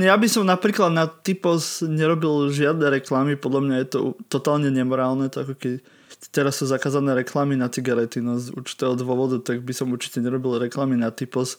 ja 0.03 0.19
by 0.19 0.27
som 0.27 0.43
napríklad 0.43 0.91
na 0.91 1.07
typos 1.07 1.79
nerobil 1.79 2.51
žiadne 2.51 2.91
reklamy, 2.91 3.39
podľa 3.39 3.61
mňa 3.63 3.75
je 3.79 3.87
to 3.87 3.99
totálne 4.27 4.67
nemorálne, 4.67 5.31
to 5.31 5.47
ako 5.47 5.55
keď 5.55 5.73
teraz 6.35 6.59
sú 6.59 6.67
zakázané 6.67 7.15
reklamy 7.23 7.55
na 7.55 7.71
cigarety, 7.71 8.19
no 8.19 8.35
z 8.35 8.51
určitého 8.51 8.91
dôvodu, 8.99 9.39
tak 9.39 9.63
by 9.63 9.71
som 9.71 9.87
určite 9.87 10.19
nerobil 10.19 10.59
reklamy 10.59 10.99
na 10.99 11.07
typos. 11.07 11.55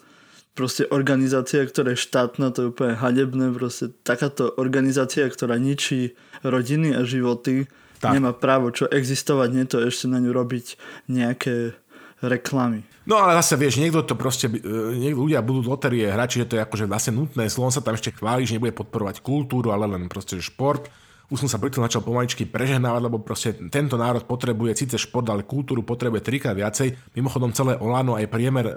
Proste 0.59 0.91
organizácia, 0.91 1.63
ktorá 1.63 1.95
je 1.95 2.03
štátna, 2.03 2.51
to 2.51 2.67
je 2.67 2.71
úplne 2.75 2.99
hadebné, 2.99 3.55
proste 3.55 3.95
takáto 4.03 4.51
organizácia, 4.59 5.23
ktorá 5.31 5.55
ničí 5.55 6.19
rodiny 6.43 6.99
a 6.99 7.07
životy, 7.07 7.71
tak. 8.03 8.19
nemá 8.19 8.35
právo 8.35 8.75
čo 8.75 8.91
existovať, 8.91 9.49
nie 9.55 9.71
to 9.71 9.79
ešte 9.79 10.11
na 10.11 10.19
ňu 10.19 10.35
robiť 10.35 10.75
nejaké 11.07 11.79
reklamy. 12.19 12.83
No 13.07 13.23
ale 13.23 13.39
zase 13.39 13.55
vieš, 13.55 13.79
niekto 13.79 14.03
to 14.03 14.19
proste, 14.19 14.51
e, 14.51 14.99
niekto 14.99 15.31
ľudia 15.31 15.47
budú 15.47 15.63
loterie 15.63 16.11
hrať, 16.11 16.43
že 16.43 16.49
to 16.51 16.55
je 16.59 16.67
akože 16.67 16.91
vlastne 16.91 17.15
nutné, 17.15 17.47
Slovom 17.47 17.71
sa 17.71 17.79
tam 17.79 17.95
ešte 17.95 18.11
chváli, 18.11 18.43
že 18.43 18.59
nebude 18.59 18.75
podporovať 18.75 19.23
kultúru, 19.23 19.71
ale 19.71 19.87
len 19.87 20.11
proste 20.11 20.43
šport 20.43 20.91
už 21.29 21.45
som 21.45 21.51
sa 21.53 21.61
preto 21.61 21.85
začal 21.85 22.01
pomaličky 22.01 22.49
prežehnávať, 22.49 23.01
lebo 23.05 23.21
proste 23.21 23.53
tento 23.69 24.01
národ 24.01 24.25
potrebuje 24.25 24.81
síce 24.81 24.97
šport, 24.97 25.29
ale 25.29 25.45
kultúru 25.45 25.85
potrebuje 25.85 26.25
trikrát 26.25 26.57
viacej. 26.57 27.13
Mimochodom 27.13 27.53
celé 27.53 27.77
Olano, 27.77 28.17
aj 28.17 28.33
priemer 28.33 28.65
e, 28.65 28.75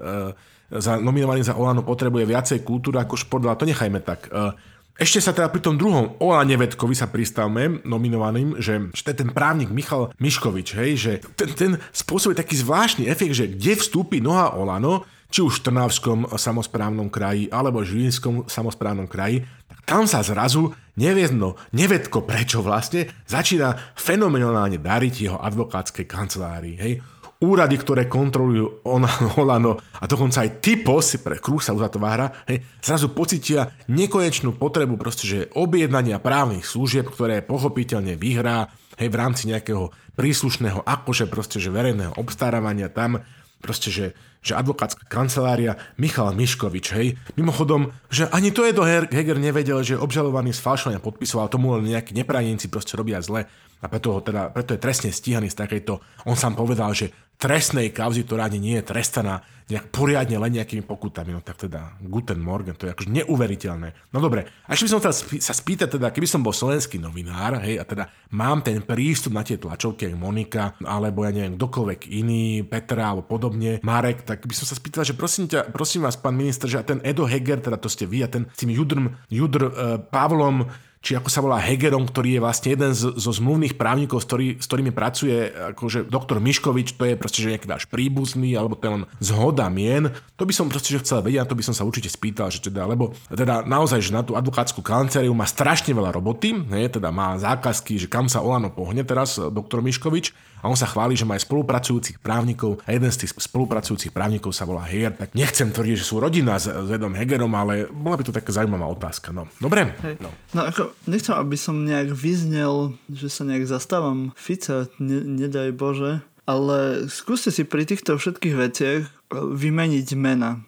za, 0.80 0.96
nominovaný 0.96 1.44
za 1.44 1.60
Olano 1.60 1.84
potrebuje 1.84 2.24
viacej 2.24 2.60
kultúry 2.64 3.04
ako 3.04 3.20
šport, 3.20 3.44
ale 3.44 3.60
to 3.60 3.68
nechajme 3.68 4.00
tak. 4.00 4.32
E, 4.32 4.56
ešte 5.02 5.18
sa 5.18 5.34
teda 5.34 5.50
pri 5.50 5.66
tom 5.66 5.82
druhom 5.82 6.14
Olane 6.22 6.54
Vedkovi 6.62 6.94
sa 6.94 7.10
pristavme, 7.10 7.82
nominovaným, 7.82 8.62
že, 8.62 8.94
že 8.94 9.12
ten 9.18 9.34
právnik 9.34 9.74
Michal 9.74 10.14
Miškovič, 10.22 10.78
hej, 10.78 10.92
že 10.94 11.12
ten, 11.34 11.50
ten 11.58 11.72
spôsobuje 11.90 12.38
taký 12.38 12.60
zvláštny 12.62 13.10
efekt, 13.10 13.34
že 13.34 13.50
kde 13.50 13.82
vstúpi 13.82 14.22
noha 14.22 14.54
Olano, 14.54 15.04
či 15.32 15.42
už 15.42 15.64
v 15.64 15.72
Trnavskom 15.72 16.20
samozprávnom 16.36 17.08
kraji 17.08 17.48
alebo 17.50 17.82
Žilinskom 17.82 18.52
samozprávnom 18.52 19.08
kraji, 19.08 19.48
tak 19.72 19.80
tam 19.88 20.04
sa 20.04 20.20
zrazu 20.22 20.76
neviedno, 21.00 21.56
nevedko 21.72 22.28
prečo 22.28 22.60
vlastne, 22.60 23.08
začína 23.26 23.96
fenomenálne 23.96 24.76
dariť 24.78 25.14
jeho 25.18 25.40
advokátskej 25.40 26.06
kancelárii. 26.06 26.76
Hej? 26.78 26.94
Úrady, 27.42 27.76
ktoré 27.82 28.06
kontrolujú 28.06 28.86
Olano 29.42 29.82
a 29.98 30.06
dokonca 30.06 30.46
aj 30.46 30.62
typos, 30.62 31.18
pre 31.18 31.42
kruh 31.42 31.58
sa 31.58 31.74
uzatvára, 31.74 32.46
hej, 32.46 32.62
zrazu 32.86 33.10
pocitia 33.10 33.74
nekonečnú 33.90 34.54
potrebu 34.62 34.94
proste, 35.02 35.26
že 35.26 35.50
objednania 35.58 36.22
právnych 36.22 36.70
služieb, 36.70 37.10
ktoré 37.10 37.42
pochopiteľne 37.42 38.14
vyhrá 38.14 38.70
hej, 39.02 39.10
v 39.10 39.18
rámci 39.18 39.50
nejakého 39.50 39.90
príslušného 40.14 40.86
akože 40.86 41.26
proste, 41.26 41.58
že 41.58 41.74
verejného 41.74 42.14
obstarávania 42.22 42.94
tam, 42.94 43.26
proste, 43.58 43.90
že 43.90 44.06
že 44.42 44.58
advokátska 44.58 45.06
kancelária 45.06 45.78
Michal 46.02 46.34
Miškovič, 46.34 46.86
hej. 46.98 47.14
Mimochodom, 47.38 47.94
že 48.10 48.26
ani 48.34 48.50
to 48.50 48.66
je 48.66 48.74
do 48.74 48.82
Heger 48.82 49.38
nevedel, 49.38 49.86
že 49.86 50.02
obžalovaný 50.02 50.50
z 50.50 50.66
falšovania 50.66 50.98
podpisoval, 50.98 51.46
tomu 51.46 51.78
len 51.78 51.86
nejakí 51.86 52.18
neprajníci 52.18 52.74
proste 52.74 52.98
robia 52.98 53.22
zle 53.22 53.46
a 53.82 53.86
preto, 53.86 54.18
ho 54.18 54.20
teda, 54.22 54.50
preto 54.50 54.74
je 54.74 54.82
trestne 54.82 55.14
stíhaný 55.14 55.54
z 55.54 55.62
takejto, 55.62 56.02
on 56.26 56.34
sám 56.34 56.58
povedal, 56.58 56.90
že 56.98 57.14
trestnej 57.42 57.90
kauzy, 57.90 58.22
ktorá 58.22 58.46
ani 58.46 58.62
nie 58.62 58.76
je 58.78 58.86
trestaná 58.86 59.42
nejak 59.72 59.88
poriadne 59.88 60.36
len 60.36 60.52
nejakými 60.60 60.84
pokutami. 60.84 61.32
No 61.32 61.40
tak 61.40 61.66
teda 61.66 61.96
Guten 62.04 62.44
Morgen, 62.44 62.76
to 62.76 62.86
je 62.86 62.94
akože 62.94 63.10
neuveriteľné. 63.10 64.12
No 64.12 64.20
dobre, 64.20 64.44
a 64.68 64.76
ešte 64.76 64.86
by 64.86 64.92
som 64.92 65.00
chcel 65.00 65.14
sa 65.40 65.54
spýtať, 65.56 65.88
teda, 65.96 66.12
keby 66.12 66.28
som 66.28 66.44
bol 66.44 66.52
slovenský 66.52 67.00
novinár, 67.00 67.64
hej, 67.64 67.80
a 67.80 67.88
teda 67.88 68.12
mám 68.36 68.60
ten 68.60 68.84
prístup 68.84 69.32
na 69.32 69.48
tie 69.48 69.56
tlačovky, 69.56 70.12
ako 70.12 70.20
Monika, 70.20 70.76
alebo 70.84 71.24
ja 71.24 71.32
neviem, 71.32 71.56
kdokoľvek 71.56 72.12
iný, 72.12 72.68
Petra 72.68 73.16
alebo 73.16 73.24
podobne, 73.24 73.80
Marek, 73.82 74.28
tak 74.28 74.44
by 74.44 74.52
som 74.52 74.68
sa 74.68 74.76
spýtal, 74.76 75.08
že 75.08 75.16
prosím 75.16 75.48
ťa, 75.48 75.72
prosím 75.72 76.04
vás, 76.04 76.20
pán 76.20 76.36
minister, 76.36 76.68
že 76.68 76.78
a 76.78 76.86
ten 76.86 77.00
Edo 77.08 77.24
Heger, 77.24 77.64
teda 77.64 77.80
to 77.80 77.88
ste 77.88 78.04
vy, 78.04 78.28
a 78.28 78.30
ten 78.30 78.52
s 78.52 78.60
tým 78.60 78.76
Judrm, 78.76 79.16
Judr 79.32 79.72
uh, 79.72 79.72
Pavlom, 80.04 80.68
či 81.02 81.18
ako 81.18 81.30
sa 81.34 81.42
volá 81.42 81.58
Hegerom, 81.58 82.06
ktorý 82.06 82.38
je 82.38 82.44
vlastne 82.46 82.70
jeden 82.78 82.94
z, 82.94 83.18
zo 83.18 83.32
zmluvných 83.34 83.74
právnikov, 83.74 84.22
s, 84.22 84.26
ktorý, 84.30 84.48
s 84.62 84.70
ktorými 84.70 84.94
pracuje 84.94 85.50
akože 85.50 86.06
doktor 86.06 86.38
Miškovič, 86.38 86.94
to 86.94 87.10
je 87.10 87.18
proste 87.18 87.42
že 87.42 87.58
nejaký 87.58 87.66
váš 87.66 87.90
príbuzný, 87.90 88.54
alebo 88.54 88.78
to 88.78 88.86
je 88.86 88.94
len 89.02 89.04
zhoda 89.18 89.66
mien. 89.74 90.14
To 90.38 90.46
by 90.46 90.54
som 90.54 90.70
proste 90.70 90.94
že 90.94 91.02
chcel 91.02 91.26
vedieť, 91.26 91.42
a 91.42 91.50
to 91.50 91.58
by 91.58 91.66
som 91.66 91.74
sa 91.74 91.90
určite 91.90 92.06
spýtal, 92.06 92.54
že 92.54 92.62
teda, 92.62 92.86
lebo 92.86 93.18
teda 93.34 93.66
naozaj, 93.66 93.98
že 93.98 94.14
na 94.14 94.22
tú 94.22 94.38
advokátsku 94.38 94.86
kanceláriu 94.86 95.34
má 95.34 95.50
strašne 95.50 95.90
veľa 95.98 96.14
roboty, 96.14 96.54
ne, 96.54 96.86
teda 96.86 97.10
má 97.10 97.34
zákazky, 97.42 97.98
že 97.98 98.06
kam 98.06 98.30
sa 98.30 98.46
Olano 98.46 98.70
pohne 98.70 99.02
teraz 99.02 99.42
doktor 99.42 99.82
Miškovič, 99.82 100.51
a 100.62 100.66
on 100.70 100.78
sa 100.78 100.86
chváli, 100.86 101.18
že 101.18 101.26
má 101.26 101.36
aj 101.36 101.50
spolupracujúcich 101.50 102.22
právnikov 102.22 102.80
a 102.86 102.94
jeden 102.94 103.10
z 103.10 103.26
tých 103.26 103.34
spolupracujúcich 103.38 104.14
právnikov 104.14 104.54
sa 104.54 104.70
volá 104.70 104.86
Heger, 104.86 105.18
tak 105.18 105.34
nechcem 105.34 105.74
tvrdiť, 105.74 105.98
že 105.98 106.06
sú 106.06 106.22
rodina 106.22 106.62
s, 106.62 106.70
s 106.70 106.90
Edom 106.90 107.18
Hegerom, 107.18 107.52
ale 107.58 107.90
bola 107.90 108.22
by 108.22 108.24
to 108.24 108.34
taká 108.34 108.54
zaujímavá 108.54 108.86
otázka. 108.88 109.34
No, 109.34 109.50
dobre? 109.58 109.92
No. 110.22 110.30
no 110.54 110.62
ako, 110.70 110.94
nechcem, 111.10 111.34
aby 111.34 111.58
som 111.58 111.82
nejak 111.82 112.14
vyznel, 112.14 112.96
že 113.10 113.28
sa 113.28 113.44
nejak 113.44 113.66
zastávam 113.66 114.32
Fica, 114.38 114.88
ne, 115.02 115.26
nedaj 115.26 115.74
Bože, 115.74 116.22
ale 116.46 117.10
skúste 117.10 117.50
si 117.50 117.66
pri 117.66 117.90
týchto 117.90 118.18
všetkých 118.18 118.56
veciach 118.56 119.02
vymeniť 119.34 120.08
mena. 120.18 120.62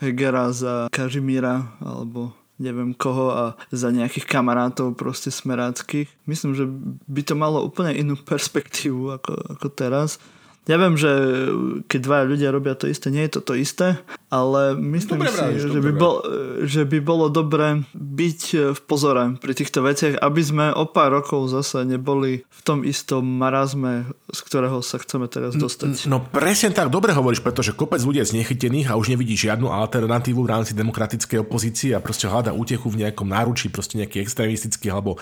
Hegera 0.00 0.48
za 0.48 0.88
Kažimíra 0.88 1.76
alebo 1.84 2.32
neviem 2.62 2.94
koho 2.94 3.34
a 3.34 3.44
za 3.74 3.90
nejakých 3.90 4.30
kamarátov 4.30 4.94
proste 4.94 5.34
smeráckých. 5.34 6.06
Myslím, 6.30 6.54
že 6.54 6.64
by 7.10 7.22
to 7.26 7.34
malo 7.34 7.66
úplne 7.66 7.98
inú 7.98 8.14
perspektívu 8.30 9.18
ako, 9.18 9.58
ako 9.58 9.66
teraz. 9.74 10.22
Ja 10.70 10.78
viem, 10.78 10.94
že 10.94 11.10
keď 11.90 12.00
dvaja 12.06 12.24
ľudia 12.30 12.48
robia 12.54 12.78
to 12.78 12.86
isté, 12.86 13.10
nie 13.10 13.26
je 13.26 13.34
to 13.34 13.40
to 13.42 13.58
isté, 13.58 13.98
ale 14.30 14.78
myslím 14.78 15.18
dobre 15.18 15.34
si, 15.34 15.34
vrádiš, 15.34 15.62
že, 15.74 15.80
by 15.82 15.92
bol, 15.92 16.14
že 16.62 16.82
by 16.86 16.98
bolo 17.02 17.26
dobre 17.26 17.82
byť 17.98 18.40
v 18.70 18.80
pozore 18.86 19.34
pri 19.42 19.52
týchto 19.58 19.82
veciach, 19.82 20.22
aby 20.22 20.38
sme 20.38 20.70
o 20.70 20.86
pár 20.86 21.18
rokov 21.18 21.50
zase 21.50 21.82
neboli 21.82 22.46
v 22.46 22.60
tom 22.62 22.86
istom 22.86 23.26
marazme, 23.26 24.06
z 24.30 24.40
ktorého 24.46 24.78
sa 24.86 25.02
chceme 25.02 25.26
teraz 25.26 25.58
dostať. 25.58 26.06
No 26.06 26.22
presne 26.22 26.70
tak, 26.70 26.94
dobre 26.94 27.10
hovoríš, 27.10 27.42
pretože 27.42 27.74
kopec 27.74 27.98
ľudí 27.98 28.22
je 28.22 28.30
znechytených 28.30 28.94
a 28.94 28.94
už 28.94 29.10
nevidí 29.18 29.34
žiadnu 29.34 29.66
alternatívu 29.66 30.46
v 30.46 30.48
rámci 30.48 30.78
demokratickej 30.78 31.42
opozície 31.42 31.90
a 31.90 31.98
proste 31.98 32.30
hľada 32.30 32.54
útechu 32.54 32.86
v 32.86 33.02
nejakom 33.02 33.26
náručí, 33.26 33.66
proste 33.66 33.98
nejaký 33.98 34.22
extremistický 34.22 34.94
alebo 34.94 35.18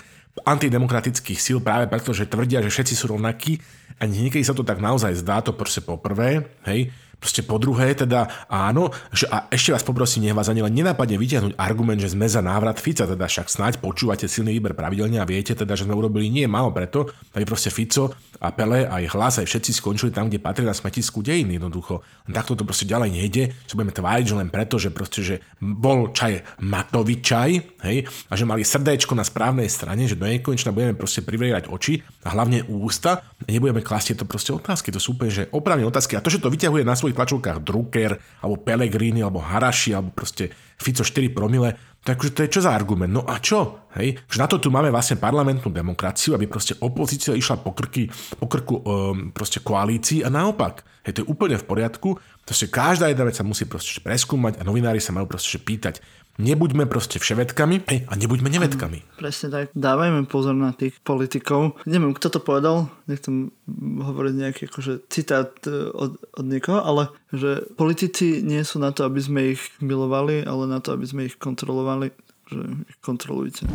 antidemokratických 0.47 1.39
síl 1.39 1.59
práve 1.59 1.91
preto, 1.91 2.15
že 2.15 2.27
tvrdia, 2.27 2.63
že 2.63 2.71
všetci 2.71 2.93
sú 2.95 3.11
rovnakí 3.11 3.59
a 3.99 4.07
niekedy 4.07 4.41
sa 4.41 4.55
to 4.55 4.63
tak 4.63 4.79
naozaj 4.79 5.13
zdá, 5.19 5.43
to 5.43 5.53
proste 5.53 5.83
poprvé, 5.83 6.55
hej, 6.65 6.89
Proste 7.21 7.45
po 7.45 7.61
druhé, 7.61 7.93
teda 7.93 8.49
áno, 8.49 8.89
že 9.13 9.29
a 9.29 9.45
ešte 9.53 9.69
vás 9.69 9.85
poprosím, 9.85 10.25
nech 10.25 10.33
vás 10.33 10.49
ani 10.49 10.65
len 10.65 10.73
nenápadne 10.73 11.21
vyťahnuť 11.21 11.53
argument, 11.53 12.01
že 12.01 12.09
sme 12.09 12.25
za 12.25 12.41
návrat 12.41 12.81
Fica, 12.81 13.05
teda 13.05 13.29
však 13.29 13.45
snáď 13.45 13.73
počúvate 13.77 14.25
silný 14.25 14.57
výber 14.57 14.73
pravidelne 14.73 15.21
a 15.21 15.29
viete 15.29 15.53
teda, 15.53 15.77
že 15.77 15.85
sme 15.85 15.93
urobili 15.93 16.33
nie 16.33 16.49
málo 16.49 16.73
preto, 16.73 17.13
aby 17.37 17.45
proste 17.45 17.69
Fico 17.69 18.09
a 18.41 18.49
Pele 18.49 18.89
aj 18.89 19.13
hlas 19.13 19.37
aj 19.37 19.45
všetci 19.45 19.69
skončili 19.77 20.09
tam, 20.09 20.33
kde 20.33 20.41
patrí 20.41 20.65
na 20.65 20.73
smetisku 20.73 21.21
dejiny 21.21 21.61
jednoducho. 21.61 22.01
Takto 22.25 22.57
to 22.57 22.65
proste 22.65 22.89
ďalej 22.89 23.13
nejde, 23.13 23.43
že 23.69 23.77
budeme 23.77 23.93
tváriť, 23.93 24.25
že 24.25 24.35
len 24.41 24.49
preto, 24.49 24.81
že 24.81 24.89
proste, 24.89 25.21
že 25.21 25.35
bol 25.61 26.09
čaj 26.09 26.41
Matovič 26.65 27.21
čaj, 27.21 27.51
hej, 27.85 27.97
a 28.01 28.33
že 28.33 28.49
mali 28.49 28.65
srdéčko 28.65 29.13
na 29.13 29.21
správnej 29.21 29.69
strane, 29.69 30.09
že 30.09 30.17
do 30.17 30.25
nekonečna 30.25 30.73
budeme 30.73 30.97
proste 30.97 31.21
privrierať 31.21 31.69
oči 31.69 32.01
a 32.25 32.33
hlavne 32.33 32.65
ústa 32.65 33.21
nebudeme 33.45 33.85
klasť 33.85 34.17
tieto 34.17 34.25
proste 34.25 34.57
otázky. 34.57 34.89
To 34.89 34.97
sú 34.97 35.13
úplne, 35.13 35.29
že 35.29 35.43
opravne 35.53 35.85
otázky. 35.85 36.17
A 36.17 36.23
to, 36.25 36.33
že 36.33 36.41
to 36.41 36.49
vyťahuje 36.49 36.81
na 36.81 36.97
svoj 36.97 37.10
svojich 37.11 37.19
tlačovkách 37.19 37.59
Drucker, 37.67 38.11
alebo 38.39 38.55
Pellegrini, 38.63 39.19
alebo 39.19 39.43
Haraši, 39.43 39.91
alebo 39.91 40.15
proste 40.15 40.47
Fico 40.79 41.03
4 41.03 41.35
promile, 41.35 41.91
Takže 42.01 42.33
to 42.33 42.41
je 42.41 42.53
čo 42.57 42.65
za 42.65 42.73
argument? 42.73 43.13
No 43.13 43.21
a 43.29 43.37
čo? 43.37 43.85
Hej? 43.93 44.17
Že 44.25 44.37
na 44.41 44.47
to 44.49 44.57
tu 44.57 44.73
máme 44.73 44.89
vlastne 44.89 45.21
parlamentnú 45.21 45.69
demokraciu, 45.69 46.33
aby 46.33 46.49
proste 46.49 46.73
opozícia 46.81 47.37
išla 47.37 47.61
po, 47.61 47.77
krky, 47.77 48.09
po 48.41 48.49
krku 48.49 48.81
um, 48.81 48.81
proste 49.29 49.61
koalícii 49.61 50.25
a 50.25 50.33
naopak. 50.33 50.81
Hej, 51.05 51.13
to 51.13 51.21
je 51.21 51.29
úplne 51.29 51.61
v 51.61 51.65
poriadku. 51.69 52.17
Proste 52.41 52.73
každá 52.73 53.05
jedna 53.05 53.29
vec 53.29 53.37
sa 53.37 53.45
musí 53.45 53.69
proste 53.69 54.01
preskúmať 54.01 54.57
a 54.57 54.65
novinári 54.65 54.97
sa 54.97 55.13
majú 55.13 55.29
proste 55.29 55.61
pýtať, 55.61 56.01
Nebuďme 56.41 56.89
proste 56.89 57.21
vševedkami 57.21 57.85
a 58.09 58.13
nebuďme 58.17 58.49
nevedkami. 58.49 59.21
Presne 59.21 59.47
tak. 59.53 59.65
Dávajme 59.77 60.25
pozor 60.25 60.57
na 60.57 60.73
tých 60.73 60.97
politikov. 61.05 61.77
Neviem, 61.85 62.17
kto 62.17 62.33
to 62.33 62.39
povedal, 62.41 62.89
nechcem 63.05 63.53
hovoriť 63.77 64.33
nejaký 64.33 64.61
akože 64.65 65.05
citát 65.13 65.53
e, 65.69 65.93
od, 65.93 66.17
od 66.17 66.45
niekoho, 66.49 66.81
ale 66.81 67.13
že 67.29 67.69
politici 67.77 68.41
nie 68.41 68.65
sú 68.65 68.81
na 68.81 68.89
to, 68.89 69.05
aby 69.05 69.21
sme 69.21 69.53
ich 69.53 69.61
milovali, 69.85 70.41
ale 70.41 70.65
na 70.65 70.81
to, 70.81 70.97
aby 70.97 71.05
sme 71.05 71.29
ich 71.29 71.37
kontrolovali. 71.37 72.09
Že 72.49 72.89
ich 72.89 72.97
kontrolujte. 73.05 73.69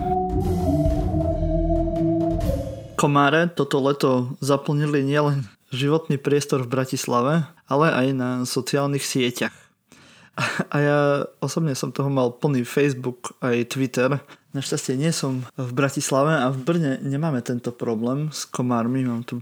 Komáre 2.98 3.46
toto 3.54 3.78
leto 3.78 4.34
zaplnili 4.42 5.06
nielen 5.06 5.46
životný 5.70 6.18
priestor 6.18 6.66
v 6.66 6.72
Bratislave, 6.74 7.46
ale 7.70 7.86
aj 7.94 8.06
na 8.10 8.30
sociálnych 8.42 9.06
sieťach. 9.06 9.65
A 10.68 10.76
ja 10.76 10.99
osobne 11.41 11.72
som 11.72 11.97
toho 11.97 12.12
mal 12.12 12.28
plný 12.28 12.68
Facebook 12.68 13.32
aj 13.41 13.72
Twitter. 13.72 14.20
Našťastie 14.53 15.01
nie 15.01 15.09
som 15.09 15.49
v 15.57 15.70
Bratislave 15.72 16.45
a 16.45 16.53
v 16.53 16.61
Brne 16.61 16.93
nemáme 17.01 17.41
tento 17.41 17.72
problém 17.72 18.28
s 18.28 18.45
komármi. 18.45 19.01
Mám 19.05 19.24
tu 19.24 19.41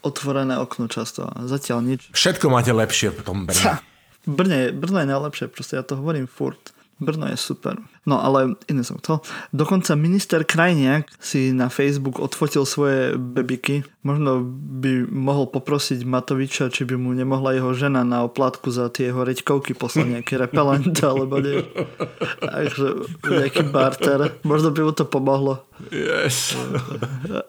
otvorené 0.00 0.56
okno 0.56 0.88
často 0.88 1.28
a 1.28 1.44
zatiaľ 1.44 1.84
nič. 1.84 2.08
Všetko 2.16 2.48
máte 2.48 2.72
lepšie 2.72 3.12
v 3.12 3.20
tom 3.20 3.44
Brne. 3.44 3.84
Brne, 4.24 4.72
Brno 4.72 4.98
je 5.02 5.08
najlepšie, 5.08 5.46
proste 5.52 5.76
ja 5.76 5.84
to 5.84 6.00
hovorím 6.00 6.24
furt. 6.24 6.72
Brno 7.02 7.26
je 7.26 7.36
super. 7.36 7.74
No 8.02 8.18
ale 8.18 8.58
iné 8.66 8.82
som 8.82 8.98
chcel. 8.98 9.22
Dokonca 9.54 9.94
minister 9.94 10.42
Krajniak 10.42 11.06
si 11.22 11.54
na 11.54 11.70
Facebook 11.70 12.18
odfotil 12.18 12.66
svoje 12.66 13.14
bebiky. 13.14 13.86
Možno 14.02 14.42
by 14.82 15.06
mohol 15.06 15.46
poprosiť 15.46 16.02
Matoviča, 16.02 16.66
či 16.74 16.82
by 16.82 16.98
mu 16.98 17.14
nemohla 17.14 17.54
jeho 17.54 17.70
žena 17.78 18.02
na 18.02 18.26
oplatku 18.26 18.74
za 18.74 18.90
tie 18.90 19.14
jeho 19.14 19.22
reďkovky 19.22 19.78
poslať 19.78 20.18
nejaký 20.18 20.34
repelent 20.34 20.98
alebo 21.10 21.38
nie. 21.38 21.62
Takže 22.42 22.86
nejaký 23.22 23.70
barter. 23.70 24.34
Možno 24.42 24.74
by 24.74 24.80
mu 24.82 24.92
to 24.94 25.06
pomohlo. 25.06 25.62
Yes. 25.90 26.58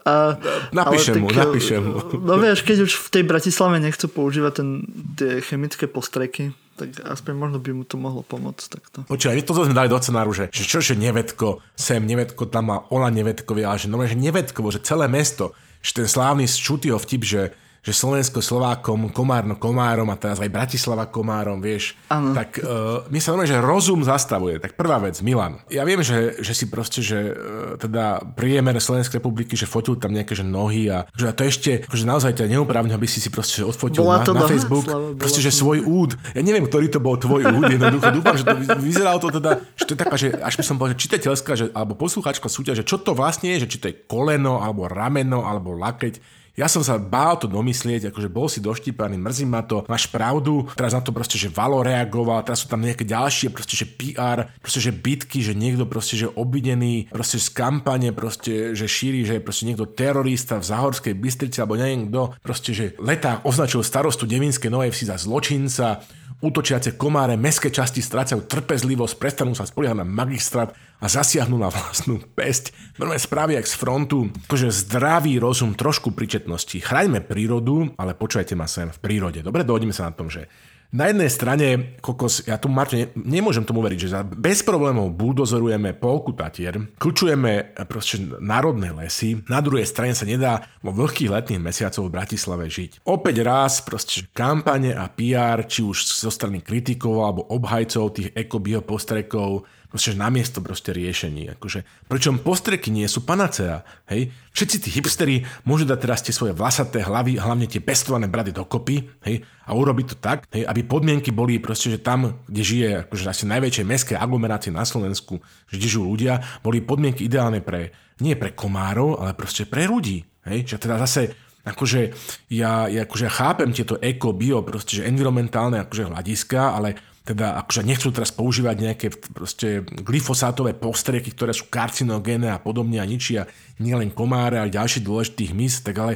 A, 0.05 0.37
napíšem 0.73 1.21
mu, 1.21 1.33
tak, 1.33 1.49
napíšem 1.49 1.81
mu. 1.81 1.97
No 2.21 2.37
vieš, 2.37 2.61
keď 2.65 2.85
už 2.85 2.93
v 2.97 3.07
tej 3.09 3.23
Bratislave 3.25 3.77
nechcú 3.81 4.05
používať 4.09 4.53
ten, 4.57 4.69
tie 5.17 5.41
chemické 5.41 5.85
postreky, 5.85 6.53
tak 6.73 6.89
aspoň 7.05 7.33
možno 7.37 7.57
by 7.61 7.71
mu 7.71 7.83
to 7.85 7.95
mohlo 8.01 8.25
pomôcť 8.25 8.65
takto. 8.65 8.97
Počúvaj, 9.05 9.45
to 9.45 9.53
sme 9.53 9.77
dali 9.77 9.89
do 9.89 9.99
cenáru, 10.01 10.33
že, 10.33 10.49
že 10.49 10.63
čo, 10.65 10.81
že 10.81 10.97
nevetko, 10.97 11.61
sem 11.77 12.01
nevetko, 12.01 12.49
tam 12.49 12.73
má 12.73 12.77
ona 12.89 13.13
nevetkovia, 13.13 13.69
ale 13.69 13.77
že, 13.77 13.87
no, 13.87 14.01
že 14.01 14.17
nevetkovo, 14.17 14.73
že 14.73 14.81
celé 14.81 15.05
mesto, 15.05 15.53
že 15.85 16.01
ten 16.01 16.07
slávny 16.09 16.49
Čutyho 16.49 16.97
vtip, 16.97 17.21
že 17.21 17.41
že 17.83 17.91
Slovensko 17.91 18.39
Slovákom, 18.39 19.11
Komárno 19.11 19.59
Komárom 19.59 20.07
a 20.07 20.15
teraz 20.15 20.39
aj 20.39 20.47
Bratislava 20.47 21.11
Komárom, 21.11 21.59
vieš, 21.59 21.99
ano. 22.07 22.31
tak 22.31 22.63
uh, 22.63 23.03
mi 23.11 23.19
sa 23.19 23.35
normálne, 23.35 23.51
že 23.51 23.59
rozum 23.59 23.99
zastavuje. 24.07 24.63
Tak 24.63 24.79
prvá 24.79 25.03
vec, 25.03 25.19
Milan. 25.19 25.59
Ja 25.67 25.83
viem, 25.83 25.99
že, 25.99 26.39
že 26.39 26.55
si 26.55 26.71
proste, 26.71 27.03
že 27.03 27.35
uh, 27.35 27.75
teda 27.75 28.23
priemer 28.39 28.79
Slovenskej 28.79 29.19
republiky, 29.19 29.59
že 29.59 29.67
fotil 29.67 29.99
tam 29.99 30.15
nejaké 30.15 30.31
že 30.31 30.47
nohy 30.47 30.87
a 30.87 31.03
že 31.11 31.27
a 31.27 31.35
to 31.35 31.43
ešte, 31.43 31.83
že 31.83 32.07
naozaj 32.07 32.39
ťa 32.39 32.55
neuprávne, 32.55 32.95
aby 32.95 33.03
si 33.03 33.19
si 33.19 33.27
proste 33.27 33.59
že 33.59 33.67
odfotil 33.67 34.07
bola 34.07 34.23
na, 34.23 34.31
na 34.31 34.47
Facebook, 34.47 34.87
Slava, 34.87 35.19
proste, 35.19 35.43
že 35.43 35.51
to... 35.51 35.59
svoj 35.59 35.83
úd. 35.83 36.15
Ja 36.31 36.39
neviem, 36.39 36.63
ktorý 36.63 36.87
to 36.87 37.03
bol 37.03 37.19
tvoj 37.19 37.51
úd, 37.51 37.67
jednoducho 37.67 38.09
dúfam, 38.15 38.35
že 38.39 38.47
to 38.47 38.55
vyzeralo 38.79 39.19
to 39.19 39.27
teda, 39.27 39.59
že 39.75 39.83
to 39.83 39.91
je 39.91 39.99
taká, 39.99 40.15
že 40.15 40.27
až 40.39 40.55
by 40.55 40.63
som 40.63 40.75
povedal, 40.79 40.95
že 40.95 41.03
čitateľská, 41.03 41.51
že, 41.59 41.65
alebo 41.75 41.99
poslucháčka 41.99 42.47
súťaž, 42.47 42.81
že 42.81 42.87
čo 42.87 42.95
to 42.95 43.11
vlastne 43.11 43.51
je, 43.51 43.67
že 43.67 43.69
či 43.75 43.77
to 43.83 43.91
je 43.91 43.99
koleno, 44.07 44.63
alebo 44.63 44.87
rameno, 44.87 45.43
alebo 45.43 45.75
lakeť 45.75 46.42
ja 46.53 46.69
som 46.69 46.85
sa 46.85 47.01
bál 47.01 47.41
to 47.41 47.49
domyslieť, 47.49 48.13
akože 48.13 48.29
bol 48.29 48.45
si 48.45 48.61
doštípaný, 48.61 49.17
mrzí 49.17 49.45
ma 49.49 49.65
to, 49.65 49.81
máš 49.89 50.05
pravdu, 50.05 50.69
teraz 50.77 50.93
na 50.93 51.01
to 51.01 51.09
proste, 51.09 51.41
že 51.41 51.49
Valo 51.49 51.81
reagoval, 51.81 52.45
teraz 52.45 52.61
sú 52.61 52.69
tam 52.69 52.85
nejaké 52.85 53.09
ďalšie, 53.09 53.49
proste, 53.49 53.73
že 53.73 53.89
PR, 53.89 54.53
proste, 54.61 54.77
že 54.77 54.93
bitky, 54.93 55.41
že 55.41 55.57
niekto 55.57 55.89
proste, 55.89 56.13
že 56.13 56.29
obvinený, 56.29 57.09
proste 57.09 57.41
z 57.41 57.49
kampane, 57.57 58.13
proste, 58.13 58.77
že 58.77 58.85
šíri, 58.85 59.25
že 59.25 59.41
je 59.41 59.45
proste 59.45 59.65
niekto 59.65 59.89
terorista 59.89 60.61
v 60.61 60.69
Zahorskej 60.69 61.17
Bystrici, 61.17 61.57
alebo 61.57 61.73
neviem 61.73 62.13
kto, 62.13 62.37
proste, 62.45 62.69
že 62.77 62.85
leták 63.01 63.41
označil 63.49 63.81
starostu 63.81 64.29
Devinskej 64.29 64.69
Novej 64.69 64.93
Vsi 64.93 65.09
za 65.09 65.17
zločinca, 65.17 66.05
útočiace 66.39 66.95
komáre 66.95 67.35
mestské 67.35 67.69
časti 67.69 67.99
strácajú 67.99 68.47
trpezlivosť, 68.47 69.19
prestanú 69.19 69.53
sa 69.53 69.67
spoliehať 69.67 70.01
na 70.01 70.07
magistrát 70.07 70.73
a 70.97 71.05
zasiahnu 71.11 71.59
na 71.59 71.67
vlastnú 71.67 72.23
pesť. 72.33 72.71
Veľmi 72.95 73.19
správy 73.19 73.59
jak 73.59 73.67
z 73.67 73.75
frontu, 73.75 74.31
akože 74.47 74.71
zdravý 74.71 75.37
rozum, 75.37 75.75
trošku 75.75 76.15
príčetnosti. 76.15 76.79
Chraňme 76.79 77.19
prírodu, 77.19 77.91
ale 77.99 78.15
počujete 78.15 78.55
ma 78.55 78.65
sem 78.65 78.87
v 78.87 78.99
prírode. 79.03 79.43
Dobre, 79.43 79.67
dohodíme 79.67 79.91
sa 79.91 80.07
na 80.07 80.15
tom, 80.15 80.31
že 80.31 80.47
na 80.93 81.09
jednej 81.09 81.29
strane, 81.33 81.67
kokos, 81.99 82.45
ja 82.45 82.61
tu 82.61 82.69
Marto, 82.69 82.93
ne, 82.93 83.09
nemôžem 83.17 83.65
tomu 83.65 83.81
veriť, 83.81 83.99
že 83.99 84.13
za, 84.13 84.21
bez 84.21 84.61
problémov 84.61 85.09
buldozorujeme 85.17 85.97
polku 85.97 86.37
Tatier, 86.37 86.77
kľúčujeme 87.01 87.73
proste 87.89 88.21
národné 88.37 88.93
lesy, 88.93 89.41
na 89.49 89.59
druhej 89.59 89.89
strane 89.89 90.13
sa 90.13 90.29
nedá 90.29 90.69
vo 90.85 90.93
vlhkých 90.93 91.33
letných 91.33 91.65
mesiacoch 91.65 92.05
v 92.05 92.13
Bratislave 92.13 92.69
žiť. 92.69 93.09
Opäť 93.09 93.41
raz 93.41 93.81
proste 93.81 94.29
kampane 94.31 94.93
a 94.93 95.09
PR, 95.09 95.65
či 95.65 95.81
už 95.81 96.05
zo 96.05 96.29
strany 96.29 96.61
kritikov 96.61 97.25
alebo 97.25 97.49
obhajcov 97.49 98.13
tých 98.13 98.29
ekobio 98.37 98.85
postrekov, 98.85 99.65
proste 99.93 100.17
namiesto 100.17 100.57
proste 100.65 100.89
riešení. 100.89 101.53
Akože, 101.53 101.85
pričom 102.09 102.41
postreky 102.41 102.89
nie 102.89 103.05
sú 103.05 103.21
panacea. 103.21 103.85
Hej? 104.09 104.33
Všetci 104.49 104.77
tí 104.81 104.89
hipsteri 104.89 105.45
môžu 105.69 105.85
dať 105.85 105.99
teraz 106.01 106.25
tie 106.25 106.33
svoje 106.33 106.57
vlasaté 106.57 107.05
hlavy, 107.05 107.37
hlavne 107.37 107.69
tie 107.69 107.77
pestované 107.77 108.25
brady 108.25 108.49
dokopy 108.49 109.05
hej? 109.29 109.45
a 109.69 109.77
urobiť 109.77 110.05
to 110.09 110.15
tak, 110.17 110.49
hej? 110.49 110.65
aby 110.65 110.81
podmienky 110.81 111.29
boli 111.29 111.61
proste, 111.61 111.93
že 111.93 112.01
tam, 112.01 112.41
kde 112.49 112.61
žije 112.65 112.89
akože 113.05 113.29
asi 113.29 113.45
najväčšej 113.45 113.85
mestské 113.85 114.13
aglomerácie 114.17 114.73
na 114.73 114.81
Slovensku, 114.81 115.37
že 115.69 115.77
kde 115.77 115.87
žijú 115.93 116.09
ľudia, 116.09 116.41
boli 116.65 116.81
podmienky 116.81 117.29
ideálne 117.29 117.61
pre, 117.61 117.93
nie 118.17 118.33
pre 118.33 118.57
komárov, 118.57 119.21
ale 119.21 119.37
proste 119.37 119.69
pre 119.69 119.85
ľudí. 119.85 120.25
Hej? 120.49 120.73
Čiže 120.73 120.89
teda 120.89 120.97
zase 121.05 121.37
akože 121.69 122.01
ja, 122.49 122.89
ja 122.89 123.05
akože 123.05 123.29
chápem 123.29 123.69
tieto 123.71 124.01
eko, 124.01 124.33
bio, 124.33 124.65
proste, 124.65 124.99
že 124.99 125.07
environmentálne 125.07 125.85
akože 125.85 126.09
hľadiska, 126.09 126.81
ale 126.81 127.12
teda 127.23 127.55
akože 127.63 127.87
nechcú 127.87 128.11
teraz 128.11 128.35
používať 128.35 128.75
nejaké 128.83 129.07
proste 129.31 129.87
glyfosátové 129.87 130.75
postreky, 130.75 131.31
ktoré 131.31 131.55
sú 131.55 131.71
karcinogéne 131.71 132.51
a 132.51 132.59
podobne 132.59 132.99
a 132.99 133.07
ničia 133.07 133.47
nielen 133.79 134.11
komáre, 134.11 134.59
ale 134.59 134.75
ďalší 134.75 134.99
dôležitých 135.07 135.51
mis, 135.55 135.79
tak 135.79 135.95
ale 136.03 136.13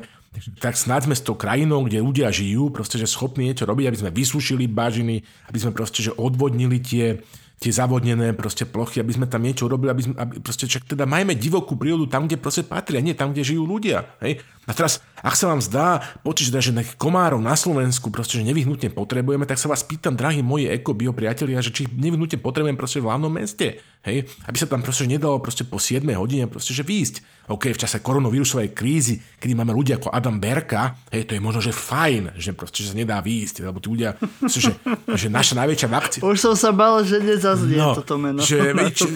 tak 0.60 0.78
snáď 0.78 1.10
sme 1.10 1.16
s 1.18 1.26
tou 1.26 1.34
krajinou, 1.34 1.82
kde 1.88 2.04
ľudia 2.04 2.30
žijú, 2.30 2.70
proste, 2.70 3.00
že 3.02 3.10
schopní 3.10 3.50
niečo 3.50 3.66
robiť, 3.66 3.86
aby 3.90 3.98
sme 3.98 4.12
vysúšili 4.14 4.70
bažiny, 4.70 5.24
aby 5.50 5.58
sme 5.58 5.72
proste, 5.74 6.06
že 6.06 6.14
odvodnili 6.14 6.78
tie, 6.78 7.18
tie 7.58 7.72
zavodnené 7.74 8.38
proste 8.38 8.70
plochy, 8.70 9.02
aby 9.02 9.18
sme 9.18 9.26
tam 9.26 9.42
niečo 9.42 9.66
urobili, 9.66 9.90
aby 9.90 10.04
sme, 10.06 10.14
aby 10.14 10.34
proste, 10.44 10.70
čak 10.70 10.86
teda 10.86 11.10
majme 11.10 11.34
divokú 11.34 11.74
prírodu 11.74 12.06
tam, 12.06 12.30
kde 12.30 12.38
proste 12.38 12.62
patria, 12.62 13.02
nie 13.02 13.18
tam, 13.18 13.34
kde 13.34 13.48
žijú 13.48 13.66
ľudia. 13.66 14.06
Hej? 14.22 14.46
A 14.70 14.72
teraz, 14.78 15.02
ak 15.22 15.34
sa 15.34 15.50
vám 15.50 15.62
zdá 15.64 16.04
pocit, 16.22 16.54
že 16.54 16.74
nejakých 16.74 17.00
komárov 17.00 17.42
na 17.42 17.58
Slovensku 17.58 18.14
proste, 18.14 18.38
že 18.38 18.46
nevyhnutne 18.46 18.94
potrebujeme, 18.94 19.50
tak 19.50 19.58
sa 19.58 19.66
vás 19.66 19.82
pýtam, 19.82 20.14
drahí 20.14 20.46
moji 20.46 20.70
eko-bio 20.70 21.14
priatelia, 21.14 21.64
že 21.64 21.74
či 21.74 21.90
nevyhnutne 21.90 22.38
potrebujem 22.38 22.78
proste 22.78 23.02
v 23.02 23.10
hlavnom 23.10 23.34
meste. 23.34 23.82
Hej? 24.06 24.30
Aby 24.46 24.58
sa 24.62 24.68
tam 24.70 24.86
proste 24.86 25.10
nedalo 25.10 25.42
proste 25.42 25.66
po 25.66 25.82
7 25.82 26.06
hodine 26.16 26.46
proste, 26.46 26.72
že 26.72 26.86
výjsť. 26.86 27.48
OK, 27.48 27.72
v 27.72 27.80
čase 27.80 28.04
koronavírusovej 28.04 28.76
krízy, 28.76 29.24
kedy 29.40 29.56
máme 29.56 29.72
ľudia 29.72 29.96
ako 29.96 30.12
Adam 30.12 30.36
Berka, 30.36 31.00
hej, 31.08 31.24
to 31.24 31.32
je 31.32 31.40
možno, 31.40 31.64
že 31.64 31.72
fajn, 31.72 32.36
že 32.36 32.52
proste 32.52 32.84
že 32.84 32.92
sa 32.92 32.96
nedá 33.00 33.24
výjsť, 33.24 33.64
lebo 33.64 33.80
tí 33.80 33.88
ľudia, 33.88 34.20
že, 34.44 34.76
že 35.16 35.32
naša 35.32 35.56
najväčšia 35.64 35.88
vakcína... 35.88 36.24
Už 36.28 36.44
som 36.44 36.60
sa 36.60 36.76
bal, 36.76 37.08
že 37.08 37.24
nezaznie 37.24 37.80
no, 37.80 37.96
toto 37.96 38.20
meno. 38.20 38.44
Že, 38.44 38.76
na 38.76 38.92
čo, 38.92 39.08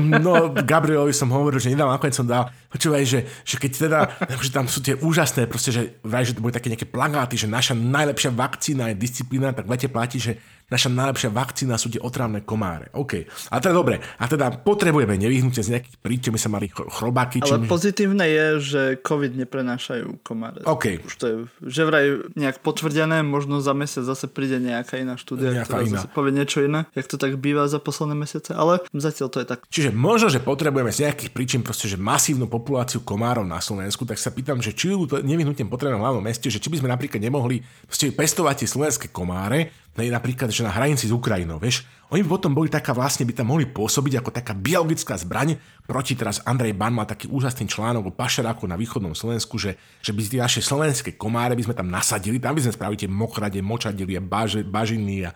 no, 0.00 0.56
Gabrielovi 0.56 1.12
som 1.12 1.28
hovoril, 1.28 1.60
že 1.60 1.68
nedám, 1.68 1.92
nakoniec 1.92 2.16
som 2.16 2.24
dal, 2.24 2.48
počúvaj, 2.72 3.04
že, 3.04 3.28
že 3.44 3.56
keď 3.60 3.70
teda, 3.76 4.00
že 4.40 4.50
tam 4.56 4.64
sú 4.64 4.80
tie 4.80 4.96
úžasné, 4.96 5.19
proste, 5.48 5.70
že 5.74 5.82
vraj, 6.04 6.24
že 6.24 6.36
to 6.36 6.44
boli 6.44 6.54
také 6.54 6.70
nejaké 6.70 6.88
plagáty, 6.88 7.36
že 7.36 7.50
naša 7.50 7.74
najlepšia 7.76 8.30
vakcína 8.32 8.92
je 8.92 9.00
disciplína, 9.00 9.56
tak 9.56 9.66
v 9.66 9.72
platí, 9.90 10.16
že 10.20 10.38
naša 10.70 10.88
najlepšia 10.88 11.30
vakcína 11.34 11.74
sú 11.76 11.90
tie 11.90 12.00
otravné 12.00 12.46
komáre. 12.46 12.88
OK. 12.94 13.26
A 13.50 13.58
teda 13.58 13.74
dobre. 13.74 13.98
A 14.16 14.24
teda 14.30 14.54
potrebujeme 14.54 15.18
nevyhnúť 15.18 15.60
z 15.60 15.70
nejakých 15.76 15.96
príčin, 15.98 16.30
my 16.30 16.40
sa 16.40 16.48
mali 16.48 16.70
chrobáky. 16.70 17.42
Ale 17.42 17.66
pozitívne 17.66 18.24
je, 18.24 18.46
že 18.62 18.82
COVID 19.02 19.34
neprenášajú 19.44 20.22
komáre. 20.22 20.62
OK. 20.64 21.02
Už 21.04 21.14
to 21.18 21.24
je, 21.26 21.36
že 21.66 21.82
vraj 21.82 22.22
nejak 22.38 22.62
potvrdené, 22.62 23.26
možno 23.26 23.58
za 23.58 23.74
mesiac 23.74 24.06
zase 24.06 24.30
príde 24.30 24.62
nejaká 24.62 25.02
iná 25.02 25.18
štúdia, 25.18 25.50
nejaká 25.50 25.66
ktorá 25.66 25.80
iná. 25.84 26.00
zase 26.00 26.08
povie 26.14 26.32
niečo 26.32 26.62
iné, 26.62 26.86
jak 26.94 27.06
to 27.10 27.18
tak 27.18 27.36
býva 27.42 27.66
za 27.66 27.82
posledné 27.82 28.14
mesiace, 28.14 28.54
ale 28.54 28.80
zatiaľ 28.94 29.28
to 29.28 29.38
je 29.42 29.46
tak. 29.50 29.66
Čiže 29.66 29.90
možno, 29.90 30.30
že 30.30 30.38
potrebujeme 30.38 30.94
z 30.94 31.10
nejakých 31.10 31.30
príčin 31.34 31.60
proste, 31.66 31.90
že 31.90 31.98
masívnu 31.98 32.46
populáciu 32.46 33.02
komárov 33.02 33.42
na 33.42 33.58
Slovensku, 33.58 34.06
tak 34.06 34.22
sa 34.22 34.30
pýtam, 34.30 34.62
že 34.62 34.70
či 34.70 34.94
ju 34.94 35.10
nevyhnutne 35.10 35.66
potrebujeme 35.66 35.98
v 35.98 36.04
hlavnom 36.06 36.24
meste, 36.24 36.46
že 36.46 36.62
či 36.62 36.70
by 36.70 36.78
sme 36.78 36.88
napríklad 36.92 37.18
nemohli 37.18 37.62
pestovať 37.90 38.64
tie 38.64 38.68
slovenské 38.68 39.06
komáre, 39.10 39.74
napríklad 39.98 40.54
že 40.54 40.62
na 40.62 40.70
hranici 40.70 41.10
s 41.10 41.12
Ukrajinou, 41.12 41.58
vieš, 41.58 41.82
oni 42.10 42.26
by 42.26 42.28
potom 42.30 42.50
boli 42.50 42.66
taká 42.66 42.90
vlastne, 42.90 43.22
by 43.22 43.34
tam 43.38 43.54
mohli 43.54 43.70
pôsobiť 43.70 44.18
ako 44.18 44.30
taká 44.34 44.50
biologická 44.50 45.14
zbraň 45.14 45.54
proti 45.86 46.18
teraz 46.18 46.42
Andrej 46.42 46.74
Ban 46.74 46.90
mal 46.90 47.06
taký 47.06 47.30
úžasný 47.30 47.70
článok 47.70 48.10
o 48.10 48.12
pašeráku 48.14 48.66
na 48.66 48.74
východnom 48.74 49.14
Slovensku, 49.14 49.62
že, 49.62 49.78
že 50.02 50.10
by 50.10 50.18
tie 50.26 50.42
naše 50.42 50.58
slovenské 50.62 51.14
komáre 51.14 51.54
by 51.54 51.70
sme 51.70 51.74
tam 51.78 51.86
nasadili, 51.86 52.42
tam 52.42 52.58
by 52.58 52.66
sme 52.66 52.74
spravili 52.74 52.98
tie 52.98 53.10
mokrade, 53.10 53.62
močadili 53.62 54.18
a 54.18 54.22
baž, 54.22 54.66
bažiny 54.66 55.26
a, 55.26 55.30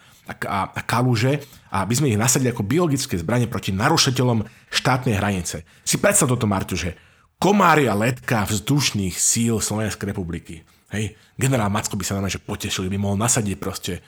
a, 0.50 0.58
a 0.74 0.80
kaluže 0.82 1.46
a 1.70 1.86
by 1.86 1.94
sme 1.94 2.10
ich 2.10 2.18
nasadili 2.18 2.50
ako 2.50 2.66
biologické 2.66 3.14
zbranie 3.22 3.46
proti 3.46 3.70
narušiteľom 3.70 4.42
štátnej 4.74 5.14
hranice. 5.14 5.62
Si 5.86 6.02
predstav 6.02 6.26
toto, 6.26 6.50
Martu, 6.50 6.74
že 6.74 6.98
komári 7.38 7.86
a 7.86 7.94
letka 7.94 8.42
vzdušných 8.46 9.14
síl 9.14 9.62
Slovenskej 9.62 10.10
republiky. 10.10 10.66
Hej, 10.90 11.18
generál 11.38 11.70
Macko 11.70 11.98
by 11.98 12.04
sa 12.06 12.18
nám 12.18 12.30
že 12.30 12.42
potešili, 12.42 12.90
by 12.90 12.98
mohol 12.98 13.18
nasadiť 13.18 13.54
proste 13.58 14.02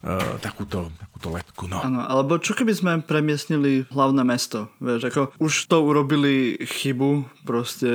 Uh, 0.00 0.40
takúto, 0.40 0.88
takúto 0.96 1.28
letku. 1.28 1.68
No. 1.68 1.84
Ano, 1.84 2.00
alebo 2.00 2.40
čo 2.40 2.56
keby 2.56 2.72
sme 2.72 2.92
premiestnili 3.04 3.84
hlavné 3.92 4.24
mesto? 4.24 4.72
Vieš, 4.80 5.12
ako 5.12 5.22
už 5.36 5.68
to 5.68 5.76
urobili 5.84 6.56
chybu, 6.56 7.28
proste 7.44 7.88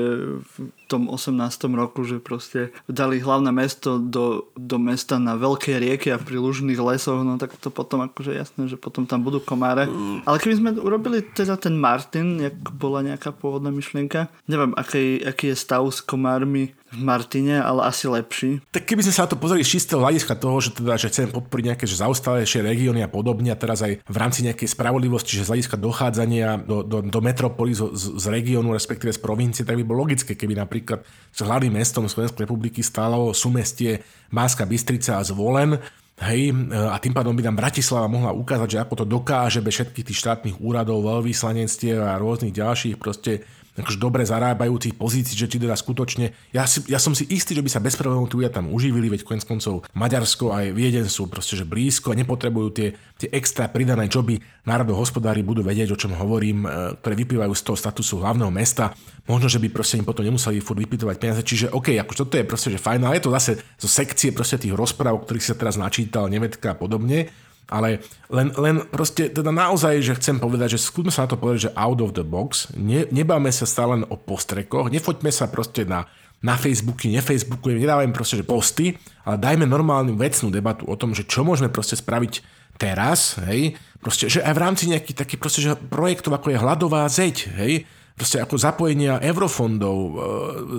tom 0.86 1.10
18. 1.10 1.34
roku, 1.74 2.06
že 2.06 2.22
proste 2.22 2.70
dali 2.86 3.18
hlavné 3.18 3.49
mesto 3.49 3.97
do, 3.97 4.53
do 4.53 4.78
mesta 4.78 5.18
na 5.18 5.34
veľké 5.34 5.82
rieky 5.82 6.14
a 6.14 6.22
pri 6.22 6.38
lužných 6.38 6.78
lesoch, 6.78 7.26
no 7.26 7.41
tak 7.41 7.58
to 7.58 7.74
potom 7.74 8.06
akože 8.06 8.38
jasné, 8.38 8.70
že 8.70 8.78
potom 8.78 9.10
tam 9.10 9.26
budú 9.26 9.41
komáre. 9.41 9.89
Mm. 9.89 10.22
Ale 10.30 10.38
keby 10.38 10.56
sme 10.56 10.70
urobili 10.78 11.26
teda 11.26 11.58
ten 11.58 11.74
Martin, 11.74 12.38
jak 12.38 12.56
bola 12.78 13.01
nejaká 13.01 13.34
pôvodná 13.34 13.74
myšlienka, 13.74 14.30
neviem, 14.45 14.78
aký, 14.78 15.26
aký 15.26 15.51
je 15.53 15.58
stav 15.58 15.82
s 15.89 16.06
komármi 16.06 16.78
v 16.96 17.04
Martine, 17.04 17.60
ale 17.60 17.86
asi 17.86 18.08
lepší. 18.08 18.64
Tak 18.72 18.88
keby 18.88 19.04
sme 19.04 19.14
sa 19.14 19.28
na 19.28 19.36
to 19.36 19.38
pozreli 19.38 19.68
z 19.68 19.76
čistého 19.76 20.00
hľadiska 20.00 20.34
toho, 20.39 20.58
že, 20.64 20.72
teda, 20.72 20.96
že 20.96 21.12
chcem 21.12 21.28
podporiť 21.30 21.64
nejaké 21.76 21.86
že 21.86 22.00
zaostalejšie 22.00 22.64
regióny 22.64 23.04
a 23.04 23.12
podobne 23.12 23.52
a 23.52 23.60
teraz 23.60 23.84
aj 23.84 24.00
v 24.00 24.18
rámci 24.18 24.48
nejakej 24.48 24.72
spravodlivosti, 24.72 25.36
že 25.36 25.43
z 25.43 25.52
hľadiska 25.52 25.76
dochádzania 25.76 26.64
do, 26.64 26.82
do, 26.82 27.04
do 27.04 27.20
metropoly 27.20 27.76
z, 27.76 27.84
z 27.93 28.26
regiónu, 28.32 28.72
respektíve 28.72 29.12
z 29.12 29.20
provincie, 29.20 29.68
tak 29.68 29.76
by 29.76 29.84
bolo 29.84 30.08
logické, 30.08 30.39
keby 30.39 30.56
napríklad 30.56 31.04
s 31.30 31.39
hlavným 31.43 31.76
mestom 31.76 32.08
Slovenskej 32.08 32.48
republiky 32.48 32.80
stálo 32.80 33.36
súmestie 33.36 34.00
Bánska 34.32 34.64
Bystrica 34.64 35.20
a 35.20 35.26
Zvolen, 35.28 35.78
Hej, 36.16 36.56
a 36.72 36.96
tým 36.96 37.12
pádom 37.12 37.36
by 37.36 37.43
nám 37.43 37.60
Bratislava 37.60 38.08
mohla 38.08 38.32
ukázať, 38.32 38.68
že 38.72 38.80
ako 38.80 39.04
to 39.04 39.06
dokáže 39.06 39.60
bez 39.60 39.76
všetkých 39.76 40.08
tých 40.08 40.20
štátnych 40.24 40.64
úradov, 40.64 41.04
veľvyslanectiev 41.04 42.00
a 42.00 42.16
rôznych 42.16 42.56
ďalších 42.56 42.96
proste 42.96 43.43
akože 43.76 43.99
dobre 43.99 44.23
zarábajúcich 44.23 44.95
pozícií, 44.95 45.36
že 45.36 45.51
či 45.51 45.59
teda 45.59 45.76
skutočne, 45.76 46.32
ja, 46.55 46.63
si, 46.63 46.80
ja 46.88 46.95
som 46.95 47.11
si 47.11 47.28
istý, 47.28 47.51
že 47.51 47.63
by 47.63 47.69
sa 47.69 47.84
bez 47.84 47.99
problémov 47.99 48.32
tu 48.32 48.39
tam 48.47 48.71
uživili, 48.71 49.11
veď 49.11 49.28
konec 49.28 49.43
koncov 49.43 49.84
Maďarsko 49.91 50.55
aj 50.55 50.71
Vieden 50.71 51.11
sú 51.11 51.28
proste, 51.28 51.59
že 51.59 51.67
blízko 51.67 52.15
a 52.15 52.19
nepotrebujú 52.19 52.69
tie, 52.71 52.88
tie 53.19 53.28
extra 53.36 53.67
pridané 53.67 54.07
joby. 54.07 54.39
Národohospodári 54.63 55.43
budú 55.43 55.59
vedieť, 55.59 55.91
o 55.91 55.99
čom 55.99 56.15
hovorím, 56.15 56.63
e, 56.63 56.95
ktoré 57.03 57.13
vyplývajú 57.19 57.53
z 57.53 57.63
toho 57.67 57.78
statusu 57.78 58.23
hlavného 58.23 58.49
mesta. 58.49 58.95
Možno, 59.28 59.51
že 59.51 59.59
by 59.59 59.67
proste 59.73 59.99
im 59.99 60.07
potom 60.07 60.23
nemuseli 60.23 60.63
furt 60.63 60.80
vypytovať 60.80 61.15
peniaze. 61.19 61.41
Čiže 61.43 61.76
OK, 61.76 61.99
ako 61.99 62.13
toto 62.26 62.39
je 62.39 62.47
proste, 62.47 62.71
že 62.71 62.80
fajn, 62.80 63.03
ale 63.03 63.19
je 63.19 63.26
to 63.28 63.36
zase 63.36 63.51
zo 63.76 63.89
sekcie 63.91 64.32
proste 64.32 64.61
tých 64.61 64.73
rozpráv, 64.73 65.19
ktorých 65.26 65.45
sa 65.51 65.55
teraz 65.57 65.76
načítal 65.76 66.32
Nemetka 66.32 66.73
a 66.73 66.80
podobne 66.80 67.28
ale 67.66 68.05
len, 68.30 68.53
len 68.53 68.86
proste 68.93 69.30
teda 69.34 69.49
naozaj, 69.49 70.01
že 70.05 70.18
chcem 70.22 70.38
povedať, 70.38 70.78
že 70.78 70.86
skúsme 70.86 71.09
sa 71.09 71.26
na 71.26 71.34
to 71.34 71.41
povedať, 71.41 71.70
že 71.70 71.76
out 71.78 71.99
of 72.01 72.13
the 72.13 72.22
box, 72.22 72.70
ne, 72.78 73.09
nebáme 73.09 73.49
sa 73.49 73.66
stále 73.66 74.01
len 74.01 74.05
o 74.09 74.16
postrekoch, 74.18 74.93
nefoďme 74.93 75.34
sa 75.34 75.49
proste 75.49 75.82
na, 75.86 76.05
na 76.45 76.53
Facebooky, 76.53 77.09
nefacebookujeme, 77.09 77.82
nedávajme 77.82 78.13
proste 78.13 78.38
že 78.38 78.45
posty, 78.45 78.93
ale 79.26 79.41
dajme 79.41 79.66
normálnu 79.66 80.13
vecnú 80.13 80.53
debatu 80.53 80.86
o 80.86 80.95
tom, 80.97 81.18
že 81.18 81.26
čo 81.26 81.41
môžeme 81.41 81.74
proste 81.74 81.97
spraviť 81.97 82.45
teraz, 82.78 83.41
hej, 83.49 83.74
proste, 84.03 84.30
že 84.30 84.45
aj 84.45 84.53
v 84.53 84.61
rámci 84.61 84.84
nejakých 84.91 85.18
takých 85.26 85.39
proste, 85.41 85.59
že 85.63 85.74
projektov, 85.74 86.38
ako 86.38 86.53
je 86.53 86.61
hladová 86.61 87.07
zeď, 87.09 87.49
hej, 87.57 87.74
proste 88.13 88.39
ako 88.39 88.55
zapojenia 88.55 89.20
eurofondov 89.26 89.97
e, 89.97 90.11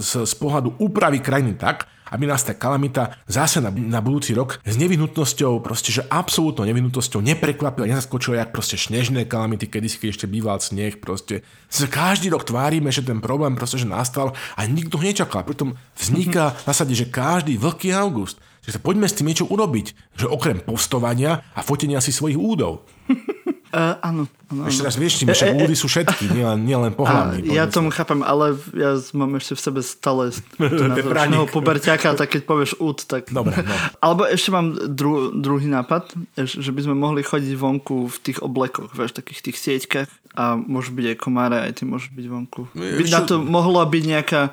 z, 0.01 0.25
z 0.25 0.35
pohľadu 0.39 0.79
úpravy 0.81 1.21
krajiny 1.21 1.57
tak, 1.57 1.89
aby 2.11 2.25
nás 2.27 2.47
tá 2.47 2.55
kalamita 2.55 3.19
zase 3.27 3.59
na, 3.59 3.71
na 3.71 3.99
budúci 3.99 4.33
rok 4.33 4.63
s 4.63 4.75
nevyhnutnosťou, 4.79 5.63
proste, 5.63 5.91
že 5.91 6.07
absolútnou 6.07 6.67
nevyhnutnosťou 6.67 7.21
neprekvapila, 7.23 7.91
nezaskočila, 7.91 8.43
jak 8.43 8.55
proste 8.55 8.79
snežné 8.79 9.27
kalamity, 9.27 9.67
kedy 9.67 9.87
si 9.91 9.99
ešte 10.07 10.31
býval 10.31 10.63
sneh, 10.63 10.99
proste. 10.99 11.43
Sa 11.67 11.91
každý 11.91 12.31
rok 12.31 12.47
tvárime, 12.47 12.89
že 12.95 13.03
ten 13.03 13.19
problém 13.19 13.59
proste, 13.59 13.83
že 13.83 13.91
nastal 13.91 14.33
a 14.55 14.61
nikto 14.65 14.99
ho 14.99 15.05
nečakal. 15.05 15.43
Pritom 15.43 15.75
vzniká 15.99 16.55
v 16.55 16.67
zásade, 16.71 16.95
že 16.95 17.11
každý 17.11 17.59
vlhký 17.59 17.91
august. 17.93 18.39
Že 18.67 18.79
sa 18.79 18.81
poďme 18.83 19.07
s 19.07 19.15
tým 19.15 19.31
niečo 19.31 19.47
urobiť, 19.47 20.19
že 20.19 20.27
okrem 20.27 20.59
postovania 20.59 21.47
a 21.55 21.63
fotenia 21.63 22.03
si 22.03 22.11
svojich 22.11 22.35
údov. 22.35 22.83
Uh, 23.77 23.93
áno, 24.01 24.25
áno. 24.49 24.73
Ešte 24.73 24.89
raz 24.89 24.97
vieš, 24.97 25.21
však 25.21 25.53
e, 25.53 25.61
e, 25.61 25.65
údy 25.69 25.77
sú 25.77 25.85
všetky, 25.85 26.33
nielen, 26.33 26.65
nielen 26.65 26.97
pohľadný. 26.97 27.45
Ja 27.53 27.69
tomu 27.69 27.93
chápem, 27.93 28.25
ale 28.25 28.57
ja 28.73 28.97
mám 29.13 29.37
ešte 29.37 29.53
v 29.53 29.61
sebe 29.61 29.81
stále 29.85 30.33
názočného 30.57 31.45
puberťáka, 31.53 32.17
tak 32.17 32.33
keď 32.33 32.43
povieš 32.49 32.81
úd, 32.81 33.05
tak... 33.05 33.29
Dobre, 33.29 33.53
no. 33.61 33.77
Alebo 34.05 34.25
ešte 34.25 34.49
mám 34.49 34.73
dru, 34.73 35.29
druhý 35.29 35.69
nápad, 35.69 36.09
že 36.41 36.73
by 36.73 36.89
sme 36.89 36.97
mohli 36.97 37.21
chodiť 37.21 37.53
vonku 37.53 38.09
v 38.09 38.17
tých 38.25 38.41
oblekoch, 38.41 38.97
vieš, 38.97 39.13
takých 39.13 39.53
tých 39.53 39.61
sieťkach 39.61 40.09
a 40.33 40.57
môžu 40.57 40.97
byť 40.97 41.13
aj 41.13 41.17
komáre, 41.21 41.61
aj 41.61 41.77
ty 41.77 41.83
môžu 41.85 42.17
byť 42.17 42.27
vonku. 42.33 42.73
By 42.73 43.05
na 43.13 43.29
to 43.29 43.45
mohla 43.45 43.85
byť 43.85 44.03
nejaká 44.09 44.41
e, 44.49 44.51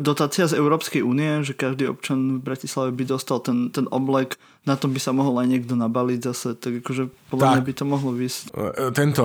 dotácia 0.00 0.48
z 0.48 0.56
Európskej 0.56 1.04
únie, 1.04 1.44
že 1.44 1.52
každý 1.52 1.92
občan 1.92 2.40
v 2.40 2.44
Bratislave 2.44 2.88
by 2.96 3.04
dostal 3.04 3.44
ten, 3.44 3.68
ten 3.68 3.84
oblek 3.92 4.40
na 4.64 4.76
tom 4.76 4.92
by 4.92 5.00
sa 5.00 5.16
mohol 5.16 5.40
aj 5.40 5.48
niekto 5.48 5.76
nabaliť 5.76 6.20
zase, 6.24 6.56
tak 6.56 6.84
akože 6.84 7.08
podľa 7.32 7.44
tak, 7.44 7.52
mňa 7.56 7.64
by 7.64 7.72
to 7.76 7.84
mohlo 7.88 8.10
vysť. 8.12 8.42
E, 8.52 8.92
tento 8.92 9.24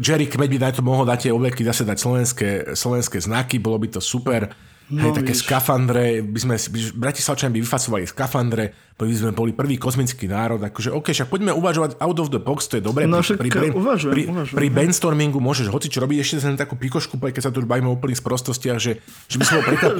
Jerry 0.00 0.28
Kmeď 0.28 0.50
by 0.56 0.58
na 0.60 0.70
to 0.72 0.82
mohol 0.84 1.04
dať 1.04 1.28
tie 1.28 1.32
obleky, 1.32 1.60
zase 1.64 1.84
dať 1.84 1.96
slovenské, 2.00 2.48
slovenské 2.72 3.20
znaky, 3.20 3.60
bolo 3.60 3.76
by 3.80 3.88
to 3.96 4.00
super. 4.00 4.52
No, 4.90 5.06
Hej, 5.06 5.22
také 5.22 5.34
skafandre, 5.38 6.18
by 6.26 6.38
sme, 6.42 6.54
Bratislavčania 6.98 7.54
by 7.54 7.62
vyfacovali 7.62 8.04
skafandre, 8.10 8.90
by 9.06 9.16
sme 9.16 9.32
boli 9.32 9.56
prvý 9.56 9.80
kozmický 9.80 10.28
národ, 10.28 10.60
akože 10.60 10.92
OK, 10.92 11.16
však 11.16 11.32
poďme 11.32 11.56
uvažovať 11.56 11.96
out 12.02 12.18
of 12.20 12.28
the 12.28 12.40
box, 12.42 12.68
to 12.68 12.76
je 12.80 12.82
dobré. 12.84 13.08
No, 13.08 13.24
pri, 13.24 13.48
pri, 13.48 13.68
uvažujem, 13.72 14.12
pri, 14.12 14.22
uvažujem. 14.28 14.56
pri 14.60 14.66
brainstormingu 14.68 15.38
môžeš 15.40 15.72
hoci 15.72 15.88
čo 15.88 16.04
robiť, 16.04 16.20
ešte 16.20 16.44
len 16.44 16.58
takú 16.60 16.76
pikošku, 16.76 17.16
keď 17.16 17.40
sa 17.40 17.50
tu 17.54 17.64
bavíme 17.64 17.88
o 17.88 17.96
úplných 17.96 18.20
sprostostiach, 18.20 18.76
že, 18.76 19.00
že 19.30 19.36
by 19.40 19.44
si 19.46 19.52
bol 19.56 19.64
prekvap... 19.64 19.92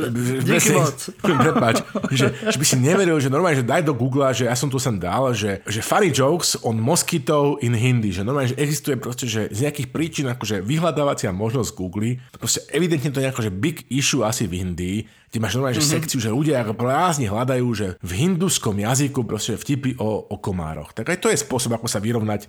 prepáč, 1.45 1.77
že, 2.13 2.27
že, 2.51 2.59
by 2.61 2.67
si 2.67 2.77
neveril, 2.77 3.17
že 3.23 3.33
normálne, 3.33 3.63
že 3.63 3.67
daj 3.67 3.87
do 3.87 3.97
Google, 3.97 4.29
že 4.37 4.51
ja 4.51 4.57
som 4.57 4.69
tu 4.69 4.77
sem 4.77 5.01
dal, 5.01 5.33
že, 5.33 5.65
že 5.65 5.81
funny 5.81 6.13
jokes 6.13 6.61
on 6.61 6.77
mosquito 6.77 7.57
in 7.65 7.73
Hindi, 7.73 8.13
že 8.13 8.27
normálne, 8.27 8.53
že 8.53 8.61
existuje 8.61 9.01
proste, 9.01 9.25
že 9.25 9.49
z 9.49 9.65
nejakých 9.65 9.89
príčin 9.95 10.27
akože 10.29 10.61
vyhľadávacia 10.61 11.33
možnosť 11.33 11.71
Google, 11.73 12.21
proste 12.37 12.67
evidentne 12.69 13.09
to 13.09 13.23
je 13.23 13.25
nejako, 13.31 13.47
že 13.49 13.53
big 13.53 13.89
issue 13.89 14.27
asi 14.27 14.45
v 14.45 14.61
Indii, 14.81 15.05
kde 15.31 15.39
máš 15.39 15.55
normálne 15.61 15.77
mm-hmm. 15.77 15.93
že 15.93 15.97
sekciu, 16.01 16.19
že 16.19 16.33
ľudia 16.33 16.65
prázdne 16.73 17.29
hľadajú, 17.29 17.67
že 17.77 17.87
v 18.01 18.13
hinduskom 18.17 18.75
jazyku 18.81 19.23
proste 19.29 19.61
vtipy 19.61 20.01
o, 20.01 20.27
o 20.33 20.37
komároch. 20.41 20.97
Tak 20.97 21.13
aj 21.13 21.19
to 21.21 21.29
je 21.29 21.39
spôsob, 21.39 21.77
ako 21.77 21.87
sa 21.87 22.01
vyrovnať 22.01 22.49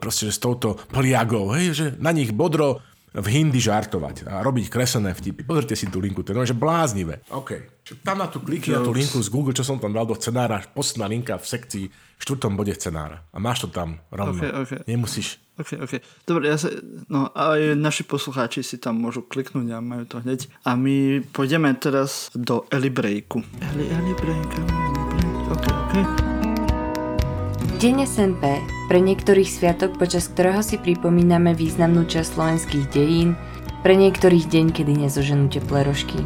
proste 0.00 0.26
že 0.26 0.32
s 0.34 0.40
touto 0.40 0.80
pliagou, 0.90 1.52
hej, 1.52 1.76
že 1.76 1.86
na 2.00 2.10
nich 2.10 2.32
bodro 2.32 2.80
v 3.14 3.26
hindi 3.30 3.62
žartovať 3.62 4.26
a 4.26 4.42
robiť 4.42 4.66
kreslené 4.66 5.14
vtipy. 5.14 5.46
Pozrite 5.46 5.78
si 5.78 5.86
tú 5.86 6.02
linku, 6.02 6.26
to 6.26 6.34
je 6.34 6.50
že 6.50 6.58
bláznivé. 6.58 7.22
OK. 7.30 7.70
Tam 8.02 8.18
na 8.18 8.26
tú 8.26 8.42
kliky 8.42 8.74
na 8.74 8.82
tú 8.82 8.90
linku 8.90 9.22
z 9.22 9.30
Google, 9.30 9.54
čo 9.54 9.62
som 9.62 9.78
tam 9.78 9.94
dal 9.94 10.08
do 10.08 10.18
scenára, 10.18 10.66
posledná 10.74 11.06
linka 11.06 11.38
v 11.38 11.46
sekcii 11.46 11.84
v 11.90 12.20
štvrtom 12.20 12.58
bode 12.58 12.74
scenára. 12.74 13.22
A 13.30 13.38
máš 13.38 13.66
to 13.66 13.68
tam 13.70 14.02
rovno. 14.10 14.42
Okay, 14.42 14.50
okay. 14.50 14.78
Nemusíš. 14.90 15.38
OK, 15.54 15.78
OK. 15.78 16.02
Dobre, 16.26 16.50
ja 16.50 16.58
sa, 16.58 16.74
no 17.06 17.30
aj 17.30 17.78
naši 17.78 18.02
poslucháči 18.02 18.66
si 18.66 18.82
tam 18.82 18.98
môžu 18.98 19.22
kliknúť 19.22 19.70
a 19.70 19.78
majú 19.78 20.02
to 20.10 20.18
hneď. 20.18 20.50
A 20.66 20.74
my 20.74 21.22
pôjdeme 21.30 21.70
teraz 21.78 22.34
do 22.34 22.66
Eli 22.74 22.90
Breaku. 22.90 23.46
Eli, 23.62 23.86
Eli 23.94 24.14
Break, 24.18 24.50
OK, 25.54 25.64
OK. 25.70 26.33
Deň 27.84 28.08
SNP, 28.08 28.64
pre 28.88 28.96
niektorých 28.96 29.44
sviatok, 29.44 30.00
počas 30.00 30.32
ktorého 30.32 30.64
si 30.64 30.80
pripomíname 30.80 31.52
významnú 31.52 32.08
časť 32.08 32.32
slovenských 32.32 32.88
dejín, 32.88 33.36
pre 33.84 33.92
niektorých 33.92 34.48
deň, 34.48 34.66
kedy 34.72 35.04
nezoženú 35.04 35.52
teplé 35.52 35.84
rožky. 35.84 36.16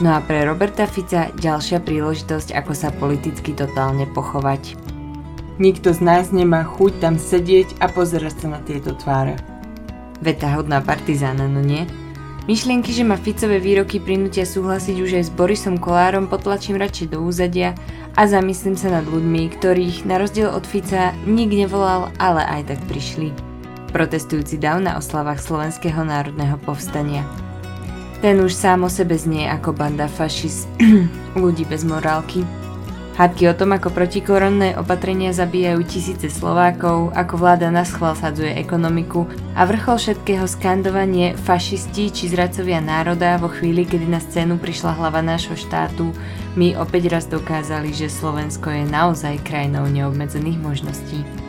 No 0.00 0.16
a 0.16 0.24
pre 0.24 0.48
Roberta 0.48 0.88
Fica 0.88 1.28
ďalšia 1.36 1.84
príležitosť, 1.84 2.56
ako 2.56 2.72
sa 2.72 2.88
politicky 2.88 3.52
totálne 3.52 4.08
pochovať. 4.16 4.80
Nikto 5.60 5.92
z 5.92 6.00
nás 6.00 6.32
nemá 6.32 6.64
chuť 6.64 7.04
tam 7.04 7.20
sedieť 7.20 7.84
a 7.84 7.92
pozerať 7.92 8.40
sa 8.40 8.56
na 8.56 8.64
tieto 8.64 8.96
tváre. 8.96 9.36
Veta 10.24 10.56
hodná 10.56 10.80
partizána, 10.80 11.44
no 11.44 11.60
nie? 11.60 11.84
Myšlienky, 12.48 12.96
že 12.96 13.04
ma 13.04 13.20
Ficové 13.20 13.60
výroky 13.60 14.00
prinútia 14.00 14.48
súhlasiť 14.48 14.96
už 15.04 15.20
aj 15.20 15.24
s 15.28 15.32
Borisom 15.36 15.76
Kolárom 15.76 16.32
potlačím 16.32 16.80
radšej 16.80 17.12
do 17.12 17.20
úzadia 17.20 17.76
a 18.14 18.30
zamyslím 18.30 18.78
sa 18.78 18.94
nad 18.94 19.06
ľuďmi, 19.06 19.58
ktorých 19.58 20.06
na 20.06 20.22
rozdiel 20.22 20.50
od 20.50 20.62
Fica 20.62 21.10
nik 21.26 21.50
nevolal, 21.50 22.14
ale 22.22 22.46
aj 22.46 22.74
tak 22.74 22.80
prišli. 22.86 23.34
Protestujúci 23.90 24.58
dav 24.58 24.82
na 24.82 24.98
oslavách 24.98 25.42
Slovenského 25.42 26.02
národného 26.02 26.58
povstania. 26.62 27.22
Ten 28.22 28.40
už 28.40 28.56
sám 28.56 28.86
o 28.86 28.90
sebe 28.90 29.14
znie 29.18 29.46
ako 29.50 29.76
banda 29.76 30.08
fašist 30.08 30.70
ľudí 31.38 31.68
bez 31.68 31.84
morálky, 31.84 32.42
Hádky 33.14 33.46
o 33.46 33.54
tom, 33.54 33.70
ako 33.70 33.94
protikoronné 33.94 34.74
opatrenia 34.74 35.30
zabíjajú 35.30 35.86
tisíce 35.86 36.26
Slovákov, 36.26 37.14
ako 37.14 37.34
vláda 37.38 37.70
na 37.70 37.86
schvál 37.86 38.18
sadzuje 38.18 38.50
ekonomiku 38.58 39.30
a 39.54 39.62
vrchol 39.62 40.02
všetkého 40.02 40.42
skandovanie 40.50 41.38
fašisti 41.38 42.10
či 42.10 42.26
zradcovia 42.26 42.82
národa 42.82 43.38
vo 43.38 43.46
chvíli, 43.46 43.86
kedy 43.86 44.10
na 44.10 44.18
scénu 44.18 44.58
prišla 44.58 44.98
hlava 44.98 45.22
nášho 45.22 45.54
štátu, 45.54 46.10
my 46.58 46.74
opäť 46.74 47.14
raz 47.14 47.30
dokázali, 47.30 47.94
že 47.94 48.10
Slovensko 48.10 48.74
je 48.74 48.82
naozaj 48.82 49.46
krajinou 49.46 49.86
neobmedzených 49.86 50.58
možností. 50.58 51.43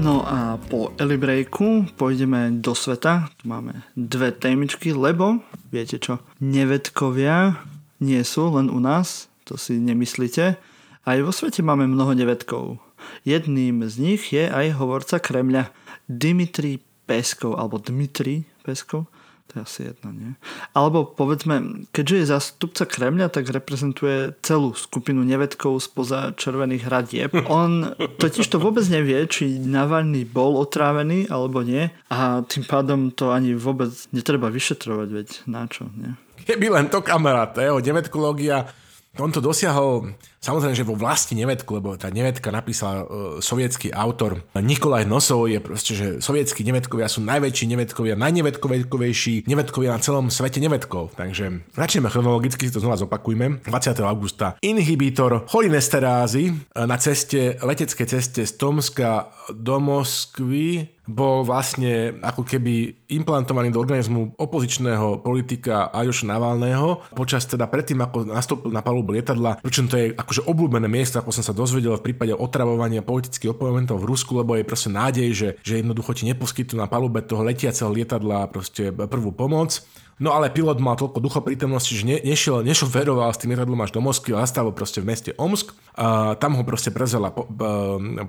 No 0.00 0.24
a 0.24 0.56
po 0.56 0.96
Elibreaku 0.96 1.84
pôjdeme 2.00 2.56
do 2.64 2.72
sveta. 2.72 3.28
Tu 3.36 3.44
máme 3.44 3.84
dve 3.92 4.32
témičky, 4.32 4.96
lebo 4.96 5.44
viete 5.68 6.00
čo, 6.00 6.24
nevedkovia 6.40 7.60
nie 8.00 8.24
sú 8.24 8.48
len 8.56 8.72
u 8.72 8.80
nás, 8.80 9.28
to 9.44 9.60
si 9.60 9.76
nemyslíte. 9.76 10.56
Aj 11.04 11.18
vo 11.20 11.28
svete 11.36 11.60
máme 11.60 11.84
mnoho 11.84 12.16
nevedkov. 12.16 12.80
Jedným 13.28 13.84
z 13.84 13.94
nich 14.00 14.32
je 14.32 14.48
aj 14.48 14.80
hovorca 14.80 15.20
Kremľa, 15.20 15.68
Dimitri 16.08 16.80
Peskov, 17.04 17.60
alebo 17.60 17.76
Dmitri 17.76 18.48
Peskov, 18.64 19.04
to 19.50 19.58
je 19.58 19.62
asi 19.66 19.80
jedno, 19.90 20.14
nie? 20.14 20.30
Alebo 20.78 21.02
povedzme, 21.02 21.86
keďže 21.90 22.16
je 22.16 22.30
zástupca 22.30 22.86
Kremľa, 22.86 23.34
tak 23.34 23.50
reprezentuje 23.50 24.38
celú 24.46 24.78
skupinu 24.78 25.26
nevedkov 25.26 25.82
spoza 25.82 26.30
červených 26.38 26.86
hradieb. 26.86 27.30
On 27.50 27.90
totiž 27.98 28.46
to 28.46 28.62
vôbec 28.62 28.86
nevie, 28.86 29.26
či 29.26 29.58
Navalny 29.58 30.22
bol 30.22 30.54
otrávený 30.62 31.26
alebo 31.26 31.66
nie 31.66 31.90
a 32.06 32.46
tým 32.46 32.62
pádom 32.62 33.10
to 33.10 33.34
ani 33.34 33.58
vôbec 33.58 33.90
netreba 34.14 34.46
vyšetrovať, 34.46 35.08
veď 35.10 35.28
na 35.50 35.66
čo, 35.66 35.90
nie? 35.98 36.14
Keby 36.46 36.72
len 36.72 36.86
to 36.88 37.04
kamarát, 37.04 37.52
jeho 37.58 37.82
nevetkológia 37.82 38.70
on 39.18 39.34
to 39.34 39.42
dosiahol 39.42 40.14
samozrejme, 40.38 40.78
že 40.78 40.86
vo 40.86 40.94
vlasti 40.94 41.34
nevedku, 41.34 41.82
lebo 41.82 41.98
tá 41.98 42.08
nevedka 42.08 42.54
napísal 42.54 42.94
uh, 43.02 43.06
sovietský 43.42 43.90
autor 43.90 44.46
Nikolaj 44.54 45.04
Nosov, 45.04 45.50
je 45.50 45.58
proste, 45.58 45.92
že 45.98 46.06
sovietskí 46.22 46.62
nevedkovia 46.62 47.10
sú 47.10 47.20
najväčší 47.26 47.66
nevedkovia, 47.74 48.14
najnevedkovejší 48.14 49.50
nevedkovia 49.50 49.98
na 49.98 50.00
celom 50.00 50.30
svete 50.30 50.62
nevedkov. 50.62 51.18
Takže 51.18 51.74
začneme 51.74 52.06
chronologicky, 52.06 52.70
si 52.70 52.74
to 52.74 52.80
znova 52.80 52.96
zopakujme. 53.00 53.66
20. 53.66 53.98
augusta 54.06 54.54
inhibitor 54.62 55.44
cholinesterázy 55.50 56.54
na 56.78 56.96
ceste, 56.96 57.58
leteckej 57.58 58.06
ceste 58.06 58.40
z 58.46 58.52
Tomska 58.54 59.34
do 59.50 59.82
Moskvy 59.82 60.99
bol 61.10 61.42
vlastne 61.42 62.16
ako 62.22 62.46
keby 62.46 63.06
implantovaný 63.10 63.74
do 63.74 63.82
organizmu 63.82 64.38
opozičného 64.38 65.20
politika 65.20 65.90
Ajoša 65.90 66.30
Navalného 66.30 67.10
počas 67.12 67.44
teda 67.44 67.66
predtým, 67.66 67.98
ako 68.00 68.30
nastúpil 68.30 68.70
na 68.70 68.80
palubu 68.80 69.12
lietadla, 69.12 69.58
pričom 69.58 69.90
to 69.90 69.98
je 69.98 70.06
akože 70.14 70.46
obľúbené 70.46 70.86
miesto, 70.86 71.18
ako 71.18 71.34
som 71.34 71.42
sa 71.42 71.50
dozvedel 71.50 71.98
v 71.98 72.06
prípade 72.06 72.32
otravovania 72.32 73.02
politických 73.02 73.52
oponentov 73.52 74.00
v 74.00 74.08
Rusku, 74.08 74.38
lebo 74.38 74.54
je 74.54 74.64
proste 74.64 74.88
nádej, 74.94 75.28
že, 75.34 75.48
že 75.60 75.82
jednoducho 75.82 76.14
ti 76.14 76.24
neposkytnú 76.30 76.78
na 76.78 76.86
palube 76.86 77.20
toho 77.26 77.42
letiaceho 77.42 77.90
lietadla 77.90 78.46
proste 78.48 78.94
prvú 78.94 79.34
pomoc. 79.34 79.82
No 80.20 80.36
ale 80.36 80.52
pilot 80.52 80.76
mal 80.84 81.00
toľko 81.00 81.18
ducha 81.18 81.40
prítomnosti, 81.40 81.96
že 81.96 82.04
ne, 82.04 82.20
nešiel, 82.20 82.60
nešoferoval 82.60 83.32
s 83.32 83.40
tým 83.40 83.56
lietadlom 83.56 83.80
až 83.80 83.96
do 83.96 84.04
Moskvy, 84.04 84.36
ale 84.36 84.44
zastavil 84.44 84.76
proste 84.76 85.00
v 85.00 85.08
meste 85.08 85.30
Omsk. 85.40 85.72
A 86.00 86.38
tam 86.38 86.54
ho 86.54 86.62
proste 86.62 86.94
prezela 86.94 87.34
po, 87.34 87.44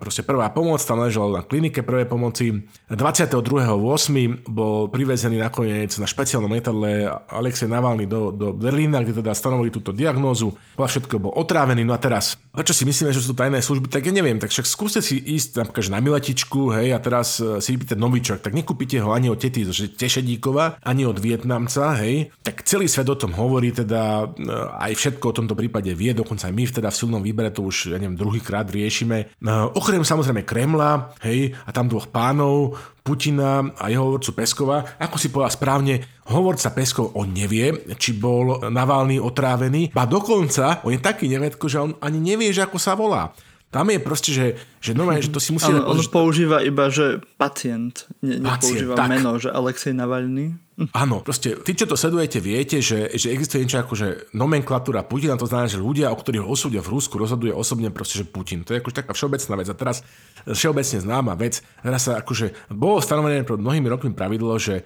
proste 0.02 0.26
prvá 0.26 0.50
pomoc, 0.52 0.82
tam 0.82 1.04
ležal 1.04 1.30
na 1.32 1.44
klinike 1.46 1.86
prvej 1.86 2.10
pomoci. 2.10 2.68
22.8. 2.90 4.50
bol 4.50 4.90
privezený 4.92 5.40
nakoniec 5.40 5.94
na 6.02 6.08
špeciálnom 6.10 6.52
lietadle 6.52 7.12
Alexej 7.32 7.70
Navalny 7.70 8.10
do, 8.10 8.34
do 8.34 8.52
Berlína, 8.56 9.06
kde 9.06 9.24
teda 9.24 9.32
stanovili 9.36 9.72
túto 9.72 9.94
diagnózu. 9.96 10.56
Bola 10.76 10.90
všetko 10.90 11.22
bol 11.22 11.34
otrávený. 11.38 11.86
No 11.86 11.96
a 11.96 12.00
teraz, 12.02 12.36
prečo 12.52 12.76
si 12.76 12.84
myslíme, 12.84 13.14
že 13.14 13.22
sú 13.24 13.32
to 13.32 13.46
tajné 13.46 13.62
služby, 13.62 13.88
tak 13.88 14.10
ja 14.10 14.14
neviem. 14.16 14.42
Tak 14.42 14.52
však 14.52 14.68
skúste 14.68 15.00
si 15.00 15.22
ísť 15.22 15.62
napríklad 15.64 15.96
na 15.96 16.00
miletičku, 16.04 16.76
hej, 16.76 16.96
a 16.96 17.00
teraz 17.00 17.40
e, 17.40 17.62
si 17.64 17.78
vypýtať 17.78 17.98
novičok, 18.00 18.38
tak 18.42 18.58
nekúpite 18.58 19.00
ho 19.00 19.14
ani 19.14 19.30
od 19.32 19.40
tety 19.40 19.64
z 19.70 19.96
Tešedíkova, 19.96 20.82
ani 20.82 21.06
od 21.08 21.22
Vietnamca, 21.22 21.81
sa, 21.82 21.98
hej, 21.98 22.30
tak 22.46 22.62
celý 22.62 22.86
svet 22.86 23.10
o 23.10 23.18
tom 23.18 23.34
hovorí, 23.34 23.74
teda 23.74 24.30
e, 24.30 24.54
aj 24.86 24.94
všetko 24.94 25.26
o 25.34 25.38
tomto 25.42 25.58
prípade 25.58 25.90
vie, 25.98 26.14
dokonca 26.14 26.46
aj 26.46 26.54
my 26.54 26.64
teda 26.70 26.94
v 26.94 27.00
silnom 27.02 27.26
výbere 27.26 27.50
to 27.50 27.66
už, 27.66 27.90
ja 27.90 27.98
neviem, 27.98 28.14
druhýkrát 28.14 28.70
riešime. 28.70 29.34
No, 29.42 29.74
okrem 29.74 30.06
samozrejme 30.06 30.46
Kremla, 30.46 31.18
hej, 31.26 31.58
a 31.66 31.70
tam 31.74 31.90
dvoch 31.90 32.14
pánov, 32.14 32.78
Putina 33.02 33.66
a 33.82 33.90
jeho 33.90 34.14
hovorcu 34.14 34.30
Peskova, 34.38 34.86
ako 35.02 35.18
si 35.18 35.34
povedal 35.34 35.58
správne, 35.58 35.94
hovorca 36.30 36.70
Peskov, 36.70 37.18
on 37.18 37.34
nevie, 37.34 37.74
či 37.98 38.14
bol 38.14 38.62
Navalny 38.70 39.18
otrávený, 39.18 39.90
ba 39.90 40.06
dokonca, 40.06 40.86
on 40.86 40.94
je 40.94 41.02
taký 41.02 41.26
nevedko, 41.26 41.66
že 41.66 41.82
on 41.82 41.98
ani 41.98 42.22
nevie, 42.22 42.54
že 42.54 42.62
ako 42.62 42.78
sa 42.78 42.94
volá. 42.94 43.34
Tam 43.72 43.88
je 43.88 44.04
proste, 44.04 44.36
že, 44.36 44.60
že 44.84 44.92
normálne, 44.92 45.24
že 45.24 45.32
to 45.32 45.40
si 45.40 45.56
musí... 45.56 45.72
on 45.72 45.96
používa 46.12 46.60
iba, 46.60 46.92
že 46.92 47.24
pacient, 47.40 48.04
ne, 48.20 48.36
nepoužíva 48.44 49.00
pacient, 49.00 49.12
meno, 49.16 49.40
že 49.40 49.48
Alexej 49.48 49.96
Navalny. 49.96 50.60
Áno, 50.90 51.22
proste, 51.22 51.62
tí, 51.62 51.78
čo 51.78 51.86
to 51.86 51.94
sledujete, 51.94 52.42
viete, 52.42 52.82
že, 52.82 53.14
že 53.14 53.30
existuje 53.30 53.62
niečo 53.62 53.86
ako, 53.86 53.94
že 53.94 54.08
nomenklatúra 54.34 55.06
Putina, 55.06 55.38
to 55.38 55.46
znamená, 55.46 55.70
že 55.70 55.78
ľudia, 55.78 56.10
o 56.10 56.18
ktorých 56.18 56.42
osudia 56.42 56.82
v 56.82 56.98
Rusku, 56.98 57.22
rozhoduje 57.22 57.54
osobne 57.54 57.94
proste, 57.94 58.18
že 58.18 58.26
Putin. 58.26 58.66
To 58.66 58.74
je 58.74 58.82
akože 58.82 59.06
taká 59.06 59.14
všeobecná 59.14 59.54
vec. 59.62 59.68
A 59.70 59.78
teraz 59.78 60.02
všeobecne 60.50 60.98
známa 60.98 61.38
vec, 61.38 61.62
teraz 61.86 62.10
sa 62.10 62.18
akože 62.18 62.74
bolo 62.74 62.98
stanovené 62.98 63.46
pred 63.46 63.62
mnohými 63.62 63.86
rokmi 63.94 64.10
pravidlo, 64.18 64.58
že 64.58 64.82
e, 64.82 64.84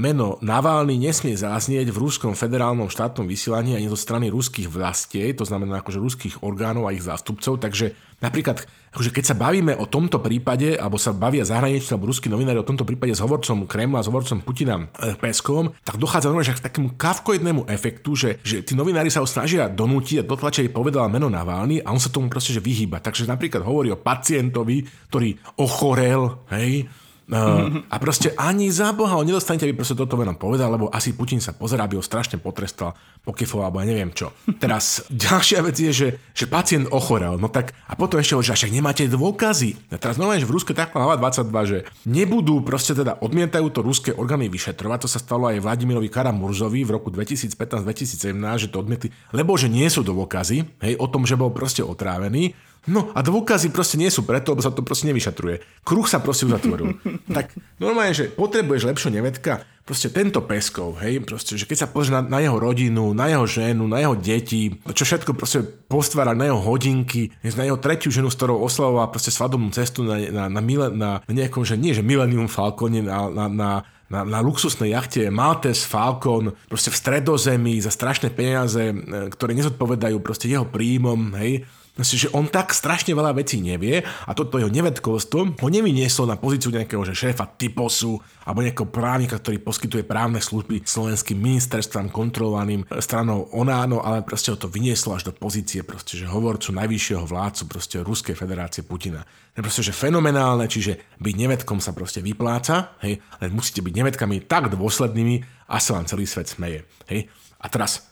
meno 0.00 0.40
Navalny 0.40 0.96
nesmie 0.96 1.36
záznieť 1.36 1.92
v 1.92 2.00
ruskom 2.00 2.32
federálnom 2.32 2.88
štátnom 2.88 3.28
vysielaní 3.28 3.76
ani 3.76 3.92
zo 3.92 3.98
strany 4.00 4.32
ruských 4.32 4.72
vlastiej, 4.72 5.36
to 5.36 5.44
znamená 5.44 5.84
akože 5.84 6.00
ruských 6.00 6.34
orgánov 6.40 6.88
a 6.88 6.96
ich 6.96 7.04
zástupcov, 7.04 7.60
takže 7.60 7.92
Napríklad, 8.16 8.64
akože 8.96 9.12
keď 9.12 9.24
sa 9.28 9.36
bavíme 9.36 9.76
o 9.76 9.84
tomto 9.84 10.24
prípade, 10.24 10.72
alebo 10.72 10.96
sa 10.96 11.12
bavia 11.12 11.44
zahraniční 11.44 11.92
alebo 11.92 12.08
ruskí 12.08 12.32
novinári 12.32 12.56
o 12.56 12.64
tomto 12.64 12.88
prípade 12.88 13.12
s 13.12 13.20
hovorcom 13.20 13.68
Kremla, 13.68 14.00
s 14.00 14.08
hovorcom 14.08 14.40
Putina 14.40 14.88
e, 14.96 15.12
Peskovom, 15.20 15.76
tak 15.84 16.00
dochádza 16.00 16.32
normálne 16.32 16.56
k 16.56 16.64
takému 16.64 16.96
kavkoidnému 16.96 17.68
efektu, 17.68 18.16
že, 18.16 18.40
že 18.40 18.64
tí 18.64 18.72
novinári 18.72 19.12
sa 19.12 19.20
ho 19.20 19.28
snažia 19.28 19.68
donútiť 19.68 20.24
a 20.24 20.28
dotlačiť 20.28 20.72
povedala 20.72 21.12
meno 21.12 21.28
Navalny 21.28 21.84
a 21.84 21.92
on 21.92 22.00
sa 22.00 22.08
tomu 22.08 22.32
proste 22.32 22.56
že 22.56 22.64
vyhýba. 22.64 23.04
Takže 23.04 23.28
napríklad 23.28 23.60
hovorí 23.60 23.92
o 23.92 24.00
pacientovi, 24.00 24.88
ktorý 25.12 25.36
ochorel, 25.60 26.48
hej, 26.56 26.88
Uh, 27.26 27.82
a 27.90 27.98
proste 27.98 28.30
ani 28.38 28.70
za 28.70 28.94
Boha 28.94 29.18
on 29.18 29.26
nedostanete, 29.26 29.66
aby 29.66 29.82
proste 29.82 29.98
toto 29.98 30.14
meno 30.14 30.38
povedal, 30.38 30.70
lebo 30.70 30.86
asi 30.94 31.10
Putin 31.10 31.42
sa 31.42 31.50
pozerá, 31.50 31.82
aby 31.82 31.98
ho 31.98 32.04
strašne 32.04 32.38
potrestal 32.38 32.94
pokefov 33.26 33.66
alebo 33.66 33.82
ja 33.82 33.90
neviem 33.90 34.14
čo. 34.14 34.30
Teraz 34.62 35.02
ďalšia 35.26 35.58
vec 35.66 35.74
je, 35.74 35.90
že, 35.90 36.08
že 36.30 36.46
pacient 36.46 36.86
ochorel, 36.94 37.34
no 37.34 37.50
tak 37.50 37.74
a 37.90 37.98
potom 37.98 38.22
ešte 38.22 38.38
že 38.46 38.54
však 38.54 38.70
nemáte 38.70 39.10
dôkazy. 39.10 39.74
A 39.90 39.98
teraz 39.98 40.22
normálne, 40.22 40.38
že 40.38 40.46
v 40.46 40.54
Ruske 40.54 40.70
takto 40.70 41.02
hlava 41.02 41.18
22, 41.18 41.50
že 41.66 41.78
nebudú 42.06 42.62
proste 42.62 42.94
teda 42.94 43.18
odmietajú 43.18 43.74
to 43.74 43.82
ruské 43.82 44.14
orgány 44.14 44.46
vyšetrovať, 44.46 44.98
to 45.02 45.08
sa 45.10 45.18
stalo 45.18 45.50
aj 45.50 45.58
Vladimirovi 45.66 46.06
Karamurzovi 46.06 46.86
v 46.86 46.94
roku 46.94 47.10
2015-2017, 47.10 48.30
že 48.62 48.68
to 48.70 48.78
odmietli, 48.78 49.10
lebo 49.34 49.58
že 49.58 49.66
nie 49.66 49.90
sú 49.90 50.06
dôkazy, 50.06 50.62
hej, 50.78 50.94
o 51.02 51.10
tom, 51.10 51.26
že 51.26 51.34
bol 51.34 51.50
proste 51.50 51.82
otrávený, 51.82 52.54
No 52.86 53.10
a 53.12 53.20
dôkazy 53.22 53.74
proste 53.74 53.98
nie 53.98 54.10
sú 54.10 54.22
preto, 54.22 54.54
lebo 54.54 54.62
sa 54.62 54.70
to 54.70 54.86
proste 54.86 55.10
nevyšatruje. 55.10 55.82
Kruh 55.82 56.06
sa 56.06 56.22
proste 56.22 56.46
uzatvoril. 56.46 56.98
tak 57.36 57.54
normálne, 57.82 58.14
že 58.14 58.30
potrebuješ 58.30 58.86
lepšie 58.86 59.10
nevedka, 59.10 59.66
proste 59.86 60.10
tento 60.10 60.42
Peskov, 60.42 60.98
hej, 60.98 61.22
proste, 61.22 61.54
že 61.54 61.62
keď 61.62 61.86
sa 61.86 61.90
pozrieš 61.90 62.18
na, 62.18 62.20
na 62.26 62.38
jeho 62.42 62.58
rodinu, 62.58 63.14
na 63.14 63.30
jeho 63.30 63.46
ženu, 63.46 63.86
na 63.86 64.02
jeho 64.02 64.18
deti, 64.18 64.74
čo 64.82 65.06
všetko 65.06 65.38
proste 65.38 65.62
postvára 65.62 66.34
na 66.34 66.50
jeho 66.50 66.58
hodinky, 66.58 67.30
na 67.54 67.62
jeho 67.62 67.78
tretiu 67.78 68.10
ženu, 68.10 68.26
s 68.26 68.34
ktorou 68.34 68.66
oslavoval 68.66 69.14
proste 69.14 69.30
svadobnú 69.30 69.70
cestu 69.70 70.02
na, 70.02 70.18
na, 70.18 70.44
na, 70.50 70.60
na, 70.90 71.10
na 71.22 71.32
nejakom, 71.32 71.62
že 71.62 71.78
nie, 71.78 71.94
že 71.94 72.02
Millennium 72.02 72.50
Falcone, 72.50 73.02
na, 73.02 73.30
na, 73.30 73.46
na 73.46 73.70
na, 74.06 74.22
na 74.22 74.38
luxusnej 74.38 74.94
jachte 74.94 75.26
Maltese 75.34 75.82
Falcon, 75.82 76.54
proste 76.70 76.94
v 76.94 76.98
stredozemi 77.02 77.82
za 77.82 77.90
strašné 77.90 78.30
peniaze, 78.30 78.94
e, 78.94 78.94
ktoré 79.34 79.50
nezodpovedajú 79.58 80.22
proste 80.22 80.46
jeho 80.46 80.62
príjmom, 80.62 81.34
hej, 81.42 81.66
Myslím, 81.96 82.28
že 82.28 82.34
on 82.36 82.44
tak 82.52 82.76
strašne 82.76 83.16
veľa 83.16 83.32
vecí 83.32 83.56
nevie 83.64 84.04
a 84.04 84.30
toto 84.36 84.60
jeho 84.60 84.68
nevedkovstvo 84.68 85.56
ho 85.56 85.68
nevynieslo 85.72 86.28
na 86.28 86.36
pozíciu 86.36 86.68
nejakého 86.68 87.00
že 87.08 87.16
šéfa 87.16 87.56
typosu 87.56 88.20
alebo 88.44 88.60
nejakého 88.60 88.92
právnika, 88.92 89.40
ktorý 89.40 89.64
poskytuje 89.64 90.04
právne 90.04 90.44
služby 90.44 90.84
slovenským 90.84 91.40
ministerstvám 91.40 92.12
kontrolovaným 92.12 92.84
stranou 93.00 93.48
Onáno, 93.56 94.04
ale 94.04 94.20
proste 94.20 94.52
ho 94.52 94.60
to 94.60 94.68
vynieslo 94.68 95.16
až 95.16 95.28
do 95.28 95.32
pozície 95.32 95.80
proste, 95.80 96.20
že 96.20 96.28
hovorcu 96.28 96.68
najvyššieho 96.76 97.24
vládcu 97.24 97.62
proste 97.64 97.96
Ruskej 98.04 98.36
federácie 98.36 98.84
Putina. 98.84 99.24
Je 99.56 99.64
proste, 99.64 99.80
že 99.80 99.96
fenomenálne, 99.96 100.68
čiže 100.68 101.16
byť 101.16 101.34
nevedkom 101.34 101.80
sa 101.80 101.96
proste 101.96 102.20
vypláca, 102.20 102.92
hej, 103.00 103.24
ale 103.40 103.48
musíte 103.48 103.80
byť 103.80 103.94
nevedkami 103.96 104.44
tak 104.44 104.68
dôslednými 104.68 105.64
a 105.72 105.80
sa 105.80 105.96
vám 105.96 106.04
celý 106.04 106.28
svet 106.28 106.52
smeje. 106.52 106.84
Hej. 107.08 107.32
A 107.56 107.72
teraz 107.72 108.04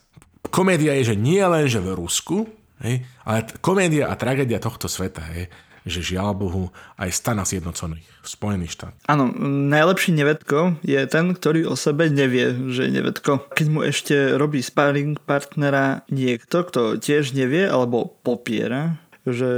komédia 0.48 0.96
je, 0.96 1.12
že 1.12 1.20
nie 1.20 1.44
len, 1.44 1.68
že 1.68 1.84
v 1.84 1.92
Rusku, 1.92 2.48
Hej? 2.84 3.08
Ale 3.24 3.48
komédia 3.64 4.12
a 4.12 4.14
tragédia 4.14 4.60
tohto 4.60 4.86
sveta 4.86 5.24
je, 5.32 5.48
že 5.84 6.16
žiaľ 6.16 6.32
Bohu 6.32 6.64
aj 6.96 7.12
stana 7.12 7.44
zjednocených 7.44 8.04
v 8.04 8.28
Spojených 8.28 8.72
štát. 8.72 8.94
Áno, 9.04 9.28
najlepší 9.68 10.16
nevedko 10.16 10.80
je 10.80 11.00
ten, 11.04 11.36
ktorý 11.36 11.68
o 11.68 11.76
sebe 11.76 12.08
nevie, 12.08 12.56
že 12.72 12.88
je 12.88 12.92
nevedko. 12.92 13.52
Keď 13.52 13.66
mu 13.68 13.84
ešte 13.84 14.36
robí 14.40 14.64
sparring 14.64 15.20
partnera 15.20 16.04
niekto, 16.08 16.64
kto 16.64 16.96
tiež 16.96 17.36
nevie 17.36 17.68
alebo 17.68 18.16
popiera, 18.24 18.96
že 19.28 19.52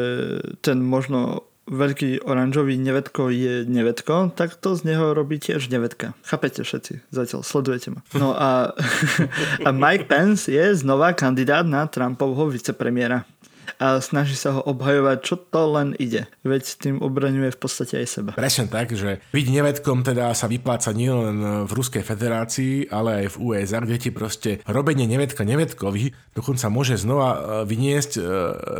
ten 0.62 0.82
možno 0.82 1.46
veľký 1.66 2.22
oranžový 2.22 2.78
nevedko 2.78 3.28
je 3.34 3.66
nevedko, 3.66 4.30
tak 4.38 4.54
to 4.54 4.78
z 4.78 4.94
neho 4.94 5.12
robí 5.12 5.42
tiež 5.42 5.66
nevedka. 5.66 6.14
Chápete 6.22 6.62
všetci, 6.62 7.10
zatiaľ 7.10 7.42
sledujete 7.42 7.90
ma. 7.90 8.00
No 8.14 8.32
a, 8.38 8.72
a 9.66 9.70
Mike 9.74 10.06
Pence 10.06 10.46
je 10.46 10.74
znova 10.78 11.12
kandidát 11.12 11.66
na 11.66 11.90
Trumpovho 11.90 12.46
vicepremiera. 12.48 13.26
A 13.78 13.98
snaží 14.00 14.38
sa 14.38 14.56
ho 14.56 14.60
obhajovať, 14.64 15.18
čo 15.22 15.36
to 15.36 15.62
len 15.74 15.92
ide. 15.98 16.28
Veď 16.42 16.64
tým 16.78 16.96
obraňuje 17.02 17.52
v 17.54 17.58
podstate 17.58 18.02
aj 18.02 18.06
seba. 18.06 18.30
Presne 18.36 18.70
tak, 18.70 18.94
že 18.94 19.22
byť 19.30 19.46
nevedkom 19.50 20.06
teda 20.06 20.32
sa 20.32 20.46
vypláca 20.46 20.90
nielen 20.94 21.66
v 21.66 21.70
Ruskej 21.70 22.02
federácii, 22.06 22.88
ale 22.88 23.26
aj 23.26 23.26
v 23.34 23.36
USA, 23.42 23.82
kde 23.82 23.98
ti 23.98 24.10
proste 24.14 24.50
robenie 24.64 25.04
nevedka 25.08 25.42
nevedkovi 25.42 26.26
dokonca 26.36 26.68
môže 26.68 27.00
znova 27.00 27.28
e, 27.32 27.38
vyniesť 27.64 28.12
e, 28.16 28.22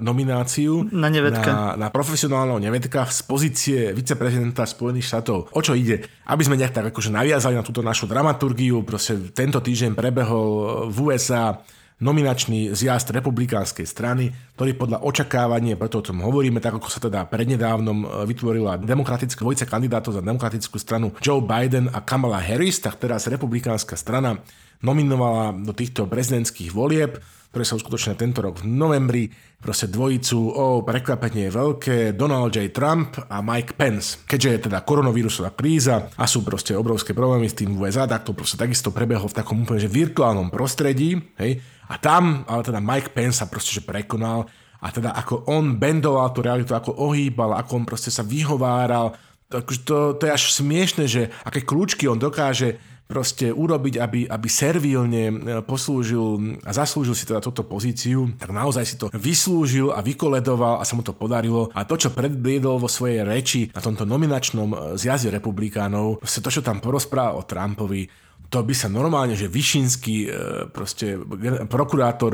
nomináciu 0.05 0.85
na, 0.93 1.09
nevedka. 1.09 1.49
na, 1.49 1.61
na 1.81 1.89
profesionálneho 1.89 2.61
nevedka 2.61 3.09
z 3.09 3.21
pozície 3.25 3.81
viceprezidenta 3.97 4.69
Spojených 4.69 5.09
štátov. 5.09 5.57
O 5.57 5.61
čo 5.65 5.73
ide? 5.73 6.05
Aby 6.29 6.45
sme 6.45 6.61
nejak 6.61 6.77
tak 6.77 6.93
akože 6.93 7.09
naviazali 7.09 7.57
na 7.57 7.65
túto 7.65 7.81
našu 7.81 8.05
dramaturgiu, 8.05 8.85
proste 8.85 9.33
tento 9.33 9.65
týždeň 9.65 9.97
prebehol 9.97 10.85
v 10.93 10.97
USA 11.09 11.65
nominačný 11.97 12.77
zjazd 12.77 13.09
republikánskej 13.17 13.89
strany, 13.89 14.29
ktorý 14.57 14.77
podľa 14.77 15.01
očakávania, 15.01 15.81
preto 15.81 16.05
o 16.05 16.07
tom 16.07 16.21
hovoríme, 16.21 16.61
tak 16.61 16.77
ako 16.77 16.89
sa 16.93 17.01
teda 17.01 17.25
prednedávnom 17.25 17.99
e, 18.05 18.07
vytvorila 18.29 18.77
demokratická 18.77 19.41
dvojica 19.41 19.65
kandidátov 19.65 20.13
za 20.13 20.23
demokratickú 20.25 20.77
stranu 20.77 21.17
Joe 21.25 21.41
Biden 21.41 21.89
a 21.89 22.05
Kamala 22.05 22.41
Harris, 22.43 22.85
tak 22.85 23.01
teraz 23.01 23.25
republikánska 23.33 23.97
strana 23.97 24.45
nominovala 24.85 25.57
do 25.57 25.73
týchto 25.73 26.05
prezidentských 26.05 26.69
volieb 26.69 27.17
ktoré 27.57 27.73
sa 27.73 27.81
uskutočnia 27.81 28.21
tento 28.21 28.45
rok 28.45 28.61
v 28.61 28.69
novembri, 28.69 29.25
proste 29.57 29.89
dvojicu, 29.89 30.37
o 30.37 30.85
prekvapenie 30.85 31.49
veľké, 31.49 32.13
Donald 32.13 32.53
J. 32.53 32.69
Trump 32.69 33.17
a 33.17 33.41
Mike 33.41 33.81
Pence. 33.81 34.21
Keďže 34.29 34.53
je 34.53 34.61
teda 34.69 34.85
koronavírusová 34.85 35.57
kríza 35.57 36.13
a 36.21 36.29
sú 36.29 36.45
proste 36.45 36.77
obrovské 36.77 37.17
problémy 37.17 37.49
s 37.49 37.57
tým 37.57 37.73
USA, 37.81 38.05
tak 38.05 38.29
to 38.29 38.37
proste 38.37 38.61
takisto 38.61 38.93
prebehlo 38.93 39.25
v 39.25 39.41
takom 39.41 39.65
úplne 39.65 39.81
že 39.81 39.89
virtuálnom 39.89 40.53
prostredí, 40.53 41.17
hej, 41.41 41.65
a 41.87 41.95
tam, 41.99 42.43
ale 42.51 42.63
teda 42.67 42.83
Mike 42.83 43.15
Pence 43.15 43.43
sa 43.43 43.47
proste 43.47 43.79
že 43.79 43.83
prekonal 43.83 44.47
a 44.83 44.93
teda 44.93 45.15
ako 45.17 45.49
on 45.49 45.81
bendoval 45.81 46.31
tú 46.31 46.45
realitu, 46.45 46.77
ako 46.77 46.95
ohýbal, 46.95 47.57
ako 47.57 47.83
on 47.83 47.85
proste 47.89 48.13
sa 48.13 48.27
vyhováral, 48.27 49.17
to, 49.47 49.63
to, 49.87 49.99
to 50.19 50.23
je 50.27 50.33
až 50.35 50.45
smiešne, 50.59 51.05
že 51.07 51.31
aké 51.47 51.63
kľúčky 51.63 52.11
on 52.11 52.19
dokáže 52.19 52.83
proste 53.07 53.55
urobiť, 53.55 54.03
aby, 54.03 54.21
aby 54.27 54.49
servílne 54.51 55.25
e, 55.31 55.35
poslúžil 55.63 56.59
a 56.67 56.75
zaslúžil 56.75 57.15
si 57.15 57.23
teda 57.23 57.39
túto 57.39 57.63
pozíciu, 57.63 58.35
tak 58.35 58.51
naozaj 58.51 58.83
si 58.83 58.99
to 58.99 59.07
vyslúžil 59.15 59.95
a 59.95 60.03
vykoledoval 60.03 60.83
a 60.83 60.85
sa 60.85 60.99
mu 60.99 61.07
to 61.07 61.15
podarilo. 61.15 61.71
A 61.71 61.87
to, 61.87 61.95
čo 61.95 62.11
predbiedol 62.11 62.83
vo 62.83 62.91
svojej 62.91 63.23
reči 63.23 63.71
na 63.71 63.79
tomto 63.79 64.03
nominačnom 64.03 64.69
e, 64.75 64.77
zjazde 64.99 65.31
republikánov, 65.31 66.19
to, 66.27 66.51
čo 66.51 66.67
tam 66.67 66.83
porozprával 66.83 67.39
o 67.39 67.47
Trumpovi, 67.47 68.11
to 68.51 68.63
by 68.63 68.75
sa 68.75 68.87
normálne, 68.87 69.35
že 69.35 69.51
Vyšinský 69.51 70.17
e, 70.27 70.29
proste 70.71 71.19
prokurátor 71.67 72.33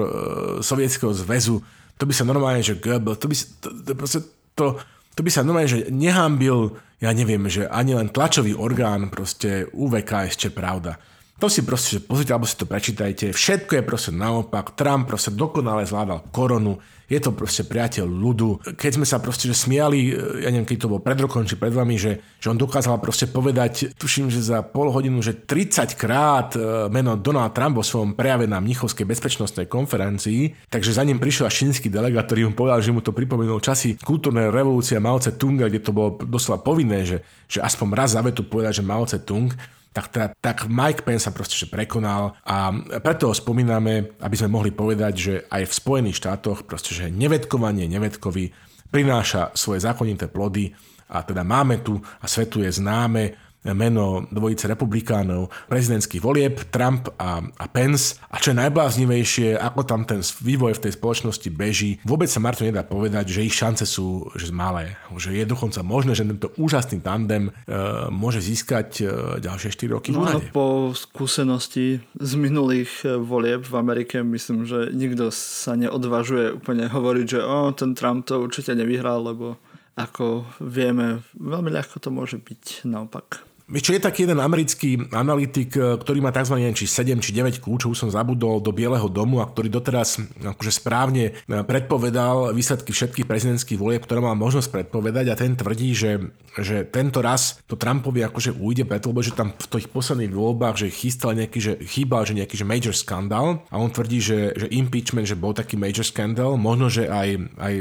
Sovietskeho 0.60 1.12
zväzu, 1.16 1.62
to 1.96 2.04
by 2.08 2.14
sa 2.14 2.26
normálne, 2.26 2.64
že 2.64 2.80
Goebbels, 2.82 3.18
to 3.22 3.26
by, 3.30 3.36
to, 3.36 3.68
to, 3.86 3.92
proste, 3.94 4.18
to, 4.58 4.64
to 5.14 5.20
by 5.22 5.30
sa 5.30 5.46
normálne, 5.46 5.70
že 5.70 5.88
nehambil, 5.92 6.74
ja 6.98 7.10
neviem, 7.14 7.46
že 7.46 7.70
ani 7.70 7.94
len 7.94 8.10
tlačový 8.10 8.56
orgán 8.58 9.06
proste 9.12 9.70
UVK 9.70 10.32
ešte 10.32 10.48
pravda. 10.50 10.98
To 11.42 11.50
si 11.50 11.66
proste 11.66 11.98
že 11.98 12.06
pozrite, 12.06 12.30
alebo 12.30 12.46
si 12.46 12.54
to 12.54 12.70
prečítajte. 12.70 13.34
Všetko 13.34 13.74
je 13.74 13.82
proste 13.82 14.12
naopak. 14.14 14.78
Trump 14.78 15.10
proste 15.10 15.34
dokonale 15.34 15.82
zvládal 15.82 16.30
koronu 16.30 16.78
je 17.12 17.20
to 17.20 17.36
proste 17.36 17.68
priateľ 17.68 18.08
ľudu. 18.08 18.72
Keď 18.80 18.92
sme 18.96 19.04
sa 19.04 19.20
proste 19.20 19.52
že 19.52 19.52
smiali, 19.52 20.16
ja 20.40 20.48
neviem, 20.48 20.64
keď 20.64 20.88
to 20.88 20.92
bol 20.96 21.00
pred 21.04 21.20
rokom 21.20 21.44
či 21.44 21.60
pred 21.60 21.68
vami, 21.68 22.00
že, 22.00 22.24
že 22.40 22.48
on 22.48 22.56
dokázal 22.56 22.96
proste 23.04 23.28
povedať, 23.28 23.92
tuším, 24.00 24.32
že 24.32 24.40
za 24.40 24.64
pol 24.64 24.88
hodinu, 24.88 25.20
že 25.20 25.36
30 25.36 25.92
krát 26.00 26.56
e, 26.56 26.88
meno 26.88 27.20
Donald 27.20 27.52
Trump 27.52 27.76
vo 27.76 27.84
svojom 27.84 28.16
prejave 28.16 28.48
na 28.48 28.64
Mnichovskej 28.64 29.04
bezpečnostnej 29.04 29.68
konferencii, 29.68 30.72
takže 30.72 30.96
za 30.96 31.04
ním 31.04 31.20
prišiel 31.20 31.52
až 31.52 31.68
čínsky 31.68 31.92
delegát, 31.92 32.24
ktorý 32.24 32.48
mu 32.48 32.56
povedal, 32.56 32.80
že 32.80 32.94
mu 32.96 33.04
to 33.04 33.12
pripomínalo 33.12 33.60
časy 33.60 34.00
kultúrnej 34.00 34.48
revolúcie 34.48 34.96
Mao 34.96 35.20
Tse 35.20 35.36
Tunga, 35.36 35.68
kde 35.68 35.84
to 35.84 35.92
bolo 35.92 36.16
doslova 36.24 36.64
povinné, 36.64 37.04
že, 37.04 37.20
že 37.44 37.60
aspoň 37.60 37.86
raz 37.92 38.16
za 38.16 38.24
vetu 38.24 38.48
povedať, 38.48 38.80
že 38.80 38.88
Mao 38.88 39.04
Tse 39.04 39.20
Tung 39.20 39.52
tak, 39.92 40.08
teda, 40.08 40.26
tak 40.40 40.66
Mike 40.72 41.04
Pence 41.04 41.28
sa 41.28 41.36
proste 41.36 41.68
prekonal 41.68 42.32
a 42.48 42.72
preto 43.04 43.28
ho 43.28 43.34
spomíname, 43.36 44.16
aby 44.24 44.34
sme 44.34 44.56
mohli 44.56 44.72
povedať, 44.72 45.12
že 45.14 45.34
aj 45.52 45.68
v 45.68 45.76
Spojených 45.76 46.18
štátoch 46.18 46.64
proste, 46.64 46.96
že 46.96 47.12
nevedkovanie 47.12 47.84
nevedkovi 47.86 48.50
prináša 48.88 49.52
svoje 49.52 49.84
zákonité 49.84 50.32
plody 50.32 50.72
a 51.12 51.20
teda 51.20 51.44
máme 51.44 51.84
tu 51.84 52.00
a 52.00 52.24
svetu 52.24 52.64
je 52.64 52.72
známe 52.72 53.51
meno 53.70 54.26
dvojice 54.26 54.66
republikánov, 54.66 55.54
prezidentských 55.70 56.18
volieb, 56.18 56.66
Trump 56.74 57.14
a, 57.14 57.38
a 57.38 57.66
Pence. 57.70 58.18
A 58.34 58.42
čo 58.42 58.50
je 58.50 58.58
najbláznivejšie, 58.58 59.54
ako 59.54 59.86
tam 59.86 60.02
ten 60.02 60.18
vývoj 60.18 60.74
v 60.78 60.82
tej 60.88 60.92
spoločnosti 60.98 61.48
beží, 61.54 62.02
vôbec 62.02 62.26
sa 62.26 62.42
Marto 62.42 62.66
nedá 62.66 62.82
povedať, 62.82 63.30
že 63.30 63.46
ich 63.46 63.54
šance 63.54 63.86
sú 63.86 64.34
že 64.34 64.50
malé. 64.50 64.98
Že 65.14 65.38
je 65.38 65.44
dokonca 65.46 65.80
možné, 65.86 66.18
že 66.18 66.26
tento 66.26 66.50
úžasný 66.58 66.98
tandem 67.04 67.48
e, 67.48 67.52
môže 68.10 68.42
získať 68.42 68.88
e, 69.00 69.04
ďalšie 69.38 69.70
4 69.70 69.94
roky 69.94 70.10
no, 70.10 70.26
no, 70.26 70.42
po 70.50 70.66
skúsenosti 70.96 72.02
z 72.18 72.32
minulých 72.34 72.90
e, 73.06 73.18
volieb 73.18 73.62
v 73.62 73.74
Amerike 73.78 74.24
myslím, 74.26 74.66
že 74.66 74.90
nikto 74.90 75.30
sa 75.30 75.78
neodvažuje 75.78 76.58
úplne 76.58 76.90
hovoriť, 76.90 77.26
že 77.26 77.40
o, 77.40 77.70
ten 77.70 77.94
Trump 77.94 78.26
to 78.26 78.42
určite 78.42 78.74
nevyhral, 78.74 79.22
lebo 79.22 79.60
ako 79.92 80.48
vieme, 80.64 81.20
veľmi 81.36 81.68
ľahko 81.68 82.00
to 82.00 82.08
môže 82.08 82.40
byť 82.40 82.88
naopak. 82.88 83.51
Čo 83.72 83.96
je 83.96 84.04
taký 84.04 84.28
jeden 84.28 84.36
americký 84.36 85.00
analytik, 85.16 85.72
e, 85.72 85.96
ktorý 85.96 86.20
má 86.20 86.28
tzv. 86.28 86.60
či 86.76 86.84
7 86.84 87.24
či 87.24 87.32
9 87.32 87.56
kľúčov, 87.64 87.96
som 87.96 88.12
zabudol 88.12 88.60
do 88.60 88.68
Bieleho 88.68 89.08
domu 89.08 89.40
a 89.40 89.48
ktorý 89.48 89.72
doteraz 89.72 90.20
akože 90.44 90.72
správne 90.76 91.32
e, 91.32 91.56
predpovedal 91.64 92.52
výsledky 92.52 92.92
všetkých 92.92 93.24
prezidentských 93.24 93.80
volieb, 93.80 94.04
ktoré 94.04 94.20
mal 94.20 94.36
možnosť 94.36 94.68
predpovedať 94.68 95.32
a 95.32 95.38
ten 95.40 95.56
tvrdí, 95.56 95.96
že, 95.96 96.20
že 96.60 96.84
tento 96.84 97.24
raz 97.24 97.64
to 97.64 97.80
Trumpovi 97.80 98.20
akože 98.28 98.52
ujde 98.60 98.84
preto, 98.84 99.08
lebo 99.08 99.24
že 99.24 99.32
tam 99.32 99.56
v 99.56 99.66
tých 99.72 99.88
posledných 99.88 100.36
voľbách, 100.36 100.76
že 100.76 100.92
chystal 100.92 101.32
nejaký, 101.32 101.58
že 101.62 101.72
chýbal, 101.88 102.28
že 102.28 102.36
nejaký 102.36 102.60
že 102.60 102.68
major 102.68 102.92
skandál 102.92 103.64
a 103.72 103.80
on 103.80 103.88
tvrdí, 103.88 104.20
že, 104.20 104.52
že 104.52 104.68
impeachment, 104.68 105.24
že 105.24 105.40
bol 105.40 105.56
taký 105.56 105.80
major 105.80 106.04
skandál, 106.04 106.60
možno, 106.60 106.92
že 106.92 107.08
aj, 107.08 107.56
aj 107.56 107.74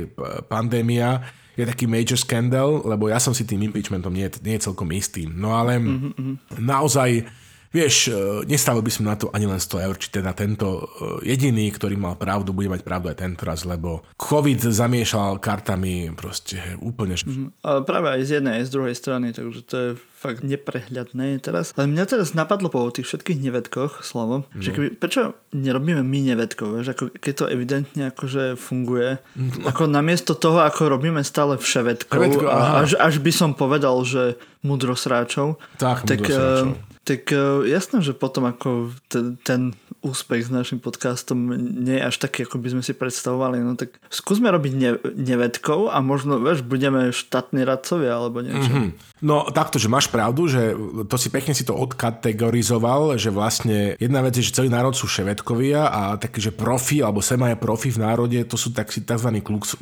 pandémia, 0.47 1.27
je 1.61 1.71
taký 1.71 1.85
major 1.85 2.17
scandal, 2.17 2.81
lebo 2.83 3.07
ja 3.07 3.21
som 3.21 3.31
si 3.31 3.45
tým 3.45 3.69
impeachmentom 3.69 4.11
nie, 4.11 4.27
nie 4.41 4.57
celkom 4.57 4.89
istý. 4.91 5.29
No 5.29 5.53
ale 5.53 5.77
mm-hmm. 5.77 6.57
naozaj, 6.57 7.23
vieš, 7.69 8.09
e, 8.09 8.45
nestavil 8.49 8.81
by 8.81 8.91
som 8.91 9.05
na 9.07 9.15
to 9.15 9.29
ani 9.29 9.45
len 9.45 9.61
100 9.61 9.85
eur, 9.85 9.95
či 10.01 10.09
teda 10.09 10.33
tento 10.33 10.67
e, 10.67 11.33
jediný, 11.33 11.69
ktorý 11.69 11.95
mal 11.95 12.17
pravdu, 12.17 12.51
bude 12.51 12.67
mať 12.67 12.81
pravdu 12.81 13.13
aj 13.13 13.21
tento 13.21 13.45
raz, 13.45 13.63
lebo 13.63 14.01
COVID 14.17 14.59
zamiešal 14.67 15.37
kartami 15.37 16.09
proste 16.17 16.59
úplne. 16.81 17.15
Mm-hmm. 17.15 17.63
A 17.63 17.85
práve 17.85 18.07
aj 18.09 18.21
z 18.25 18.29
jednej, 18.41 18.61
aj 18.61 18.65
z 18.67 18.73
druhej 18.73 18.95
strany, 18.97 19.27
takže 19.31 19.61
to 19.63 19.75
je 19.77 19.89
fakt 20.21 20.45
neprehľadné 20.45 21.41
teraz. 21.41 21.73
Ale 21.73 21.89
mňa 21.89 22.05
teraz 22.05 22.37
napadlo 22.37 22.69
po 22.69 22.85
tých 22.93 23.09
všetkých 23.09 23.41
nevedkoch 23.41 24.05
slovo, 24.05 24.45
no. 24.45 24.61
že 24.61 24.69
keby, 24.69 24.87
prečo 25.01 25.33
nerobíme 25.49 26.05
my 26.05 26.19
nevedkov, 26.29 26.77
vieš, 26.77 26.93
ako 26.93 27.03
keď 27.17 27.33
to 27.33 27.45
evidentne 27.49 28.03
akože 28.13 28.53
funguje, 28.53 29.17
no. 29.33 29.65
ako 29.65 29.89
namiesto 29.89 30.37
toho, 30.37 30.61
ako 30.61 30.93
robíme 30.93 31.25
stále 31.25 31.57
vševedkov, 31.57 32.21
Vedko, 32.21 32.45
a 32.45 32.85
až, 32.85 33.01
až 33.01 33.17
by 33.17 33.31
som 33.33 33.57
povedal, 33.57 33.97
že 34.05 34.37
mudrosráčov, 34.61 35.57
tak, 35.81 36.05
tak, 36.05 36.21
mudrosráčov. 36.21 36.90
Tak 37.01 37.33
uh, 37.33 37.65
jasné, 37.65 38.05
že 38.05 38.13
potom 38.13 38.45
ako 38.45 38.93
ten, 39.09 39.33
ten 39.41 39.61
úspech 40.01 40.49
s 40.49 40.53
našim 40.53 40.77
podcastom 40.81 41.53
nie 41.57 41.97
je 41.97 42.05
až 42.05 42.15
taký, 42.21 42.45
ako 42.45 42.57
by 42.57 42.77
sme 42.77 42.83
si 42.85 42.93
predstavovali. 42.93 43.61
No 43.61 43.77
tak 43.77 43.97
skúsme 44.09 44.49
robiť 44.49 44.73
ne, 44.73 44.91
nevedkov 45.13 45.93
a 45.93 46.01
možno, 46.01 46.41
vieš, 46.41 46.65
budeme 46.65 47.13
štátni 47.13 47.61
radcovia 47.65 48.17
alebo 48.17 48.41
niečo. 48.41 48.69
Mm-hmm. 48.69 48.89
No 49.21 49.45
takto, 49.53 49.77
že 49.77 49.89
máš 49.89 50.09
pravdu, 50.09 50.49
že 50.49 50.73
to 51.05 51.17
si 51.21 51.29
pekne 51.29 51.53
si 51.53 51.61
to 51.61 51.77
odkategorizoval, 51.77 53.17
že 53.21 53.29
vlastne 53.29 53.93
jedna 54.01 54.25
vec 54.25 54.33
je, 54.37 54.45
že 54.45 54.57
celý 54.57 54.73
národ 54.73 54.97
sú 54.97 55.05
ševedkovia 55.05 55.89
a 55.89 56.01
taký, 56.17 56.49
že 56.49 56.51
profi 56.53 57.05
alebo 57.05 57.21
sema 57.21 57.53
je 57.53 57.61
profi 57.61 57.93
v 57.93 58.01
národe, 58.01 58.41
to 58.49 58.57
sú 58.57 58.73
tak, 58.73 58.89
tzv. 58.89 59.29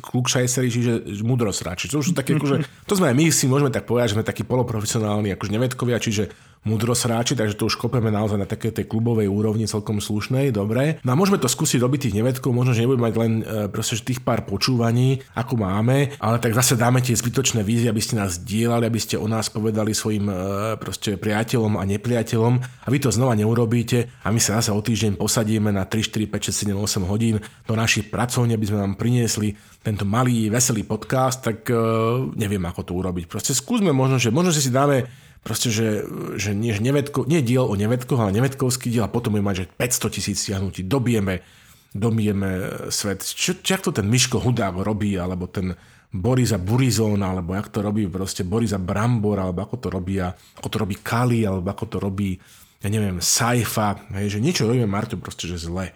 klukšajseri, 0.04 0.68
čiže 0.68 0.92
mudrosráči. 1.24 1.88
To 1.88 2.04
sú 2.04 2.12
také, 2.12 2.36
akože, 2.36 2.64
to 2.88 2.94
sme 2.96 3.08
aj 3.12 3.16
my 3.16 3.24
si 3.32 3.48
môžeme 3.48 3.72
tak 3.72 3.88
povedať, 3.88 4.12
že 4.12 4.16
sme 4.20 4.28
takí 4.28 4.44
poloprofesionálni 4.44 5.32
akože 5.32 5.52
nevedkovia, 5.56 5.96
čiže 5.96 6.49
mudrosráči, 6.60 7.32
takže 7.32 7.56
to 7.56 7.72
už 7.72 7.80
kopeme 7.80 8.12
naozaj 8.12 8.36
na 8.36 8.44
také 8.44 8.68
tej 8.68 8.84
klubovej 8.84 9.32
úrovni 9.32 9.64
celkom 9.64 9.96
slušnej, 9.96 10.52
dobre. 10.52 11.00
No 11.00 11.16
a 11.16 11.18
môžeme 11.18 11.40
to 11.40 11.48
skúsiť 11.48 11.80
robiť 11.80 12.00
tých 12.08 12.16
nevedkov, 12.20 12.52
možno, 12.52 12.76
že 12.76 12.84
nebudeme 12.84 13.08
mať 13.08 13.14
len 13.16 13.32
e, 13.40 13.44
proste 13.72 13.96
tých 14.04 14.20
pár 14.20 14.44
počúvaní, 14.44 15.24
ako 15.32 15.56
máme, 15.56 16.12
ale 16.20 16.36
tak 16.36 16.52
zase 16.52 16.76
dáme 16.76 17.00
tie 17.00 17.16
zbytočné 17.16 17.64
vízie, 17.64 17.88
aby 17.88 18.04
ste 18.04 18.20
nás 18.20 18.44
dielali, 18.44 18.84
aby 18.84 19.00
ste 19.00 19.16
o 19.16 19.24
nás 19.24 19.48
povedali 19.48 19.96
svojim 19.96 20.28
e, 20.28 20.34
proste 20.76 21.16
priateľom 21.16 21.80
a 21.80 21.82
nepriateľom 21.88 22.54
a 22.60 22.88
vy 22.92 22.98
to 23.00 23.08
znova 23.08 23.32
neurobíte 23.32 24.20
a 24.20 24.28
my 24.28 24.36
sa 24.36 24.60
zase 24.60 24.76
o 24.76 24.80
týždeň 24.84 25.16
posadíme 25.16 25.72
na 25.72 25.88
3, 25.88 26.12
4, 26.12 26.28
5, 26.28 26.76
6, 26.76 26.76
7, 26.76 26.76
8 26.76 27.08
hodín 27.08 27.40
do 27.64 27.72
našich 27.72 28.12
pracovní, 28.12 28.52
aby 28.52 28.68
sme 28.68 28.84
vám 28.84 29.00
priniesli 29.00 29.56
tento 29.80 30.04
malý, 30.04 30.52
veselý 30.52 30.84
podcast, 30.84 31.40
tak 31.40 31.64
uh, 31.72 32.28
neviem, 32.36 32.60
ako 32.68 32.84
to 32.84 32.92
urobiť. 32.92 33.24
Proste 33.24 33.56
skúsme 33.56 33.96
možno, 33.96 34.20
že 34.20 34.28
možno, 34.28 34.52
že 34.52 34.60
si 34.60 34.68
dáme 34.68 35.08
proste, 35.40 35.68
že, 35.72 36.04
že 36.36 36.52
nie, 36.52 36.72
nevedko, 36.76 37.24
nie 37.24 37.40
diel 37.40 37.64
o 37.64 37.74
nevedkoch, 37.76 38.20
ale 38.20 38.36
nevedkovský 38.36 38.92
diel 38.92 39.06
a 39.06 39.12
potom 39.12 39.36
budeme 39.36 39.50
mať, 39.50 39.58
že 39.64 39.70
500 39.76 40.16
tisíc 40.16 40.36
stiahnutí, 40.44 40.84
dobijeme 40.84 41.60
domijeme 41.90 42.86
svet. 42.90 43.26
Čo, 43.26 43.58
čo 43.58 43.74
to 43.82 43.90
ten 43.90 44.06
Miško 44.06 44.38
Hudák 44.38 44.78
robí, 44.78 45.18
alebo 45.18 45.50
ten 45.50 45.74
Borisa 46.10 46.58
Burizón, 46.58 47.22
alebo 47.22 47.54
jak 47.54 47.70
to 47.70 47.82
robí 47.82 48.06
proste 48.06 48.46
Borisa 48.46 48.78
Brambor, 48.78 49.42
alebo 49.42 49.62
ako 49.62 49.76
to 49.78 49.88
robí, 49.90 50.22
ako 50.22 50.68
to 50.70 50.76
robí 50.78 50.96
Kali, 51.02 51.42
alebo 51.42 51.66
ako 51.66 51.86
to 51.86 51.98
robí, 51.98 52.38
ja 52.78 52.88
neviem, 52.90 53.18
Saifa, 53.18 54.06
hej, 54.14 54.38
že 54.38 54.42
niečo 54.42 54.70
robíme 54.70 54.86
Marťo 54.86 55.18
proste, 55.18 55.50
že 55.50 55.58
zle. 55.58 55.90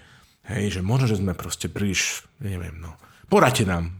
Hej, 0.45 0.77
že 0.77 0.81
možno, 0.85 1.09
že 1.09 1.23
sme 1.23 1.33
proste 1.33 1.73
príliš, 1.73 2.27
neviem, 2.43 2.77
no, 2.77 3.01
Poradte 3.35 3.65
nám. 3.65 3.99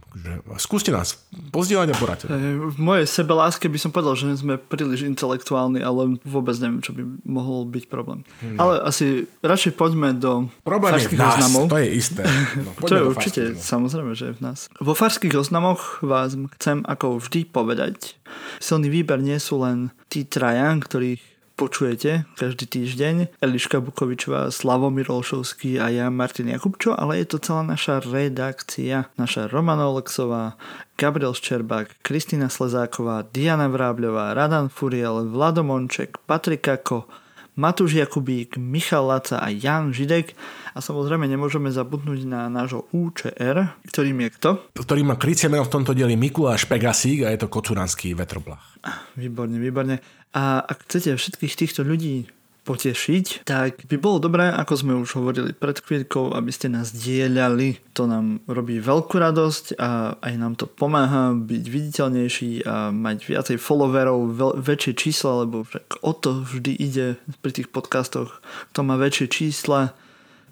Skúste 0.55 0.95
nás 0.95 1.19
pozdieľať 1.51 1.87
a 1.91 1.95
poradte. 1.99 2.25
V 2.71 2.79
mojej 2.79 3.03
sebeláske 3.03 3.67
by 3.67 3.79
som 3.79 3.91
povedal, 3.91 4.15
že 4.15 4.39
sme 4.39 4.55
príliš 4.55 5.03
intelektuálni, 5.03 5.83
ale 5.83 6.15
vôbec 6.23 6.55
neviem, 6.63 6.79
čo 6.79 6.95
by 6.95 7.03
mohol 7.27 7.67
byť 7.67 7.83
problém. 7.91 8.23
No. 8.39 8.63
Ale 8.63 8.73
asi 8.87 9.27
radšej 9.43 9.75
poďme 9.75 10.15
do 10.15 10.47
problém 10.63 10.95
farských 10.95 11.19
nás, 11.19 11.35
oznamov. 11.35 11.67
To 11.67 11.79
je 11.83 11.89
isté. 11.91 12.23
No, 12.55 12.71
to 12.87 12.95
je 12.95 13.03
určite, 13.03 13.41
no. 13.51 13.59
samozrejme, 13.59 14.11
že 14.15 14.31
je 14.31 14.37
v 14.39 14.41
nás. 14.41 14.71
Vo 14.79 14.95
farských 14.95 15.35
oznamoch 15.35 15.99
vás 16.01 16.33
chcem 16.57 16.81
ako 16.87 17.19
vždy 17.19 17.45
povedať, 17.51 18.15
silný 18.63 18.87
výber 18.87 19.19
nie 19.19 19.37
sú 19.37 19.59
len 19.61 19.91
tí 20.07 20.23
traja, 20.23 20.71
ktorých 20.79 21.34
počujete 21.55 22.27
každý 22.35 22.67
týždeň. 22.67 23.39
Eliška 23.39 23.79
Bukovičová, 23.79 24.51
Slavomir 24.51 25.07
Olšovský 25.07 25.79
a 25.79 25.87
ja 25.87 26.11
Martin 26.11 26.51
Jakubčo, 26.51 26.91
ale 26.91 27.23
je 27.23 27.31
to 27.31 27.37
celá 27.39 27.63
naša 27.63 28.03
redakcia. 28.03 29.07
Naša 29.15 29.47
Romana 29.47 29.87
Oleksová, 29.87 30.59
Gabriel 30.99 31.31
Ščerbák, 31.31 32.03
Kristýna 32.03 32.51
Slezáková, 32.51 33.23
Diana 33.31 33.71
Vrábľová, 33.71 34.35
Radan 34.35 34.67
Furiel, 34.67 35.31
Vlado 35.31 35.63
Monček, 35.63 36.19
Patrik 36.27 36.67
Ako, 36.67 37.07
Matúš 37.55 37.95
Jakubík, 37.95 38.59
Michal 38.59 39.07
Laca 39.07 39.39
a 39.39 39.47
Jan 39.47 39.95
Židek. 39.95 40.35
A 40.75 40.83
samozrejme 40.83 41.23
nemôžeme 41.23 41.71
zabudnúť 41.71 42.27
na 42.27 42.51
nášho 42.51 42.83
UČR, 42.91 43.79
ktorým 43.87 44.27
je 44.27 44.29
kto? 44.35 44.49
Ktorý 44.75 45.07
má 45.07 45.15
krycie 45.15 45.47
meno 45.47 45.63
v 45.63 45.71
tomto 45.71 45.95
dieli 45.95 46.19
Mikuláš 46.19 46.67
Pegasík 46.67 47.23
a 47.23 47.31
je 47.31 47.39
to 47.39 47.47
kocuranský 47.47 48.11
vetroplach. 48.11 48.75
Výborne, 49.15 49.55
výborne. 49.55 50.03
A 50.35 50.59
ak 50.67 50.83
chcete 50.83 51.15
všetkých 51.15 51.55
týchto 51.55 51.87
ľudí 51.87 52.27
potešiť, 52.67 53.47
tak 53.47 53.87
by 53.87 53.95
bolo 53.95 54.19
dobré, 54.19 54.51
ako 54.51 54.73
sme 54.75 54.93
už 54.99 55.15
hovorili 55.21 55.55
pred 55.55 55.79
chvíľkou, 55.79 56.35
aby 56.35 56.51
ste 56.51 56.67
nás 56.67 56.91
dielali. 56.91 57.79
To 57.95 58.09
nám 58.09 58.43
robí 58.43 58.81
veľkú 58.81 59.15
radosť 59.15 59.79
a 59.79 60.19
aj 60.19 60.33
nám 60.35 60.59
to 60.59 60.67
pomáha 60.67 61.37
byť 61.39 61.63
viditeľnejší 61.71 62.67
a 62.67 62.91
mať 62.91 63.17
viacej 63.31 63.57
followerov, 63.61 64.19
veľ, 64.33 64.51
väčšie 64.59 64.91
čísla, 64.97 65.47
lebo 65.47 65.63
však 65.63 66.03
o 66.03 66.11
to 66.11 66.43
vždy 66.43 66.73
ide 66.75 67.07
pri 67.39 67.51
tých 67.53 67.71
podcastoch. 67.71 68.43
Kto 68.73 68.83
má 68.83 68.99
väčšie 68.99 69.31
čísla, 69.31 69.95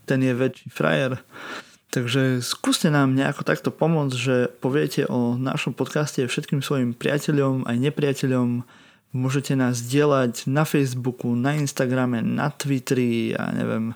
ten 0.06 0.20
je 0.24 0.34
väčší 0.34 0.68
frajer. 0.70 1.20
Takže 1.94 2.42
skúste 2.42 2.90
nám 2.90 3.14
nejako 3.14 3.46
takto 3.46 3.70
pomôcť, 3.70 4.16
že 4.18 4.36
poviete 4.58 5.06
o 5.06 5.38
našom 5.38 5.78
podcaste 5.78 6.26
všetkým 6.26 6.66
svojim 6.66 6.98
priateľom 6.98 7.70
aj 7.70 7.78
nepriateľom, 7.78 8.66
Môžete 9.14 9.54
nás 9.54 9.78
dielať 9.78 10.50
na 10.50 10.66
Facebooku, 10.66 11.38
na 11.38 11.54
Instagrame, 11.54 12.26
na 12.26 12.50
Twitteri, 12.50 13.38
ja 13.38 13.54
neviem, 13.54 13.94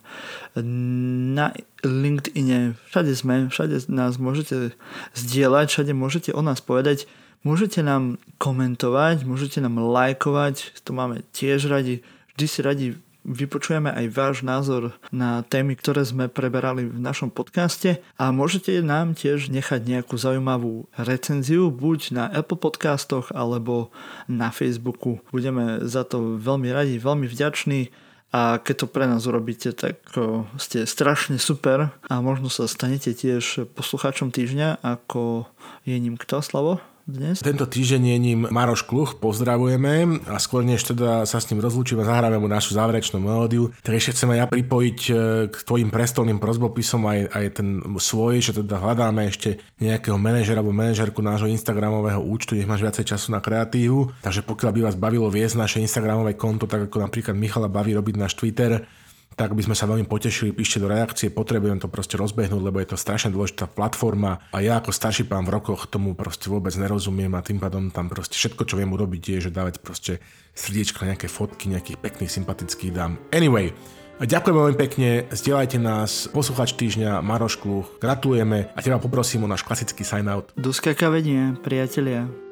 na 1.33 1.57
LinkedIne, 1.81 2.77
všade 2.93 3.17
sme, 3.17 3.49
všade 3.49 3.89
nás 3.89 4.21
môžete 4.21 4.77
zdieľať, 5.17 5.73
všade 5.73 5.93
môžete 5.97 6.29
o 6.37 6.41
nás 6.45 6.61
povedať, 6.61 7.09
môžete 7.41 7.81
nám 7.81 8.21
komentovať, 8.37 9.25
môžete 9.25 9.57
nám 9.57 9.81
lajkovať, 9.81 10.77
to 10.85 10.93
máme 10.93 11.25
tiež 11.33 11.65
radi, 11.65 12.05
vždy 12.37 12.45
si 12.45 12.59
radi 12.61 12.87
vypočujeme 13.27 13.91
aj 13.91 14.05
váš 14.15 14.35
názor 14.47 14.95
na 15.11 15.43
témy, 15.43 15.75
ktoré 15.75 16.07
sme 16.07 16.31
preberali 16.31 16.87
v 16.87 16.95
našom 16.95 17.27
podcaste 17.27 17.99
a 18.15 18.31
môžete 18.31 18.79
nám 18.79 19.13
tiež 19.19 19.51
nechať 19.51 19.83
nejakú 19.83 20.15
zaujímavú 20.15 20.87
recenziu 20.95 21.67
buď 21.67 21.99
na 22.15 22.25
Apple 22.31 22.57
podcastoch 22.57 23.29
alebo 23.35 23.91
na 24.31 24.49
Facebooku. 24.49 25.19
Budeme 25.35 25.83
za 25.83 26.07
to 26.07 26.39
veľmi 26.39 26.71
radi, 26.71 26.95
veľmi 26.95 27.27
vďační 27.27 27.91
a 28.31 28.59
keď 28.59 28.75
to 28.83 28.87
pre 28.87 29.07
nás 29.07 29.23
urobíte, 29.23 29.71
tak 29.71 30.03
ste 30.59 30.83
strašne 30.83 31.39
super 31.39 31.95
a 32.07 32.13
možno 32.19 32.47
sa 32.51 32.67
stanete 32.67 33.15
tiež 33.15 33.71
poslucháčom 33.71 34.31
týždňa, 34.35 34.83
ako 34.83 35.47
je 35.83 35.95
ním 35.95 36.19
kto, 36.19 36.43
Slavo? 36.43 36.79
Dnes? 37.07 37.39
Tento 37.39 37.63
týždeň 37.63 38.03
je 38.03 38.17
ním 38.19 38.39
Maroš 38.51 38.83
Kluch, 38.83 39.15
pozdravujeme 39.17 40.27
a 40.27 40.35
skôr 40.43 40.67
než 40.67 40.83
teda 40.83 41.23
sa 41.23 41.39
s 41.39 41.47
ním 41.47 41.63
rozlúčime, 41.63 42.03
zahráme 42.03 42.35
mu 42.35 42.51
našu 42.51 42.75
záverečnú 42.75 43.23
melódiu, 43.23 43.71
tak 43.79 43.95
ešte 43.95 44.19
chceme 44.19 44.35
ja 44.35 44.45
pripojiť 44.45 44.99
e, 45.07 45.11
k 45.47 45.55
tvojim 45.63 45.87
prestolným 45.87 46.37
prozbopisom 46.37 47.07
aj, 47.07 47.19
aj 47.31 47.45
ten 47.55 47.79
svoj, 47.95 48.43
že 48.43 48.51
teda 48.59 48.83
hľadáme 48.83 49.23
ešte 49.31 49.63
nejakého 49.79 50.19
manažera 50.19 50.59
alebo 50.59 50.75
manažerku 50.75 51.23
nášho 51.23 51.47
Instagramového 51.47 52.19
účtu, 52.19 52.59
nech 52.59 52.67
máš 52.67 52.83
viacej 52.83 53.15
času 53.15 53.31
na 53.31 53.39
kreatívu. 53.39 54.19
Takže 54.19 54.43
pokiaľ 54.43 54.71
by 54.75 54.81
vás 54.91 54.99
bavilo 54.99 55.31
viesť 55.31 55.55
naše 55.55 55.79
Instagramové 55.79 56.35
konto, 56.35 56.67
tak 56.67 56.91
ako 56.91 57.07
napríklad 57.07 57.39
Michala 57.39 57.71
baví 57.71 57.95
robiť 57.95 58.15
náš 58.19 58.35
Twitter, 58.35 58.83
tak 59.37 59.53
by 59.53 59.61
sme 59.61 59.77
sa 59.77 59.85
veľmi 59.85 60.09
potešili, 60.09 60.49
píšte 60.49 60.81
do 60.81 60.89
reakcie, 60.89 61.29
potrebujem 61.29 61.77
to 61.77 61.85
proste 61.85 62.17
rozbehnúť, 62.17 62.57
lebo 62.57 62.81
je 62.81 62.89
to 62.89 62.97
strašne 62.97 63.29
dôležitá 63.29 63.69
platforma 63.69 64.41
a 64.49 64.57
ja 64.65 64.81
ako 64.81 64.89
starší 64.89 65.29
pán 65.29 65.45
v 65.45 65.53
rokoch 65.53 65.85
tomu 65.85 66.17
proste 66.17 66.49
vôbec 66.49 66.73
nerozumiem 66.73 67.29
a 67.37 67.45
tým 67.45 67.61
pádom 67.61 67.93
tam 67.93 68.09
proste 68.09 68.33
všetko, 68.33 68.65
čo 68.65 68.81
viem 68.81 68.89
urobiť 68.89 69.37
je, 69.37 69.37
že 69.47 69.51
dávať 69.53 69.77
proste 69.77 70.17
srdiečka, 70.57 71.05
nejaké 71.05 71.29
fotky, 71.29 71.69
nejakých 71.69 72.01
pekných, 72.01 72.33
sympatických 72.33 72.91
dám. 72.91 73.21
Anyway, 73.29 73.71
Ďakujem 74.17 74.57
veľmi 74.57 74.77
pekne, 74.81 75.09
zdieľajte 75.29 75.77
nás, 75.77 76.25
posluchač 76.33 76.73
týždňa 76.73 77.21
Maroš 77.21 77.61
Kluch, 77.61 78.01
gratulujeme 78.01 78.73
a 78.73 78.79
teba 78.81 78.97
poprosím 78.97 79.45
o 79.45 79.51
náš 79.51 79.61
klasický 79.61 80.01
sign 80.01 80.25
out. 80.25 80.49
Do 80.57 80.73
skakavenia, 80.73 81.53
priatelia. 81.61 82.46